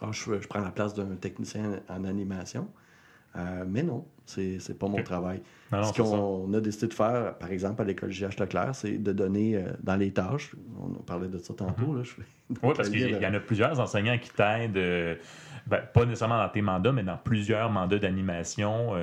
ah, 0.02 0.10
je, 0.12 0.40
je 0.40 0.48
prends 0.48 0.60
la 0.62 0.72
place 0.72 0.94
d'un 0.94 1.16
technicien 1.16 1.80
en 1.90 2.04
animation. 2.06 2.68
Euh, 3.38 3.64
mais 3.66 3.82
non, 3.82 4.06
c'est 4.26 4.60
c'est 4.60 4.78
pas 4.78 4.88
mon 4.90 5.02
travail. 5.04 5.42
Non, 5.72 5.84
Ce 5.84 5.94
qu'on 6.02 6.54
a 6.54 6.60
décidé 6.60 6.88
de 6.88 6.94
faire, 6.94 7.38
par 7.38 7.50
exemple, 7.50 7.82
à 7.82 7.86
l'école 7.86 8.12
JH 8.12 8.38
Leclerc, 8.40 8.76
c'est 8.76 8.98
de 8.98 9.14
donner 9.14 9.56
euh, 9.56 9.72
dans 9.82 9.96
les 9.96 10.12
tâches, 10.12 10.52
on 10.82 10.90
parlait 11.02 11.30
de 11.30 11.38
ça 11.38 11.54
tantôt, 11.54 11.96
là, 11.96 12.04
je 12.04 12.12
fais- 12.12 12.22
Oui, 12.62 12.74
parce 12.76 12.90
qu'il 12.90 13.10
y 13.22 13.26
en 13.26 13.34
a 13.34 13.40
plusieurs 13.40 13.80
enseignants 13.80 14.18
qui 14.18 14.32
t'aident, 14.32 14.76
euh, 14.76 15.16
ben, 15.66 15.80
pas 15.94 16.04
nécessairement 16.04 16.40
dans 16.44 16.50
tes 16.50 16.62
mandats, 16.62 16.92
mais 16.92 17.04
dans 17.04 17.16
plusieurs 17.16 17.70
mandats 17.72 18.00
d'animation, 18.00 18.96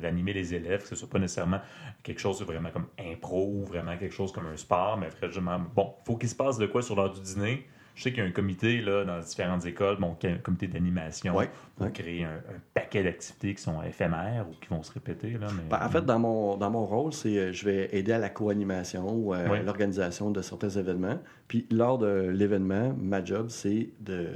d'animer 0.00 0.32
les 0.32 0.54
élèves, 0.54 0.82
que 0.82 0.88
ce 0.88 0.96
soit 0.96 1.08
pas 1.08 1.20
nécessairement 1.20 1.60
quelque 2.02 2.18
chose 2.20 2.40
de 2.40 2.44
vraiment 2.44 2.70
comme 2.70 2.86
impro 2.98 3.46
ou 3.46 3.64
vraiment 3.64 3.96
quelque 3.96 4.14
chose 4.14 4.32
comme 4.32 4.46
un 4.46 4.56
sport, 4.56 4.98
mais 4.98 5.08
vraiment, 5.28 5.60
bon, 5.76 5.92
faut 6.04 6.16
qu'il 6.16 6.28
se 6.28 6.34
passe 6.34 6.58
de 6.58 6.66
quoi 6.66 6.82
sur 6.82 6.96
l'heure 6.96 7.12
du 7.12 7.20
dîner. 7.20 7.68
Je 7.94 8.02
sais 8.04 8.10
qu'il 8.10 8.22
y 8.22 8.26
a 8.26 8.28
un 8.28 8.32
comité 8.32 8.80
là, 8.80 9.04
dans 9.04 9.20
différentes 9.20 9.66
écoles, 9.66 9.96
bon, 9.98 10.16
un 10.24 10.34
comité 10.38 10.66
d'animation 10.66 11.36
Ouais, 11.36 11.50
pour 11.76 11.86
ouais. 11.86 11.92
créer 11.92 12.24
un, 12.24 12.36
un 12.36 12.60
paquet 12.72 13.02
d'activités 13.04 13.54
qui 13.54 13.62
sont 13.62 13.82
éphémères 13.82 14.46
ou 14.50 14.54
qui 14.60 14.68
vont 14.70 14.82
se 14.82 14.92
répéter. 14.92 15.32
Là, 15.32 15.48
mais, 15.54 15.62
Ben, 15.70 15.84
en 15.86 15.90
fait, 15.90 16.04
dans 16.04 16.18
mon, 16.18 16.56
dans 16.56 16.70
mon 16.70 16.86
rôle, 16.86 17.12
c'est 17.12 17.36
euh, 17.36 17.52
je 17.52 17.64
vais 17.66 17.88
aider 17.92 18.12
à 18.12 18.18
la 18.18 18.30
co-animation 18.30 19.12
ou 19.14 19.32
à 19.34 19.58
l'organisation 19.60 20.30
de 20.30 20.40
certains 20.40 20.70
événements. 20.70 21.18
Puis 21.48 21.66
lors 21.70 21.98
de 21.98 22.30
l'événement, 22.30 22.94
ma 22.98 23.22
job, 23.22 23.48
c'est 23.50 23.90
de, 24.00 24.28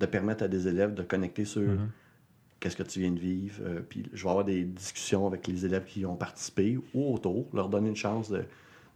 de 0.00 0.06
permettre 0.06 0.42
à 0.42 0.48
des 0.48 0.66
élèves 0.66 0.92
de 0.94 1.02
connecter 1.02 1.44
sur 1.44 1.62
Mhm. 1.62 1.88
qu'est-ce 2.58 2.76
que 2.76 2.82
tu 2.82 2.98
viens 3.00 3.12
de 3.12 3.20
vivre. 3.20 3.60
Euh, 3.64 3.80
puis 3.88 4.02
je 4.12 4.22
vais 4.24 4.30
avoir 4.30 4.44
des 4.44 4.64
discussions 4.64 5.26
avec 5.28 5.46
les 5.46 5.64
élèves 5.64 5.84
qui 5.84 6.04
ont 6.06 6.16
participé 6.16 6.76
ou 6.92 7.14
autour, 7.14 7.46
leur 7.54 7.68
donner 7.68 7.88
une 7.90 7.96
chance 7.96 8.30
de, 8.30 8.42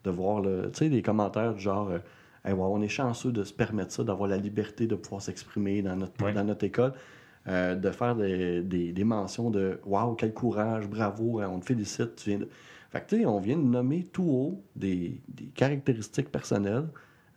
de 0.03 0.11
voir 0.11 0.41
le, 0.41 0.71
tu 0.73 0.79
sais, 0.79 0.89
des 0.89 1.03
commentaires 1.03 1.55
du 1.55 1.61
genre 1.61 1.91
euh, 1.91 1.99
Hey, 2.45 2.53
wow, 2.55 2.75
on 2.75 2.81
est 2.83 2.89
chanceux 2.89 3.33
de 3.33 3.45
se 3.45 3.53
permettre 3.53 3.93
ça, 3.93 4.03
d'avoir 4.05 4.29
la 4.29 4.37
liberté 4.39 4.87
de 4.87 4.95
pouvoir 4.95 5.21
s'exprimer 5.23 5.83
dans 5.83 5.97
notre, 5.97 6.25
Oui. 6.25 6.33
dans 6.33 6.45
notre 6.45 6.65
école. 6.65 6.93
Euh, 7.49 7.75
de 7.75 7.91
faire 7.91 8.15
des, 8.17 8.61
des- 8.63 8.93
des 8.93 9.05
mentions 9.05 9.51
de 9.51 9.81
Waouh, 9.87 10.15
quel 10.15 10.35
courage, 10.35 10.87
bravo, 10.89 11.41
hein, 11.41 11.49
on 11.51 11.59
te 11.59 11.65
félicite. 11.67 12.17
Tu 12.17 12.31
viens 12.31 12.39
de... 12.41 12.49
Fait 12.91 13.01
que, 13.01 13.07
tu 13.09 13.19
sais, 13.21 13.27
on 13.27 13.41
vient 13.41 13.57
de 13.57 13.63
nommer 13.63 14.05
tout 14.05 14.25
haut 14.25 14.63
des, 14.77 15.21
des 15.29 15.47
caractéristiques 15.47 16.31
personnelles 16.31 16.89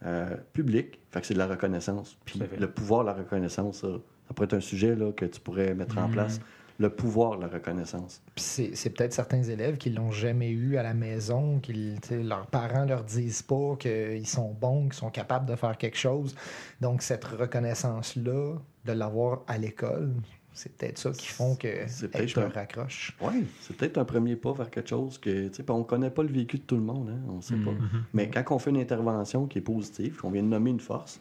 euh, 0.05 0.35
publiques. 0.51 0.99
Fait 1.11 1.21
que 1.21 1.27
c'est 1.27 1.33
de 1.35 1.39
la 1.39 1.47
reconnaissance. 1.47 2.17
Puis 2.25 2.41
le 2.59 2.67
pouvoir 2.69 3.01
de 3.03 3.07
la 3.07 3.13
reconnaissance, 3.13 3.77
ça, 3.79 3.87
ça 4.27 4.33
pourrait 4.33 4.45
être 4.45 4.55
un 4.55 4.59
sujet 4.59 4.93
là, 4.95 5.11
que 5.13 5.25
tu 5.25 5.39
pourrais 5.39 5.73
mettre 5.73 5.97
en 5.97 6.07
Mhm. 6.07 6.13
place. 6.13 6.41
Le 6.79 6.89
pouvoir 6.89 7.38
de 7.38 7.41
la 7.43 7.47
reconnaissance. 7.49 8.21
C'est 8.36 8.71
peut-être 8.89 9.13
certains 9.13 9.43
élèves 9.43 9.77
qui 9.77 9.91
l'ont 9.91 10.12
jamais 10.12 10.49
eu 10.49 10.77
à 10.77 10.83
la 10.83 10.93
maison, 10.95 11.59
qui 11.59 11.95
leurs 12.12 12.47
parents 12.47 12.86
leur 12.86 13.03
disent 13.03 13.43
pas 13.43 13.75
qu'ils 13.79 14.27
sont 14.27 14.53
bons, 14.59 14.86
qu'ils 14.86 14.93
sont 14.93 15.12
capables 15.12 15.45
de 15.45 15.55
faire 15.55 15.77
quelque 15.77 15.97
chose. 15.97 16.36
Donc 16.81 17.03
cette 17.03 17.23
reconnaissance-là, 17.25 18.55
de 18.86 18.91
l'avoir 18.91 19.41
à 19.47 19.57
l'école, 19.57 20.13
c'est 20.51 20.75
peut-être 20.75 20.97
ça 20.97 21.12
qui 21.12 21.27
font 21.27 21.55
que 21.55 21.67
C'est 21.88 22.05
hey, 22.05 22.12
peut-être 22.12 22.27
je 22.29 22.33
te 22.36 22.39
un- 22.39 22.49
raccroche. 22.49 23.15
Oui, 23.21 23.45
c'est 23.62 23.75
peut-être 23.77 23.97
un 23.97 24.05
premier 24.05 24.36
pas 24.36 24.53
vers 24.53 24.69
quelque 24.69 24.89
chose 24.89 25.17
que, 25.17 25.47
tu 25.49 25.53
sais, 25.55 25.69
on 25.71 25.79
ne 25.79 25.83
connaît 25.83 26.12
pas 26.12 26.23
le 26.23 26.29
vécu 26.29 26.57
de 26.57 26.63
tout 26.63 26.75
le 26.75 26.81
monde, 26.83 27.09
hein, 27.09 27.19
on 27.29 27.38
ne 27.38 27.41
sait 27.41 27.55
pas. 27.55 27.71
Mhm. 27.71 28.03
Mais 28.13 28.29
quand 28.29 28.43
on 28.55 28.59
fait 28.59 28.69
une 28.71 28.77
intervention 28.77 29.45
qui 29.47 29.59
est 29.59 29.62
positive, 29.62 30.17
qu'on 30.17 30.29
vient 30.31 30.43
de 30.43 30.47
nommer 30.47 30.71
une 30.71 30.79
force, 30.79 31.19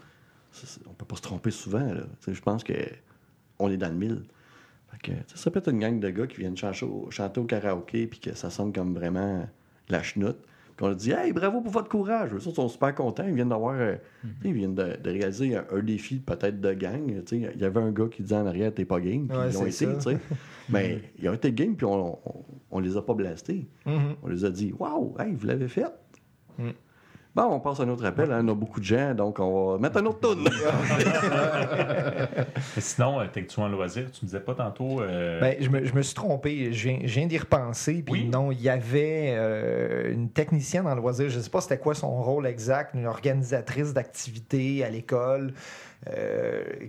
on 0.88 0.92
peut 0.94 1.04
pas 1.06 1.16
se 1.16 1.22
tromper 1.22 1.50
souvent. 1.50 1.94
Je 2.26 2.40
pense 2.40 2.64
que 2.64 2.74
on 3.58 3.70
est 3.70 3.76
dans 3.78 3.88
le 3.88 3.94
mille. 3.96 4.22
Fait 4.92 4.98
que, 5.12 5.12
ça 5.34 5.50
peut 5.50 5.58
être 5.58 5.70
une 5.70 5.78
gang 5.78 5.98
de 5.98 6.10
gars 6.10 6.26
qui 6.26 6.36
viennent 6.38 6.56
chanter 6.56 6.84
au, 6.84 7.10
chanter 7.10 7.40
au 7.40 7.44
karaoké 7.44 8.06
puis 8.06 8.20
que 8.20 8.34
ça 8.34 8.50
sonne 8.50 8.72
comme 8.72 8.94
vraiment 8.94 9.46
la 9.88 10.02
chenoute. 10.02 10.38
Puis 10.76 10.84
on 10.84 10.88
leur 10.88 10.96
dit 10.96 11.10
Hey, 11.12 11.32
bravo 11.32 11.60
pour 11.60 11.70
votre 11.72 11.88
courage. 11.88 12.30
Eux 12.32 12.36
autres 12.48 12.56
sont 12.56 12.68
super 12.68 12.94
contents. 12.94 13.24
Ils 13.26 13.34
viennent 13.34 13.48
d'avoir. 13.50 13.74
euh, 13.74 13.96
sais, 14.22 14.28
Ils 14.48 14.54
viennent 14.54 14.74
de, 14.74 14.96
de 15.02 15.10
réaliser 15.10 15.56
un, 15.56 15.64
un 15.70 15.80
défi 15.82 16.16
peut-être 16.20 16.60
de 16.60 16.72
gang. 16.72 17.22
Il 17.32 17.60
y 17.60 17.64
avait 17.64 17.80
un 17.80 17.90
gars 17.90 18.06
qui 18.10 18.22
disait 18.22 18.36
en 18.36 18.46
arrière 18.46 18.72
T'es 18.72 18.84
pas 18.84 19.00
game. 19.00 19.28
Puis 19.28 19.36
Ouais, 19.36 19.48
ils 19.50 19.56
ont 19.58 19.70
sais. 19.70 20.18
Mais 20.70 21.00
ils 21.18 21.28
ont 21.28 21.32
été 21.34 21.52
game 21.52 21.74
puis 21.76 21.84
on, 21.86 22.18
on, 22.26 22.44
on 22.70 22.78
les 22.80 22.96
a 22.96 23.02
pas 23.02 23.14
blastés. 23.14 23.66
Mhm. 23.84 24.14
On 24.22 24.28
les 24.28 24.44
a 24.44 24.50
dit 24.50 24.72
Waouh, 24.78 25.14
hey, 25.18 25.34
vous 25.34 25.46
l'avez 25.46 25.68
fait. 25.68 25.84
Mm. 26.58 26.70
Bon, 27.34 27.44
on 27.44 27.60
passe 27.60 27.80
à 27.80 27.84
un 27.84 27.88
autre 27.88 28.04
appel. 28.04 28.30
hein, 28.30 28.42
on 28.44 28.48
a 28.48 28.54
beaucoup 28.54 28.78
de 28.78 28.84
gens, 28.84 29.14
donc 29.14 29.38
on 29.38 29.72
va 29.72 29.78
mettre 29.78 29.96
un 29.96 30.04
autre 30.04 30.20
tourne. 30.20 30.44
Sinon, 32.78 33.20
euh, 33.20 33.26
en 33.56 33.68
loisir? 33.68 34.10
Tu 34.12 34.24
me 34.24 34.26
disais 34.26 34.40
pas 34.40 34.54
tantôt. 34.54 35.00
euh, 35.00 35.40
Ben, 35.40 35.56
je, 35.58 35.68
me, 35.70 35.82
je 35.84 35.94
me 35.94 36.02
suis 36.02 36.14
trompé. 36.14 36.72
Je 36.74 36.90
viens, 36.90 37.26
d'y 37.26 37.38
repenser. 37.38 38.02
Puis 38.02 38.12
Oui. 38.12 38.24
non, 38.28 38.52
il 38.52 38.60
y 38.60 38.68
avait 38.68 39.32
euh, 39.34 40.12
une 40.12 40.28
technicienne 40.28 40.86
en 40.86 40.94
loisir. 40.94 41.30
Je 41.30 41.38
ne 41.38 41.42
sais 41.42 41.48
pas 41.50 41.62
c'était 41.62 41.78
quoi 41.78 41.94
son 41.94 42.22
rôle 42.22 42.46
exact, 42.46 42.94
une 42.94 43.06
organisatrice 43.06 43.94
d'activités 43.94 44.84
à 44.84 44.90
l'école 44.90 45.54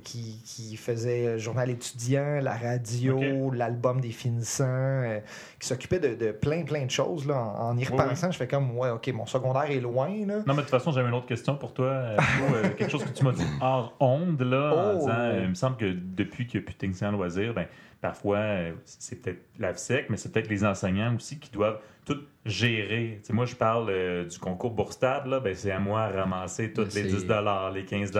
qui, 0.03 0.41
qui 0.43 0.75
faisait 0.75 1.37
journal 1.37 1.69
étudiant, 1.69 2.39
la 2.41 2.53
radio, 2.55 3.51
l'album 3.51 4.01
des 4.01 4.09
finissants, 4.09 4.63
euh, 4.67 5.19
qui 5.59 5.67
s'occupait 5.67 5.99
de, 5.99 6.15
de 6.15 6.31
plein, 6.31 6.63
plein 6.63 6.85
de 6.85 6.91
choses. 6.91 7.27
Là. 7.27 7.35
En, 7.37 7.69
en 7.69 7.77
y 7.77 7.81
Oui, 7.85 7.87
repensant, 7.91 8.31
je 8.31 8.37
fais 8.37 8.47
comme, 8.47 8.75
ouais, 8.77 8.89
OK, 8.89 9.07
mon 9.13 9.25
secondaire 9.25 9.69
est 9.69 9.79
loin. 9.79 10.09
Là. 10.25 10.37
Non, 10.39 10.43
mais 10.47 10.55
de 10.55 10.61
toute 10.61 10.69
façon, 10.69 10.91
j'avais 10.91 11.07
une 11.09 11.13
autre 11.15 11.27
question 11.27 11.55
pour 11.55 11.73
toi. 11.73 11.85
euh, 11.87 12.17
euh, 12.55 12.69
quelque 12.77 12.89
chose 12.91 13.03
que 13.03 13.09
tu 13.13 13.23
m'as 13.23 13.31
dit 13.33 13.45
hors 13.61 13.95
onde, 13.99 14.41
là, 14.41 14.73
en 14.73 14.93
Oh. 14.95 14.99
disant, 14.99 15.11
euh, 15.11 15.41
il 15.43 15.49
me 15.49 15.55
semble 15.55 15.77
que 15.77 15.93
depuis 15.93 16.47
qu'il 16.47 16.59
n'y 16.59 16.63
a 16.63 16.65
plus 16.65 16.73
de 16.73 16.79
loisir, 17.11 17.53
ben, 17.53 17.65
parfois, 18.03 18.37
euh, 18.37 18.73
c'est 18.83 19.21
peut-être 19.21 19.39
l'AVSEC, 19.59 20.09
mais 20.09 20.17
c'est 20.17 20.29
peut-être 20.31 20.49
les 20.49 20.65
enseignants 20.65 21.15
aussi 21.15 21.39
qui 21.39 21.49
doivent 21.49 21.79
tout 22.05 22.17
gérer. 22.45 23.21
Moi, 23.29 23.45
je 23.45 23.55
parle 23.55 23.89
euh, 23.89 24.25
du 24.25 24.37
concours 24.39 24.71
Bourstad, 24.71 25.25
là, 25.25 25.39
ben, 25.39 25.55
c'est 25.55 25.71
à 25.71 25.79
moi 25.79 26.11
de 26.11 26.17
ramasser 26.17 26.73
tous 26.73 26.83
les 26.83 26.89
C'est- 26.89 27.03
10 27.03 27.25
les 27.73 27.85
15 27.85 28.11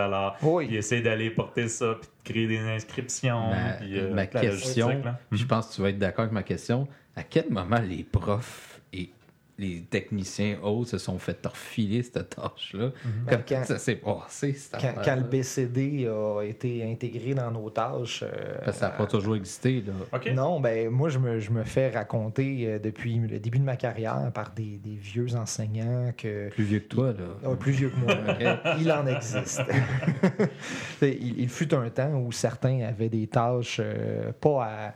Oui. 0.41 0.67
puis 0.67 0.78
essayer 0.78 1.02
d'aller 1.02 1.30
porter 1.32 1.67
ça, 1.67 1.98
puis 2.00 2.08
de 2.08 2.32
créer 2.34 2.48
des 2.48 2.60
inscriptions. 2.60 3.50
Ma, 3.50 3.74
puis, 3.74 4.00
euh, 4.00 4.13
ma 4.13 4.26
question, 4.26 5.04
je 5.34 5.43
pense 5.43 5.67
que 5.69 5.76
tu 5.76 5.82
vas 5.82 5.89
être 5.89 6.00
d'accord 6.00 6.24
avec 6.24 6.34
ma 6.34 6.43
question. 6.43 6.88
À 7.17 7.24
quel 7.24 7.50
moment 7.50 7.80
les 7.86 8.06
profs 8.06 8.72
les 9.60 9.82
techniciens 9.84 10.58
autres 10.63 10.89
se 10.89 10.98
sont 10.98 11.20
fait 11.20 11.38
refiler 11.46 12.02
cette 12.02 12.36
tâche-là? 12.36 12.89
Comme 13.04 13.12
Ben, 13.28 13.44
quand- 13.48 13.63
ça 13.66 13.78
s'est 13.78 13.96
passé, 13.98 14.54
cette 14.54 14.82
Quand, 14.82 14.94
quand 15.06 15.16
le 15.16 15.22
BCD 15.24 16.08
a 16.08 16.42
été 16.42 16.84
intégré 16.92 17.34
dans 17.36 17.52
nos 17.52 17.70
tâches. 17.70 18.24
euh, 18.24 18.56
Parce 18.66 18.78
que 18.78 18.80
ça 18.82 18.88
n'a 18.89 18.94
pas 18.96 19.06
toujours 19.06 19.36
existé. 19.36 19.84
Là. 19.86 20.34
Non, 20.34 20.60
ben 20.60 20.89
moi 20.89 21.10
je 21.10 21.20
me, 21.20 21.39
je 21.39 21.52
me 21.52 21.63
fais 21.63 21.89
raconter 21.92 22.66
euh, 22.68 22.80
depuis 22.80 23.16
le 23.20 23.39
début 23.39 23.60
de 23.60 23.63
ma 23.63 23.76
carrière 23.78 24.32
par 24.34 24.52
des, 24.54 24.80
des 24.84 24.96
vieux 24.96 25.36
enseignants 25.36 26.12
que 26.18 26.50
Plus 26.50 26.63
vieux 26.63 26.80
que 26.80 26.88
toi, 26.88 27.08
là. 27.13 27.26
Ah, 27.46 27.56
plus 27.56 27.72
vieux 27.74 27.89
que 27.92 27.96
moi, 27.98 28.16
il 28.80 28.92
en 28.92 29.06
existe. 29.06 29.62
il, 31.02 31.39
il 31.39 31.50
fut 31.50 31.74
un 31.74 31.89
temps 31.89 32.13
où 32.16 32.32
certains 32.32 32.82
avaient 32.82 33.10
des 33.10 33.28
tâches 33.28 33.78
euh, 33.84 34.32
pas 34.39 34.66
à, 34.66 34.94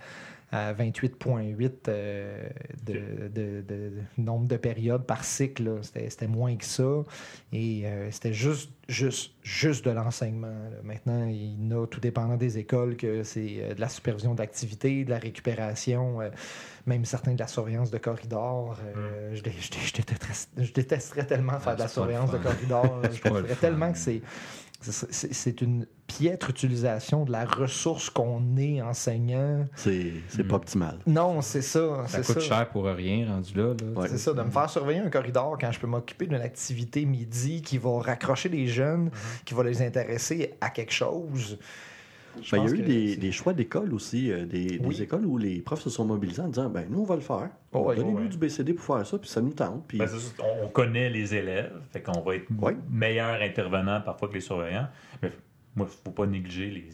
à 0.51 0.73
28,8 0.73 1.71
euh, 1.89 2.47
de, 2.85 2.93
de- 2.93 3.27
de- 3.27 3.61
de 3.67 3.91
nombre 4.17 4.47
de 4.47 4.55
périodes 4.57 5.05
par 5.05 5.23
cycle. 5.25 5.79
C'était 5.81 6.27
moins 6.27 6.55
que 6.55 6.63
ça. 6.65 7.03
Et 7.51 7.83
euh, 7.85 8.09
c'était 8.11 8.33
juste, 8.33 8.71
juste, 8.87 9.31
juste 9.43 9.83
de 9.85 9.91
l'enseignement. 9.91 10.53
Maintenant, 10.83 11.25
il 11.27 11.35
y 11.69 11.73
en 11.73 11.83
a, 11.83 11.87
tout 11.87 11.99
dépendant 11.99 12.37
des 12.37 12.57
écoles, 12.57 12.95
que 12.95 13.23
c'est 13.23 13.57
euh, 13.59 13.73
de 13.73 13.81
la 13.81 13.89
supervision 13.89 14.35
d'activité, 14.35 15.03
de 15.03 15.09
la 15.09 15.19
récupération, 15.19 16.21
euh, 16.21 16.29
même 16.85 17.03
certains 17.03 17.33
de 17.33 17.39
la 17.39 17.47
surveillance 17.47 17.91
de 17.91 17.97
corridor. 17.97 18.77
Euh, 18.95 19.35
je, 19.35 19.41
dé- 19.43 19.51
je 19.59 19.69
dé- 19.69 19.77
je 19.83 19.93
détesterais, 19.93 20.33
je 20.65 20.71
détesterais 20.71 21.25
tellement 21.25 21.59
faire 21.59 21.75
de 21.75 21.79
la 21.79 21.85
Ah, 21.85 21.87
pas 21.87 21.87
le 21.87 21.89
surveillance 21.89 22.31
de 22.31 22.37
corridor. 22.37 23.01
Je 23.11 23.17
fun. 23.19 23.43
tellement 23.59 23.91
que 23.91 23.97
c'est 23.97 24.21
c'est- 24.81 25.61
une 25.61 25.85
piètre 26.05 26.49
utilisation 26.49 27.25
de 27.25 27.31
la 27.31 27.45
ressource 27.45 28.09
qu'on 28.09 28.55
est 28.57 28.81
enseignant. 28.81 29.65
C'est 29.75 30.13
c'est 30.29 30.43
Mm. 30.43 30.47
pas 30.47 30.55
optimal. 30.55 30.99
Non, 31.07 31.41
c'est 31.41 31.61
ça. 31.61 32.03
Ça 32.07 32.21
c'est 32.23 32.33
coûte 32.33 32.41
ça. 32.43 32.47
cher 32.57 32.69
pour 32.69 32.85
rien, 32.85 33.27
rendu 33.27 33.53
là. 33.55 33.73
là. 33.73 34.01
Ouais. 34.01 34.07
C'est 34.07 34.17
ça, 34.17 34.33
de 34.33 34.41
me 34.41 34.49
faire 34.51 34.69
surveiller 34.69 34.99
un 34.99 35.09
corridor 35.09 35.57
quand 35.59 35.71
je 35.71 35.79
peux 35.79 35.87
m'occuper 35.87 36.27
d'une 36.27 36.41
activité 36.41 37.05
midi 37.05 37.61
qui 37.61 37.77
va 37.77 37.99
raccrocher 38.01 38.49
les 38.49 38.67
jeunes, 38.67 39.09
qui 39.45 39.53
va 39.53 39.63
les 39.63 39.81
intéresser 39.81 40.53
à 40.61 40.69
quelque 40.69 40.93
chose. 40.93 41.57
Je 42.41 42.55
Ben, 42.55 42.63
il 42.63 42.69
y 42.69 42.73
a 42.73 43.13
eu 43.13 43.15
des, 43.17 43.31
choix 43.31 43.53
d'écoles 43.53 43.93
aussi, 43.93 44.31
euh, 44.31 44.45
des, 44.45 44.77
des 44.77 44.85
Oui. 44.85 45.01
écoles 45.01 45.25
où 45.25 45.37
les 45.37 45.59
profs 45.61 45.81
se 45.81 45.89
sont 45.89 46.05
mobilisés 46.05 46.41
en 46.41 46.47
disant 46.47 46.69
ben 46.69 46.85
nous 46.89 47.01
on 47.01 47.05
va 47.05 47.15
le 47.15 47.21
faire. 47.21 47.49
Oh, 47.73 47.79
ouais, 47.85 47.95
Donnez-nous 47.95 48.15
ouais, 48.17 48.23
ouais. 48.23 48.27
du 48.29 48.37
BCD 48.37 48.73
pour 48.73 48.85
faire 48.97 49.05
ça, 49.05 49.17
puis 49.17 49.29
ça 49.29 49.41
nous 49.41 49.53
tente. 49.53 49.83
Puis 49.87 49.97
Ben, 49.97 50.07
ça, 50.07 50.15
on, 50.39 50.65
on 50.65 50.69
connaît 50.69 51.09
les 51.09 51.35
élèves, 51.35 51.73
fait 51.91 52.01
qu'on 52.01 52.21
va 52.21 52.35
être 52.35 52.47
Oui. 52.61 52.73
meilleur 52.89 53.41
intervenant 53.41 54.01
parfois 54.01 54.27
que 54.29 54.33
les 54.35 54.41
surveillants. 54.41 54.87
Mais 55.21 55.31
moi, 55.75 55.87
il 55.87 55.93
ne 55.93 56.03
faut 56.05 56.11
pas 56.11 56.25
négliger 56.25 56.85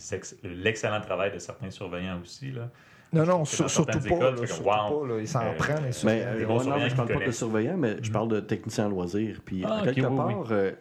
l'excellent 0.43 1.01
travail 1.01 1.31
de 1.33 1.39
certains 1.39 1.69
surveillants 1.69 2.19
aussi. 2.21 2.51
Là. 2.51 2.69
Non, 3.13 3.25
non, 3.25 3.45
sur- 3.45 3.69
surtout 3.69 3.91
certaines 3.91 4.09
pas. 4.09 4.15
écoles, 4.25 4.41
là, 4.41 4.47
surtout 4.47 4.63
wow. 4.69 5.01
pas, 5.01 5.07
là, 5.13 5.19
il 5.19 5.27
s'en 5.27 5.41
Euh, 5.41 5.53
prend, 5.55 5.75
les 5.75 5.81
Mais, 5.81 5.91
surveillants. 5.91 6.25
euh, 6.27 6.33
les 6.39 6.45
ouais, 6.45 6.47
non, 6.47 6.55
mais 6.57 6.63
surveillants 6.63 6.89
je 6.89 6.95
parle 6.95 7.07
qui 7.09 7.13
pas 7.13 7.25
de 7.25 7.31
surveillants, 7.31 7.77
mais 7.77 7.95
je 8.01 8.11
parle 8.11 8.27
de 8.29 8.39
techniciens 8.39 8.85
en 8.87 8.89
loisirs. 8.89 9.39
Puis, 9.45 9.63
Ah, 9.65 9.81
à 9.81 9.83
quelque 9.83 10.07
oui, 10.07 10.15
part, 10.17 10.27
oui. 10.39 10.47
euh, 10.51 10.71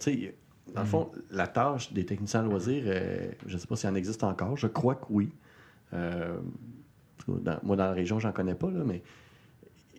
dans 0.74 0.80
le 0.82 0.86
Mhm. 0.86 0.90
fond, 0.90 1.10
la 1.30 1.46
tâche 1.46 1.92
des 1.92 2.04
techniciens 2.06 2.44
en 2.44 2.48
loisirs, 2.48 2.84
euh, 2.86 3.30
je 3.46 3.54
ne 3.54 3.58
sais 3.58 3.66
pas 3.66 3.76
s'il 3.76 3.88
en 3.90 3.94
existe 3.94 4.22
encore. 4.24 4.56
Je 4.56 4.66
crois 4.66 4.94
que 4.96 5.06
oui. 5.10 5.30
Euh, 5.94 6.36
dans- 7.28 7.58
moi, 7.62 7.76
dans 7.76 7.84
la 7.86 7.92
région, 7.92 8.18
j'en 8.18 8.32
connais 8.32 8.54
pas, 8.54 8.70
là, 8.70 8.82
mais 8.84 9.02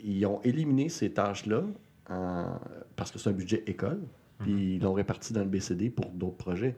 ils 0.04 0.26
ont 0.26 0.42
éliminé 0.44 0.90
ces 0.90 1.12
tâches-là 1.12 1.64
en- 2.10 2.60
parce 2.96 3.12
que 3.12 3.20
c'est 3.20 3.30
un 3.30 3.34
budget 3.34 3.64
école. 3.68 4.00
Mhm. 4.00 4.46
Puis 4.46 4.76
ils 4.76 4.82
l'ont 4.82 4.94
réparti 4.94 5.32
dans 5.34 5.42
le 5.42 5.48
BCD 5.48 5.90
pour 5.90 6.10
d'autres 6.12 6.38
projets. 6.38 6.76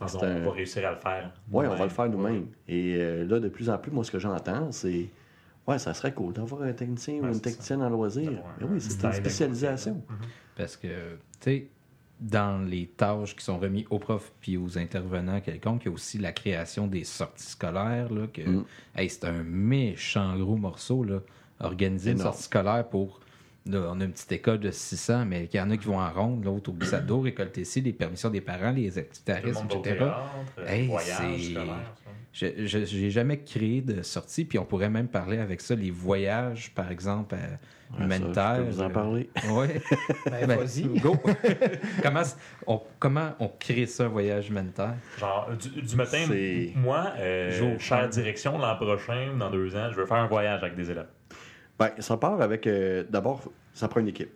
On, 0.00 0.08
C'est 0.08 0.16
on 0.18 0.22
un- 0.24 0.40
va 0.40 0.50
réussir 0.50 0.86
à 0.86 0.90
le 0.92 0.96
faire. 0.98 1.32
Oui, 1.52 1.66
on 1.66 1.74
va 1.76 1.84
le 1.84 1.90
faire 1.90 2.08
nous-mêmes. 2.08 2.42
Ouais. 2.42 2.48
Et 2.68 2.96
euh, 2.98 3.24
là, 3.24 3.38
de 3.38 3.48
plus 3.48 3.70
en 3.70 3.78
plus, 3.78 3.92
moi, 3.92 4.02
ce 4.04 4.10
que 4.10 4.18
j'entends, 4.18 4.72
c'est 4.72 5.08
Ouais, 5.66 5.78
ça 5.78 5.94
serait 5.94 6.12
cool 6.12 6.34
d'avoir 6.34 6.60
un 6.60 6.74
technicien 6.74 7.14
ou 7.22 7.26
une 7.26 7.40
technicienne 7.40 7.80
en 7.80 7.88
loisir. 7.88 8.30
Mais 8.60 8.66
un 8.66 8.68
oui, 8.70 8.82
c'est 8.82 9.02
une 9.02 9.12
spécialisation. 9.14 9.94
Mhm. 9.94 10.16
Parce 10.58 10.76
que, 10.76 10.88
tu 10.88 11.18
sais, 11.40 11.68
dans 12.24 12.66
les 12.66 12.86
tâches 12.86 13.36
qui 13.36 13.44
sont 13.44 13.58
remises 13.58 13.84
aux 13.90 13.98
profs 13.98 14.32
puis 14.40 14.56
aux 14.56 14.78
intervenants 14.78 15.40
quelconques, 15.40 15.82
il 15.84 15.88
y 15.88 15.90
a 15.90 15.94
aussi 15.94 16.18
la 16.18 16.32
création 16.32 16.86
des 16.86 17.04
sorties 17.04 17.46
scolaires. 17.50 18.12
Là, 18.12 18.26
que, 18.32 18.40
Mm. 18.42 18.64
hey, 18.96 19.10
c'est 19.10 19.24
un 19.26 19.42
méchant 19.42 20.36
gros 20.38 20.56
morceau. 20.56 21.04
Là, 21.04 21.20
organiser 21.60 22.12
une 22.12 22.18
sortie 22.18 22.44
scolaire 22.44 22.88
pour. 22.88 23.20
Là, 23.66 23.88
on 23.90 24.00
a 24.00 24.04
une 24.04 24.12
petite 24.12 24.32
école 24.32 24.58
de 24.58 24.70
600, 24.70 25.24
mais 25.24 25.48
il 25.50 25.56
y 25.56 25.60
en 25.60 25.70
a 25.70 25.76
qui 25.76 25.86
vont 25.86 25.98
en 25.98 26.12
ronde, 26.12 26.44
l'autre 26.44 26.70
au 26.70 27.00
d'eau, 27.00 27.20
récolter 27.20 27.62
ici, 27.62 27.80
les 27.80 27.94
permissions 27.94 28.28
des 28.28 28.42
parents, 28.42 28.70
les 28.70 28.98
activités, 28.98 29.32
etc. 29.32 30.04
Hey, 30.66 30.86
voyage. 30.86 31.56
Je 32.34 32.84
j'ai 32.84 33.10
jamais 33.10 33.38
créé 33.44 33.80
de 33.80 34.02
sortie, 34.02 34.44
puis 34.44 34.58
on 34.58 34.64
pourrait 34.64 34.90
même 34.90 35.06
parler 35.06 35.38
avec 35.38 35.60
ça, 35.60 35.76
les 35.76 35.92
voyages, 35.92 36.72
par 36.74 36.90
exemple, 36.90 37.36
euh, 37.36 37.38
Ouais, 37.92 37.98
ça, 37.98 38.04
humanitaires. 38.06 38.56
je 38.56 38.62
peux 38.62 38.70
vous 38.70 38.82
en 38.82 38.86
euh, 38.86 38.88
parler. 38.88 39.30
Ouais. 39.52 39.80
Ben, 40.26 40.46
Ben, 40.48 40.56
vas-y. 40.58 40.82
Go! 40.98 41.14
comment, 42.02 42.22
on, 42.66 42.80
comment 42.98 43.30
on 43.38 43.46
crée 43.48 43.86
ça, 43.86 44.06
un 44.06 44.08
voyage 44.08 44.48
humanitaire? 44.48 44.94
Genre, 45.20 45.50
du, 45.56 45.80
du 45.80 45.94
matin, 45.94 46.26
moi, 46.74 47.12
euh, 47.18 47.52
Jour. 47.52 47.78
chère 47.80 48.08
direction, 48.08 48.58
l'an 48.58 48.74
prochain, 48.76 49.36
dans 49.38 49.50
deux 49.50 49.76
ans, 49.76 49.90
je 49.92 49.96
veux 49.96 50.06
faire 50.06 50.16
un 50.16 50.26
voyage 50.26 50.60
avec 50.64 50.74
des 50.74 50.90
élèves. 50.90 51.06
Ben, 51.78 51.90
ça 52.00 52.16
part 52.16 52.40
avec. 52.40 52.66
euh, 52.66 53.04
D'abord, 53.08 53.42
ça 53.74 53.86
prend 53.86 54.00
une 54.00 54.08
équipe. 54.08 54.32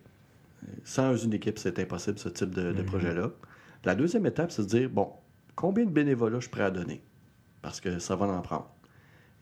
Sans 0.84 1.16
une 1.16 1.32
équipe, 1.34 1.58
c'est 1.58 1.78
impossible, 1.80 2.18
ce 2.18 2.28
type 2.28 2.50
de, 2.54 2.72
de 2.72 2.80
Mhm. 2.82 2.86
projet-là. 2.86 3.30
La 3.84 3.96
deuxième 3.96 4.26
étape, 4.26 4.52
c'est 4.52 4.62
de 4.62 4.68
dire 4.68 4.88
bon, 4.88 5.10
combien 5.56 5.84
de 5.84 5.90
bénévolat 5.90 6.36
je 6.36 6.42
suis 6.42 6.50
prêt 6.50 6.62
à 6.64 6.70
donner? 6.70 7.00
Parce 7.62 7.80
que 7.80 7.98
ça 7.98 8.16
va 8.16 8.26
en 8.26 8.40
prendre. 8.40 8.70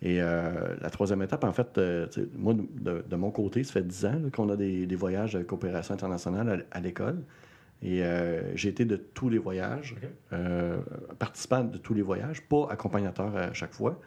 Et 0.02 0.20
euh, 0.20 0.74
la 0.80 0.90
troisième 0.90 1.22
étape, 1.22 1.44
en 1.44 1.52
fait, 1.52 1.78
euh, 1.78 2.06
moi, 2.36 2.54
de, 2.54 3.04
de 3.08 3.16
mon 3.16 3.30
côté, 3.30 3.64
ça 3.64 3.74
fait 3.74 3.86
10 3.86 4.04
ans 4.06 4.20
qu'on 4.32 4.50
a 4.50 4.56
des, 4.56 4.86
des 4.86 4.96
voyages 4.96 5.32
de 5.32 5.42
coopération 5.42 5.94
internationale 5.94 6.66
à, 6.70 6.76
à 6.76 6.80
l'école. 6.80 7.22
Et 7.82 8.02
euh, 8.02 8.54
j'ai 8.54 8.68
été 8.70 8.84
de 8.84 8.96
tous 8.96 9.28
les 9.28 9.38
voyages, 9.38 9.94
participant 11.18 11.64
de 11.64 11.76
tous 11.78 11.92
les 11.94 12.02
voyages, 12.02 12.42
pas 12.42 12.68
accompagnateur 12.70 13.36
à 13.36 13.52
chaque 13.52 13.74
fois. 13.74 14.00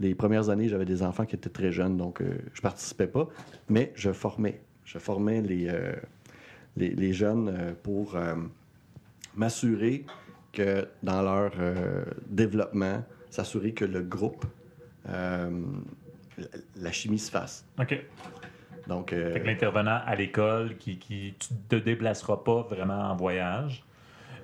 Les 0.00 0.14
premières 0.14 0.50
années, 0.50 0.68
j'avais 0.68 0.84
des 0.84 1.02
enfants 1.02 1.26
qui 1.26 1.34
étaient 1.34 1.48
très 1.50 1.72
jeunes, 1.72 1.96
donc 1.96 2.22
je 2.52 2.60
participais 2.60 3.08
pas, 3.08 3.28
mais 3.68 3.92
je 3.96 4.12
formais. 4.12 4.60
Je 4.84 4.98
formais 4.98 5.42
les, 5.42 5.68
les, 6.76 6.90
les 6.90 7.12
jeunes 7.12 7.74
pour 7.82 8.16
m'assurer 9.34 10.06
que 10.52 10.86
dans 11.02 11.20
leur 11.20 11.50
développement, 12.28 13.02
s'assurer 13.30 13.72
que 13.72 13.84
le 13.84 14.02
groupe, 14.02 14.44
euh, 15.08 15.50
la- 16.76 16.92
chimie 16.92 17.18
se 17.18 17.30
fasse. 17.30 17.64
OK. 17.80 18.00
Donc, 18.86 19.12
euh, 19.12 19.32
Fait 19.32 19.40
que 19.40 19.46
l'intervenant 19.46 20.00
à 20.06 20.14
l'école 20.16 20.76
qui, 20.78 20.98
qui 20.98 21.34
tu 21.38 21.48
te 21.68 21.76
déplaceras 21.76 22.38
pas 22.38 22.62
vraiment 22.62 23.10
en 23.10 23.16
voyage, 23.16 23.84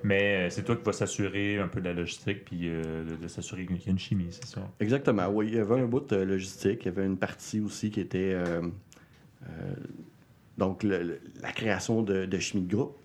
mais 0.03 0.47
euh, 0.47 0.49
c'est 0.49 0.63
toi 0.63 0.75
qui 0.75 0.83
vas 0.83 0.93
s'assurer 0.93 1.57
un 1.57 1.67
peu 1.67 1.79
de 1.81 1.85
la 1.85 1.93
logistique 1.93 2.45
puis 2.45 2.61
euh, 2.65 3.03
de, 3.05 3.15
de 3.15 3.27
s'assurer 3.27 3.65
qu'il 3.65 3.77
y 3.77 3.87
a 3.87 3.91
une 3.91 3.97
chimie, 3.99 4.27
c'est 4.29 4.45
ça? 4.45 4.61
Exactement, 4.79 5.27
oui. 5.29 5.47
Il 5.47 5.55
y 5.55 5.59
avait 5.59 5.79
un 5.81 5.85
bout 5.87 6.01
de 6.07 6.15
logistique, 6.17 6.81
il 6.83 6.85
y 6.85 6.89
avait 6.89 7.05
une 7.05 7.17
partie 7.17 7.59
aussi 7.59 7.89
qui 7.89 8.01
était 8.01 8.33
euh, 8.35 8.61
euh, 9.49 9.49
donc 10.57 10.83
le- 10.83 11.01
le- 11.03 11.21
la 11.41 11.51
création 11.51 12.03
de, 12.03 12.25
de 12.25 12.39
chimie 12.39 12.63
de 12.63 12.75
groupe. 12.75 12.97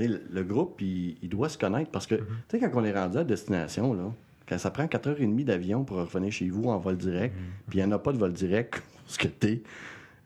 Le, 0.00 0.22
le 0.30 0.44
groupe, 0.44 0.80
il, 0.80 1.16
il 1.22 1.28
doit 1.28 1.48
se 1.48 1.58
connaître 1.58 1.90
parce 1.90 2.06
que, 2.06 2.14
tu 2.14 2.22
sais, 2.48 2.60
quand 2.60 2.70
on 2.74 2.84
est 2.84 2.92
rendu 2.92 3.18
à 3.18 3.24
destination, 3.24 3.92
là, 3.94 4.12
quand 4.48 4.58
ça 4.58 4.70
prend 4.70 4.84
4h30 4.86 5.44
d'avion 5.44 5.84
pour 5.84 5.98
revenir 5.98 6.32
chez 6.32 6.48
vous 6.48 6.64
en 6.70 6.78
vol 6.78 6.96
direct, 6.96 7.34
puis 7.68 7.78
il 7.78 7.84
n'y 7.84 7.88
en 7.88 7.94
a 7.94 7.98
pas 7.98 8.12
de 8.12 8.18
vol 8.18 8.32
direct, 8.32 8.82
ce 9.06 9.18
que 9.18 9.28
t'es, 9.28 9.62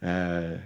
euh, 0.04 0.56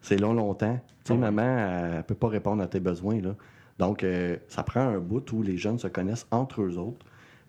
c'est 0.00 0.16
long, 0.18 0.32
longtemps. 0.34 0.80
Tu 1.04 1.12
sais, 1.12 1.18
maman, 1.18 1.42
elle 1.42 1.96
ne 1.98 2.02
peut 2.02 2.14
pas 2.14 2.28
répondre 2.28 2.62
à 2.62 2.66
tes 2.68 2.80
besoins, 2.80 3.20
là. 3.20 3.34
Donc, 3.78 4.04
euh, 4.04 4.36
ça 4.48 4.62
prend 4.62 4.80
un 4.80 4.98
bout 4.98 5.30
où 5.32 5.42
les 5.42 5.56
jeunes 5.56 5.78
se 5.78 5.88
connaissent 5.88 6.26
entre 6.30 6.60
eux 6.62 6.76
autres 6.76 7.04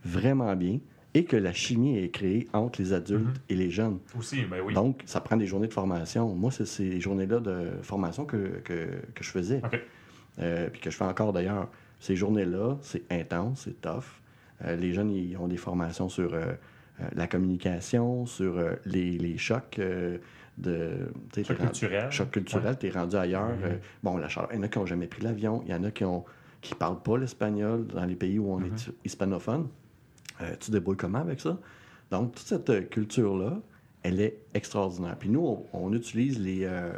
vraiment 0.05 0.55
bien 0.55 0.79
et 1.13 1.25
que 1.25 1.35
la 1.35 1.51
chimie 1.51 1.97
est 1.97 2.09
créée 2.09 2.47
entre 2.53 2.81
les 2.81 2.93
adultes 2.93 3.25
Mhm. 3.27 3.33
et 3.49 3.55
les 3.55 3.69
jeunes. 3.69 3.99
Aussi, 4.17 4.43
ben 4.45 4.61
oui. 4.65 4.73
Donc, 4.73 5.01
ça 5.05 5.19
prend 5.19 5.35
des 5.35 5.45
journées 5.45 5.67
de 5.67 5.73
formation. 5.73 6.33
Moi, 6.33 6.49
c'est 6.51 6.65
ces 6.65 7.01
journées-là 7.01 7.41
de 7.41 7.71
formation 7.81 8.23
que, 8.25 8.61
que, 8.63 9.01
que 9.13 9.23
je 9.23 9.29
faisais, 9.29 9.61
OK. 9.65 9.79
euh, 10.39 10.69
puis 10.69 10.79
que 10.79 10.89
je 10.89 10.95
fais 10.95 11.03
encore 11.03 11.33
d'ailleurs. 11.33 11.67
Ces 11.99 12.15
journées-là, 12.15 12.77
c'est 12.81 13.03
intense, 13.11 13.63
c'est 13.65 13.81
tough. 13.81 14.20
Euh, 14.65 14.75
les 14.75 14.93
jeunes, 14.93 15.11
ils 15.11 15.35
ont 15.37 15.47
des 15.47 15.57
formations 15.57 16.09
sur 16.09 16.33
euh, 16.33 16.53
euh, 17.01 17.07
la 17.13 17.27
communication, 17.27 18.25
sur 18.25 18.59
les, 18.85 19.17
les 19.17 19.37
chocs 19.37 19.79
de... 20.57 21.09
tu 21.33 21.43
Choc 21.43 21.57
t'es 21.57 21.63
rendu- 21.63 21.71
culturel. 21.79 22.11
Choc 22.11 22.31
culturel, 22.31 22.77
t'es 22.77 22.89
rendu 22.89 23.15
ailleurs. 23.15 23.47
Mhm. 23.49 23.63
Euh, 23.63 23.75
bon, 24.03 24.17
la 24.17 24.27
chaleur, 24.29 24.49
il 24.51 24.57
y 24.57 24.59
en 24.59 24.63
a 24.63 24.67
qui 24.67 24.79
n'ont 24.79 24.85
jamais 24.85 25.07
pris 25.07 25.21
l'avion, 25.23 25.63
il 25.65 25.71
y 25.71 25.73
en 25.73 25.83
a 25.83 25.91
qui 25.91 26.03
ont 26.05 26.25
qui 26.61 26.75
parlent 26.75 27.01
pas 27.01 27.17
l'espagnol 27.17 27.87
dans 27.87 28.05
les 28.05 28.15
pays 28.15 28.37
où 28.37 28.51
on 28.53 28.59
est 28.61 28.91
hispanophone. 29.03 29.67
Euh, 30.41 30.53
tu 30.59 30.69
débrouilles 30.69 30.95
comment 30.97 31.17
avec 31.19 31.39
ça? 31.39 31.57
Donc, 32.11 32.35
toute 32.35 32.45
cette 32.45 32.69
euh, 32.69 32.81
culture-là, 32.81 33.59
elle 34.03 34.21
est 34.21 34.37
extraordinaire. 34.53 35.15
Puis 35.17 35.29
nous, 35.29 35.39
on, 35.43 35.65
on 35.73 35.91
utilise 35.93 36.39
les, 36.39 36.65
euh, 36.65 36.91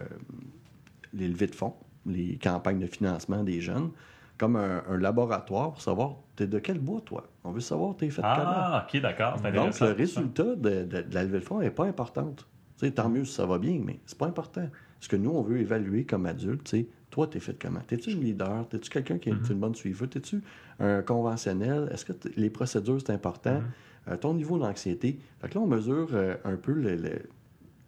les 1.13 1.29
levées 1.29 1.47
de 1.47 1.55
fonds, 1.55 1.75
les 2.05 2.37
campagnes 2.43 2.79
de 2.79 2.87
financement 2.87 3.41
des 3.43 3.61
jeunes, 3.61 3.91
comme 4.37 4.57
un, 4.57 4.83
un 4.89 4.97
laboratoire 4.97 5.71
pour 5.71 5.81
savoir, 5.81 6.15
t'es 6.35 6.47
de 6.47 6.59
quel 6.59 6.79
bois, 6.79 6.99
toi? 7.05 7.25
On 7.43 7.51
veut 7.51 7.59
savoir, 7.59 7.95
t'es 7.97 8.09
fait 8.09 8.21
comment? 8.21 8.33
Ah, 8.45 8.87
OK, 8.87 9.01
d'accord. 9.01 9.35
Donc, 9.41 9.79
le 9.79 9.91
résultat 9.91 10.43
de, 10.55 10.83
de- 10.83 11.01
de 11.01 11.13
la 11.13 11.23
levée 11.23 11.39
de 11.39 11.43
fonds 11.43 11.59
n'est 11.59 11.71
pas 11.71 11.85
importante. 11.85 12.47
Tu 12.77 12.85
sais, 12.85 12.91
tant 12.91 13.09
mieux 13.09 13.25
si 13.25 13.33
ça 13.33 13.45
va 13.45 13.57
bien, 13.57 13.81
mais 13.83 13.99
c'est 14.05 14.17
pas 14.17 14.27
important. 14.27 14.67
Ce 14.99 15.09
que 15.09 15.15
nous, 15.17 15.31
on 15.31 15.41
veut 15.41 15.59
évaluer 15.59 16.05
comme 16.05 16.25
adulte, 16.25 16.67
c'est 16.67 16.87
toi, 17.09 17.27
t'es 17.27 17.39
fait 17.41 17.61
comment? 17.61 17.81
T'es-tu 17.85 18.11
une 18.11 18.21
leader? 18.21 18.67
T'es-tu 18.69 18.89
quelqu'un 18.89 19.17
qui 19.17 19.29
est 19.29 19.33
Mhm. 19.33 19.43
une 19.51 19.59
bonne 19.59 19.75
suiveuse? 19.75 20.09
T'es-tu 20.09 20.41
un 20.79 21.01
conventionnel? 21.01 21.89
Est-ce 21.91 22.05
que 22.05 22.13
les 22.37 22.49
procédures, 22.49 22.99
c'est 23.05 23.11
important? 23.11 23.55
Mhm. 23.59 23.63
Euh, 24.09 24.17
ton 24.17 24.33
niveau 24.33 24.57
d'anxiété. 24.57 25.19
Fait 25.39 25.49
que 25.49 25.55
là, 25.55 25.61
on 25.61 25.67
mesure 25.67 26.07
euh, 26.13 26.35
un 26.45 26.55
peu 26.55 26.73
le, 26.73 26.95
le- 26.95 27.21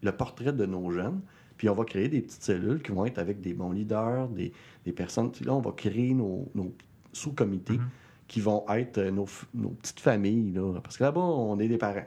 le 0.04 0.12
portrait 0.12 0.54
de 0.54 0.66
nos 0.66 0.92
jeunes, 0.92 1.22
puis 1.58 1.68
on 1.70 1.74
va 1.74 1.84
créer 1.86 2.10
des 2.10 2.22
petites 2.22 2.44
cellules 2.44 2.82
qui 2.84 2.92
vont 2.92 3.06
être 3.06 3.18
avec 3.18 3.42
des 3.42 3.54
bons 3.54 3.72
leaders, 3.72 4.28
des, 4.28 4.52
des 4.86 4.92
personnes. 4.92 5.32
Là, 5.46 5.54
on 5.54 5.62
va 5.62 5.72
créer 5.72 6.14
nos, 6.14 6.50
nos 6.54 6.74
sous-comités 7.14 7.78
Mhm. 7.78 7.88
Qui 8.28 8.42
vont 8.42 8.66
être 8.70 8.98
euh, 8.98 9.12
nos, 9.12 9.26
petites 9.82 10.00
familles. 10.00 10.52
Là, 10.54 10.80
parce 10.82 10.98
que 10.98 11.04
là-bas, 11.04 11.22
on 11.22 11.60
est 11.60 11.68
des 11.68 11.78
parents. 11.78 12.06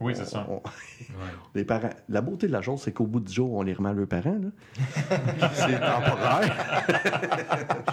Oui, 0.00 0.12
c'est 0.16 0.24
ça. 0.26 0.44
on- 0.50 0.60
les 1.54 1.64
parents. 1.72 1.90
La 2.08 2.20
beauté 2.20 2.48
de 2.48 2.52
la 2.52 2.62
chose, 2.62 2.80
c'est 2.82 2.90
qu'au 2.92 3.06
bout 3.06 3.20
du 3.20 3.32
jour, 3.32 3.52
on 3.52 3.62
les 3.62 3.72
remet 3.74 3.90
à 3.90 3.92
leurs 3.92 4.08
parents. 4.08 4.40
c'est 5.54 5.78
temporaire. 5.80 6.84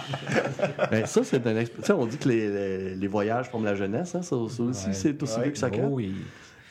Ben, 0.90 1.06
ça, 1.06 1.24
c'est 1.24 1.46
un 1.46 1.54
exp- 1.54 1.76
tu 1.76 1.82
sais, 1.84 1.92
On 1.92 2.06
dit 2.06 2.18
que 2.18 2.28
les, 2.28 2.48
les- 2.50 2.94
les 2.94 3.06
voyages 3.06 3.48
forment 3.50 3.64
la 3.64 3.74
jeunesse. 3.74 4.14
hein, 4.14 4.22
ça, 4.22 4.28
ça 4.28 4.36
aussi, 4.36 4.62
Ouais. 4.62 4.92
c'est 4.92 5.22
aussi 5.22 5.36
Ouais. 5.36 5.42
vieux 5.44 5.52
que 5.52 5.58
ça. 5.58 5.70
Oh, 5.72 5.86
oui. 5.92 6.14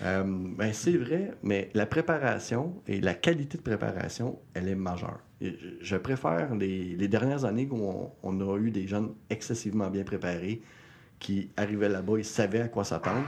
Euh, 0.03 0.23
ben, 0.57 0.73
c'est 0.73 0.97
vrai, 0.97 1.31
mais 1.43 1.69
la 1.73 1.85
préparation 1.85 2.73
et 2.87 3.01
la 3.01 3.13
qualité 3.13 3.57
de 3.57 3.63
préparation, 3.63 4.39
elle 4.53 4.67
est 4.67 4.75
majeure. 4.75 5.19
Et 5.41 5.51
je- 5.59 5.67
Je 5.85 5.95
préfère 5.97 6.55
les, 6.55 6.95
les 6.95 7.07
dernières 7.07 7.45
années 7.45 7.67
où 7.71 7.77
on, 7.83 8.11
on 8.23 8.41
a 8.53 8.57
eu 8.57 8.71
des 8.71 8.87
jeunes 8.87 9.11
excessivement 9.29 9.89
bien 9.89 10.03
préparés 10.03 10.61
qui 11.21 11.49
arrivaient 11.55 11.87
là-bas, 11.87 12.17
ils 12.17 12.25
savaient 12.25 12.61
à 12.61 12.67
quoi 12.67 12.83
s'attendre. 12.83 13.23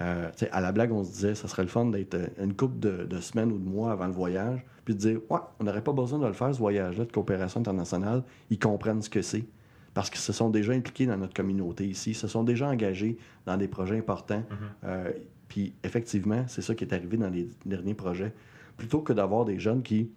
Euh, 0.00 0.30
à 0.50 0.60
la 0.60 0.72
blague, 0.72 0.90
on 0.90 1.04
se 1.04 1.12
disait, 1.12 1.34
ça 1.36 1.46
serait 1.46 1.62
le 1.62 1.68
fun 1.68 1.84
d'être 1.86 2.14
euh, 2.14 2.26
une 2.42 2.54
couple 2.54 2.80
de, 2.80 3.04
de 3.04 3.20
semaines 3.20 3.52
ou 3.52 3.58
de 3.58 3.68
mois 3.68 3.92
avant 3.92 4.06
le 4.06 4.12
voyage, 4.12 4.64
puis 4.84 4.94
de 4.94 4.98
dire, 4.98 5.20
ouais, 5.30 5.38
on 5.60 5.64
n'aurait 5.64 5.84
pas 5.84 5.92
besoin 5.92 6.18
de 6.18 6.26
le 6.26 6.32
faire, 6.32 6.52
ce 6.52 6.58
voyage-là 6.58 7.04
de 7.04 7.12
coopération 7.12 7.60
internationale. 7.60 8.24
Ils 8.50 8.58
comprennent 8.58 9.02
ce 9.02 9.10
que 9.10 9.22
c'est. 9.22 9.44
Parce 9.92 10.10
qu'ils 10.10 10.20
se 10.20 10.32
sont 10.32 10.50
déjà 10.50 10.72
impliqués 10.72 11.06
dans 11.06 11.16
notre 11.16 11.34
communauté 11.34 11.86
ici, 11.86 12.14
se 12.14 12.26
sont 12.26 12.42
déjà 12.42 12.66
engagés 12.66 13.16
dans 13.46 13.56
des 13.56 13.68
projets 13.68 13.96
importants. 13.96 14.42
Mhm. 14.50 14.56
Euh, 14.84 15.12
puis 15.46 15.72
effectivement, 15.84 16.44
c'est 16.48 16.62
ça 16.62 16.74
qui 16.74 16.82
est 16.82 16.92
arrivé 16.92 17.16
dans 17.16 17.30
les 17.30 17.48
derniers 17.64 17.94
projets. 17.94 18.32
Plutôt 18.76 19.00
que 19.00 19.12
d'avoir 19.12 19.44
des 19.44 19.60
jeunes 19.60 19.82
qui 19.82 20.10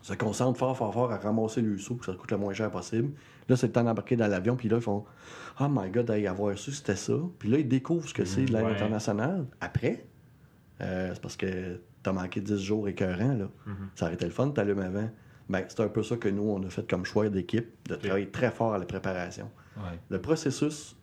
se 0.00 0.14
concentrent 0.14 0.58
fort, 0.58 0.76
fort, 0.76 0.92
fort 0.92 1.12
à 1.12 1.18
ramasser 1.18 1.62
le 1.62 1.78
sous, 1.78 1.94
que 1.94 2.06
ça 2.06 2.14
coûte 2.14 2.32
le 2.32 2.38
moins 2.38 2.52
cher 2.52 2.68
possible. 2.72 3.12
Là, 3.48 3.56
c'est 3.56 3.66
le 3.66 3.72
temps 3.72 3.84
d'embarquer 3.84 4.16
dans 4.16 4.28
l'avion, 4.28 4.56
puis 4.56 4.68
là, 4.68 4.76
ils 4.76 4.82
font 4.82 5.04
Oh 5.60 5.66
my 5.70 5.90
god, 5.90 6.06
d'aller 6.06 6.26
avoir 6.26 6.56
su, 6.56 6.72
c'était 6.72 6.96
ça. 6.96 7.12
Puis 7.38 7.48
là, 7.48 7.58
ils 7.58 7.68
découvrent 7.68 8.08
ce 8.08 8.14
que 8.14 8.24
c'est 8.24 8.44
de 8.44 8.52
l'aide 8.52 8.64
ouais. 8.64 8.72
internationale. 8.72 9.46
Après, 9.60 10.06
euh, 10.80 11.10
c'est 11.12 11.20
parce 11.20 11.36
que 11.36 11.80
t'as 12.02 12.12
manqué 12.12 12.40
10 12.40 12.58
jours 12.58 12.88
écœurants, 12.88 13.34
là. 13.34 13.48
Mhm. 13.66 13.76
Ça 13.94 14.06
aurait 14.06 14.14
été 14.14 14.24
le 14.24 14.30
fun, 14.30 14.50
t'allumes 14.50 14.78
avant. 14.80 15.10
Ben, 15.48 15.64
c'est 15.68 15.80
un 15.80 15.88
peu 15.88 16.02
ça 16.02 16.16
que 16.16 16.28
nous, 16.28 16.42
on 16.44 16.62
a 16.64 16.70
fait 16.70 16.88
comme 16.88 17.04
choix 17.04 17.28
d'équipe, 17.28 17.68
de 17.88 17.96
travailler 17.96 18.28
très 18.30 18.50
fort 18.50 18.72
à 18.74 18.78
la 18.78 18.86
préparation. 18.86 19.50
Ouais. 19.76 19.98
Le 20.08 20.20
processus 20.20 20.96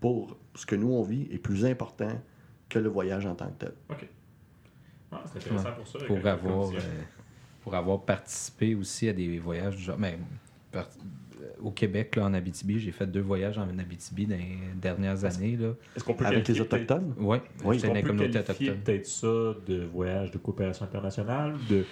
pour 0.00 0.36
ce 0.54 0.66
que 0.66 0.74
nous, 0.74 0.90
on 0.90 1.02
vit, 1.02 1.28
est 1.30 1.38
plus 1.38 1.64
important 1.64 2.10
que 2.68 2.78
le 2.78 2.88
voyage 2.88 3.26
en 3.26 3.34
tant 3.34 3.46
que 3.48 3.66
tel. 3.66 3.72
OK. 3.90 4.08
Ah, 5.12 5.22
c'est 5.26 5.38
intéressant 5.38 5.68
Ouais. 5.68 5.74
pour 5.76 5.86
ça. 5.86 5.98
pour 6.06 6.26
avoir 6.26 6.68
euh, 6.70 7.02
pour 7.62 7.74
avoir 7.76 8.00
participé 8.00 8.74
aussi 8.74 9.08
à 9.08 9.12
des 9.12 9.38
voyages 9.38 9.76
du 9.76 9.82
genre 9.82 9.98
mais 9.98 10.18
par- 10.72 10.88
au 11.60 11.70
Québec, 11.70 12.16
là, 12.16 12.24
en 12.24 12.34
Abitibi. 12.34 12.78
J'ai 12.80 12.92
fait 12.92 13.06
deux 13.06 13.20
voyages 13.20 13.58
en 13.58 13.68
Abitibi 13.78 14.26
dans 14.26 14.36
les 14.36 14.58
dernières 14.80 15.24
années. 15.24 15.56
Là. 15.60 15.68
Est-ce 15.96 16.04
qu'on 16.04 16.14
peut 16.14 16.24
Avec 16.26 16.46
les 16.48 16.60
Autochtones? 16.60 17.14
Oui, 17.18 17.38
peut 17.62 18.02
communautés 18.02 18.30
qualifier 18.42 18.70
autochtones. 18.70 18.76
peut-être 18.84 19.06
ça 19.06 19.26
de 19.66 19.84
voyage 19.92 20.30
de 20.30 20.38
coopération 20.38 20.84
internationale, 20.84 21.54
de 21.68 21.84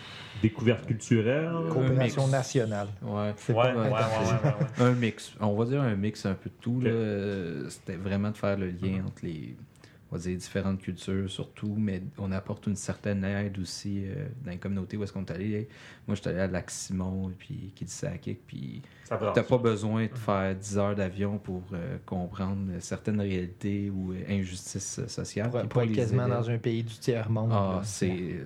découverte 0.43 0.87
culturelle? 0.87 1.51
Coopération 1.71 2.23
mix. 2.23 2.33
nationale. 2.33 2.89
Ouais. 3.03 3.33
C'est 3.37 3.53
Ouais, 3.55 3.63
pas 3.63 3.75
ouais, 3.75 3.83
ouais, 3.85 3.91
mal. 3.91 4.03
ouais, 4.03 4.49
ouais, 4.51 4.85
ouais. 4.85 4.91
Un 4.91 4.93
mix. 4.95 5.33
On 5.41 5.55
va 5.55 5.65
dire 5.65 5.83
un 5.83 5.97
mix 5.97 6.25
un 6.27 6.35
peu 6.35 6.51
de 6.51 6.55
tout. 6.61 6.77
Ok. 6.79 6.85
là. 6.85 6.91
Euh, 6.91 7.69
C'était 7.69 7.97
vraiment 7.97 8.31
de 8.31 8.37
faire 8.37 8.57
le 8.59 8.67
lien 8.69 9.03
entre 9.07 9.25
les 9.25 9.57
on 10.11 10.17
va 10.17 10.23
dire, 10.23 10.37
différentes 10.37 10.81
cultures 10.81 11.31
surtout, 11.31 11.75
mais 11.77 12.03
on 12.19 12.33
apporte 12.33 12.67
une 12.67 12.77
certaine 12.77 13.25
aide 13.25 13.59
aussi 13.59 14.05
euh, 14.05 14.27
dans 14.45 14.51
les 14.51 14.57
communautés 14.57 14.97
où 14.97 15.05
est-ce 15.05 15.13
qu'on 15.13 15.25
est 15.25 15.31
allé. 15.31 15.69
Moi, 16.07 16.17
je 16.17 16.21
suis 16.21 16.31
allé 16.31 16.41
à 16.41 16.47
Lac-Simon, 16.49 17.33
puis 17.39 17.73
Kitsakik, 17.77 18.47
puis 18.47 18.83
t'as 19.09 19.43
pas 19.43 19.59
besoin 19.59 20.07
de 20.07 20.15
faire 20.15 20.55
10 20.55 20.79
heures 20.79 20.95
d'avion 20.97 21.39
pour 21.39 21.63
euh, 21.73 21.99
comprendre 22.07 22.73
certaines 22.81 23.21
réalités 23.21 23.91
ou 23.91 24.13
euh, 24.13 24.17
injustices 24.29 25.07
sociales. 25.07 25.51
Pour, 25.51 25.63
pour 25.69 25.83
quasiment 25.93 26.27
élèves. 26.27 26.39
dans 26.39 26.51
un 26.51 26.59
pays 26.59 26.83
du 26.83 26.95
tiers-monde. 26.95 27.51
Ah, 27.53 27.81
c'est... 27.85 28.41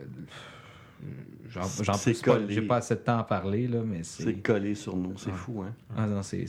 euh, 1.04 1.08
J'en. 1.48 2.48
J'ai 2.48 2.62
pas 2.62 2.76
assez 2.76 2.94
de 2.94 3.00
temps 3.00 3.18
à 3.18 3.24
parler, 3.24 3.68
là, 3.68 3.82
mais 3.84 4.02
C'est 4.02 4.24
c'est... 4.24 4.34
collé 4.34 4.74
sur 4.74 4.96
nous, 4.96 5.16
c'est 5.16 5.30
Ouais. 5.30 5.36
fou, 5.36 5.62
hein? 5.62 5.74
Ah 5.96 6.06
non, 6.06 6.22
c'est... 6.22 6.46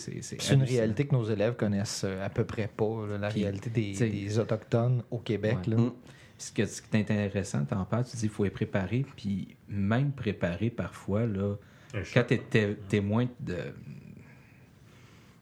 Une 0.52 0.64
réalité 0.64 1.06
que 1.06 1.14
nos 1.14 1.26
élèves 1.26 1.56
connaissent 1.56 2.04
euh, 2.06 2.26
à 2.26 2.30
peu 2.30 2.44
près 2.44 2.68
pas, 2.68 3.06
là, 3.08 3.18
la 3.18 3.30
Puis, 3.30 3.44
réalité 3.44 3.70
des, 3.70 4.40
Autochtones 4.40 5.04
au 5.12 5.20
Québec. 5.20 5.58
Ouais. 5.68 5.76
là. 5.76 5.82
Mm. 5.82 5.92
Ce, 6.38 6.52
que, 6.52 6.66
ce 6.66 6.82
qui 6.82 6.98
est 6.98 7.00
intéressant, 7.00 7.64
t'en 7.64 7.86
parles, 7.86 8.04
tu 8.06 8.16
dis 8.18 8.22
qu'il 8.24 8.30
faut 8.30 8.44
être 8.46 8.54
préparé, 8.54 9.06
puis 9.16 9.56
même 9.70 10.12
préparé 10.12 10.70
parfois, 10.70 11.26
là, 11.26 11.56
Un 11.94 12.02
quand 12.14 12.24
tu 12.28 12.34
es 12.58 12.76
témoin 12.90 13.28
de 13.40 13.58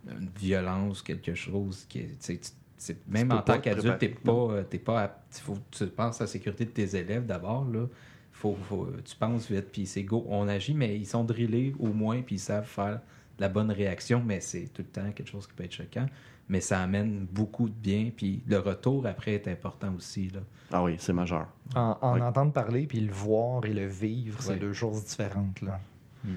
d'une 0.06 0.30
violence, 0.38 1.02
quelque 1.02 1.34
chose, 1.34 1.86
qui 1.88 2.06
tu 2.22 2.38
tu- 2.40 2.96
même 3.08 3.32
en 3.32 3.42
tant 3.42 3.60
qu'adulte, 3.60 3.98
t'es 3.98 4.10
préparer, 4.10 4.24
pas, 4.50 4.54
euh, 4.54 4.64
t'es 4.64 4.78
pas 4.80 5.02
apte. 5.04 5.38
faut 5.38 5.58
tu 5.72 5.88
penses 5.88 6.20
à 6.20 6.26
la 6.26 6.28
sécurité 6.28 6.66
de 6.66 6.72
tes 6.72 6.98
élèves 6.98 7.26
d'abord, 7.26 7.66
là. 7.70 7.88
Faut, 8.34 8.58
faut- 8.64 8.90
tu 9.06 9.16
penses 9.16 9.50
vite, 9.50 9.68
puis 9.72 9.86
c'est 9.86 10.04
go, 10.04 10.26
on 10.28 10.48
agit, 10.48 10.74
mais 10.74 10.98
ils 10.98 11.06
sont 11.06 11.24
drillés 11.24 11.74
au 11.80 11.88
moins, 11.94 12.22
puis 12.22 12.36
ils 12.36 12.40
savent 12.40 12.68
faire 12.68 13.00
la 13.40 13.48
bonne 13.48 13.72
réaction, 13.72 14.22
mais 14.26 14.42
c'est 14.42 14.66
tout 14.74 14.82
le 14.82 14.88
temps 15.02 15.12
quelque 15.12 15.30
chose 15.30 15.48
qui 15.48 15.54
peut 15.54 15.64
être 15.64 15.72
choquant. 15.74 16.08
Mais 16.50 16.60
ça 16.60 16.82
amène 16.82 17.26
beaucoup 17.32 17.70
de 17.70 17.74
bien, 17.74 18.12
puis 18.16 18.42
le 18.48 18.60
retour 18.60 19.06
après 19.08 19.34
est 19.36 19.48
important 19.48 19.94
aussi. 19.96 20.28
Là. 20.30 20.42
Ah 20.74 20.84
oui, 20.84 20.96
c'est 21.00 21.14
majeur. 21.14 21.48
En, 21.74 21.98
en 22.02 22.14
Ouais. 22.16 22.22
entendre 22.22 22.52
parler, 22.52 22.86
puis 22.86 23.00
le 23.00 23.14
voir 23.14 23.64
et 23.66 23.74
le 23.74 23.88
vivre, 23.88 24.42
c'est 24.42 24.54
Ouais. 24.54 24.60
deux 24.60 24.74
choses 24.74 25.06
différentes. 25.06 25.62
Là. 25.62 25.80
Mm. 26.26 26.30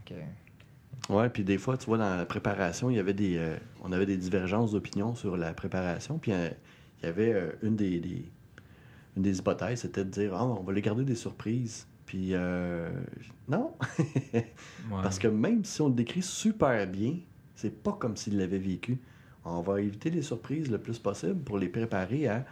Ok. 0.00 0.14
Ouais, 1.10 1.28
puis 1.28 1.44
des 1.44 1.58
fois, 1.58 1.76
tu 1.76 1.86
vois, 1.86 1.98
dans 1.98 2.16
la 2.16 2.24
préparation, 2.24 2.88
il 2.90 2.96
y 2.96 2.98
avait 3.00 3.12
des, 3.14 3.36
euh, 3.36 3.56
on 3.82 3.92
avait 3.92 4.06
des 4.06 4.16
divergences 4.16 4.72
d'opinion 4.72 5.14
sur 5.14 5.36
la 5.36 5.52
préparation. 5.52 6.18
Puis 6.18 6.32
euh, 6.32 6.48
il 7.02 7.06
y 7.06 7.08
avait 7.08 7.32
euh, 7.32 7.50
une, 7.62 7.76
des, 7.76 8.00
des- 8.00 8.24
une 9.16 9.22
des 9.22 9.38
hypothèses, 9.38 9.80
c'était 9.80 10.04
de 10.04 10.10
dire, 10.10 10.34
ah, 10.34 10.44
on 10.46 10.62
va 10.62 10.72
les 10.72 10.82
garder 10.82 11.04
des 11.04 11.14
surprises. 11.14 11.86
Puis 12.06 12.30
euh, 12.32 12.90
non, 13.48 13.74
Ouais. 14.34 14.42
parce 15.02 15.18
que 15.18 15.28
même 15.28 15.64
si 15.64 15.80
on 15.80 15.88
le 15.88 15.94
décrit 15.94 16.22
super 16.22 16.86
bien, 16.88 17.18
c'est 17.54 17.82
pas 17.82 17.92
comme 17.92 18.16
s'ils 18.16 18.36
l'avaient 18.38 18.58
vécu. 18.58 18.98
On 19.44 19.60
va 19.62 19.80
éviter 19.80 20.10
les 20.10 20.22
surprises 20.22 20.70
le 20.70 20.78
plus 20.78 20.98
possible 20.98 21.40
pour 21.42 21.58
les 21.58 21.68
préparer 21.68 22.26
à 22.28 22.44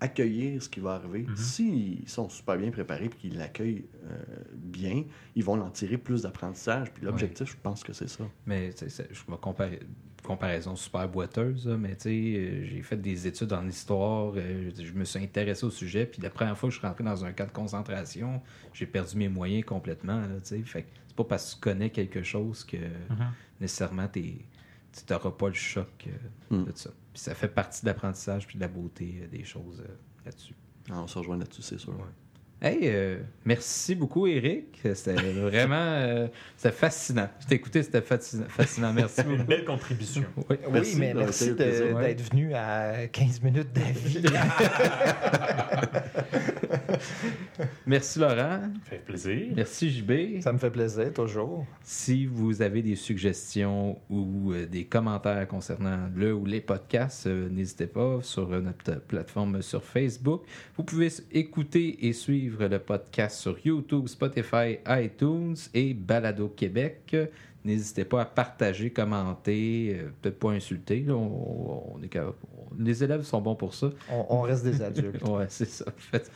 accueillir 0.00 0.62
ce 0.62 0.68
qui 0.68 0.80
va 0.80 0.94
arriver. 0.96 1.22
Mhm. 1.26 1.36
S'ils 1.36 2.08
sont 2.08 2.28
super 2.28 2.58
bien 2.58 2.70
préparés 2.70 3.06
et 3.06 3.08
qu'ils 3.08 3.38
l'accueillent 3.38 3.86
euh, 4.04 4.18
bien, 4.54 5.04
ils 5.34 5.42
vont 5.42 5.58
en 5.60 5.70
tirer 5.70 5.96
plus 5.96 6.22
d'apprentissage. 6.22 6.92
Puis 6.92 7.04
l'objectif, 7.04 7.50
je 7.50 7.56
pense 7.62 7.82
que 7.82 7.92
c'est 7.94 8.08
ça. 8.08 8.24
Mais 8.44 8.70
je 8.72 9.02
vais 9.30 9.38
comparer 9.40 9.80
comparaison 10.26 10.76
super 10.76 11.08
boiteuse, 11.08 11.66
là, 11.66 11.76
mais 11.76 11.94
tu 11.96 12.02
sais, 12.02 12.10
euh, 12.38 12.64
j'ai 12.66 12.82
fait 12.82 12.96
des 12.96 13.26
études 13.26 13.52
en 13.52 13.66
histoire, 13.66 14.32
euh, 14.36 14.70
je, 14.76 14.84
je 14.84 14.92
me 14.92 15.04
suis 15.04 15.18
intéressé 15.22 15.64
au 15.64 15.70
sujet, 15.70 16.04
puis 16.06 16.20
la 16.20 16.30
première 16.30 16.56
fois 16.58 16.68
que 16.68 16.74
je 16.74 16.78
suis 16.78 16.86
rentré 16.86 17.04
dans 17.04 17.24
un 17.24 17.32
camp 17.32 17.46
de 17.46 17.52
concentration, 17.52 18.42
j'ai 18.74 18.86
perdu 18.86 19.16
mes 19.16 19.28
moyens 19.28 19.64
complètement. 19.64 20.22
Tu 20.42 20.48
sais. 20.48 20.62
fait 20.62 20.82
que 20.82 20.88
c'est 21.06 21.16
pas 21.16 21.24
parce 21.24 21.50
que 21.50 21.54
tu 21.54 21.60
connais 21.60 21.90
quelque 21.90 22.22
chose 22.22 22.64
que 22.64 22.76
Mhm. 22.76 23.32
nécessairement 23.60 24.08
t'es- 24.08 24.44
tu 24.92 25.12
n'auras 25.12 25.30
pas 25.30 25.48
le 25.48 25.54
choc 25.54 26.06
euh, 26.08 26.56
Mm. 26.58 26.64
de 26.64 26.72
ça. 26.74 26.90
Puis 27.12 27.22
ça 27.22 27.34
fait 27.34 27.48
partie 27.48 27.82
de 27.82 27.86
l'apprentissage 27.86 28.46
puis 28.46 28.56
de 28.56 28.60
la 28.60 28.68
beauté 28.68 29.20
euh, 29.22 29.26
des 29.28 29.44
choses 29.44 29.80
euh, 29.80 29.92
là-dessus. 30.24 30.54
Ah, 30.90 31.02
on 31.02 31.06
se 31.06 31.18
rejoint 31.18 31.36
là-dessus, 31.36 31.62
c'est 31.62 31.78
sûr. 31.78 31.92
Ouais. 31.94 32.04
Hey, 32.62 32.78
euh, 32.84 33.18
merci 33.44 33.94
beaucoup, 33.94 34.26
Eric. 34.26 34.80
C'était 34.94 35.12
vraiment 35.32 35.74
euh, 35.76 36.26
c'était 36.56 36.74
fascinant. 36.74 37.28
Je 37.40 37.46
t'ai 37.48 37.56
écouté, 37.56 37.82
c'était 37.82 38.00
fascinant. 38.00 38.46
fascinant. 38.48 38.92
Merci 38.94 39.20
Une 39.22 39.36
beaucoup. 39.36 39.48
belle 39.48 39.64
contribution. 39.66 40.24
Oui. 40.48 40.56
mais 40.96 41.12
merci 41.12 41.52
d'être 41.52 42.22
venu 42.30 42.54
à 42.54 43.08
15 43.08 43.42
minutes 43.42 43.72
d'avis. 43.74 44.22
Merci, 47.86 48.18
Laurent. 48.18 48.60
Ça 48.60 48.90
fait 48.90 48.98
plaisir. 49.04 49.48
Merci, 49.54 49.90
JB. 49.90 50.40
Ça 50.40 50.52
me 50.52 50.58
fait 50.58 50.70
plaisir, 50.70 51.12
toujours. 51.12 51.66
Si 51.82 52.26
vous 52.26 52.62
avez 52.62 52.82
des 52.82 52.96
suggestions 52.96 53.98
ou 54.10 54.52
euh, 54.52 54.66
des 54.66 54.84
commentaires 54.84 55.46
concernant 55.48 56.08
le 56.14 56.34
ou 56.34 56.44
les 56.44 56.60
podcasts, 56.60 57.26
euh, 57.26 57.48
n'hésitez 57.48 57.86
pas 57.86 58.18
sur 58.22 58.52
euh, 58.52 58.60
notre 58.60 59.00
plateforme 59.00 59.62
sur 59.62 59.82
Facebook. 59.82 60.42
Vous 60.76 60.84
pouvez 60.84 61.08
écouter 61.32 62.06
et 62.06 62.12
suivre 62.12 62.66
le 62.66 62.78
podcast 62.78 63.38
sur 63.38 63.56
YouTube, 63.64 64.08
Spotify, 64.08 64.78
iTunes 64.88 65.56
et 65.74 65.94
Balado 65.94 66.48
Québec. 66.48 67.16
N'hésitez 67.64 68.04
pas 68.04 68.22
à 68.22 68.24
partager, 68.26 68.90
commenter, 68.90 69.96
euh, 69.98 70.10
peut-être 70.22 70.38
pas 70.38 70.50
insulter. 70.50 71.00
là, 71.00 71.14
on- 71.14 71.94
on 71.96 72.02
est 72.02 72.08
capable- 72.08 72.36
on- 72.56 72.80
les 72.80 73.02
élèves 73.02 73.22
sont 73.22 73.40
bons 73.40 73.56
pour 73.56 73.74
ça. 73.74 73.90
On, 74.08 74.24
on 74.28 74.40
reste 74.42 74.62
des 74.64 74.80
adultes. 74.82 75.20
Ouais, 75.28 75.46
c'est 75.48 75.68
ça. 75.68 75.84
Faites- 75.96 76.30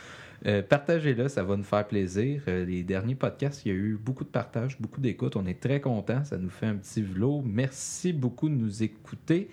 euh, 0.46 0.62
Partagez-le, 0.62 1.28
ça 1.28 1.42
va 1.42 1.56
nous 1.56 1.64
faire 1.64 1.86
plaisir. 1.86 2.42
Euh, 2.48 2.64
les 2.64 2.82
derniers 2.82 3.14
podcasts, 3.14 3.64
il 3.64 3.68
y 3.68 3.72
a 3.72 3.78
eu 3.78 3.98
beaucoup 4.02 4.24
de 4.24 4.28
partage, 4.28 4.80
beaucoup 4.80 5.00
d'écoute. 5.00 5.36
On 5.36 5.46
est 5.46 5.60
très 5.60 5.80
contents. 5.80 6.24
Ça 6.24 6.38
nous 6.38 6.50
fait 6.50 6.66
un 6.66 6.76
petit 6.76 7.02
vlog. 7.02 7.44
Merci 7.44 8.12
beaucoup 8.12 8.48
de 8.48 8.54
nous 8.54 8.82
écouter. 8.82 9.50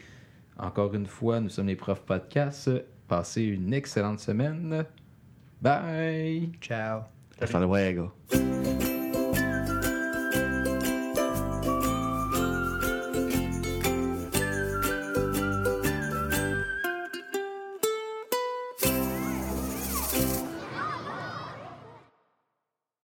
Encore 0.58 0.94
une 0.94 1.06
fois, 1.06 1.40
nous 1.40 1.50
sommes 1.50 1.68
les 1.68 1.76
profs 1.76 2.02
podcasts. 2.02 2.72
Passez 3.08 3.44
une 3.44 3.74
excellente 3.74 4.20
semaine. 4.20 4.86
Bye! 5.62 6.52
Ciao. 6.62 7.02
Hasta 7.40 7.60
luego. 7.60 8.14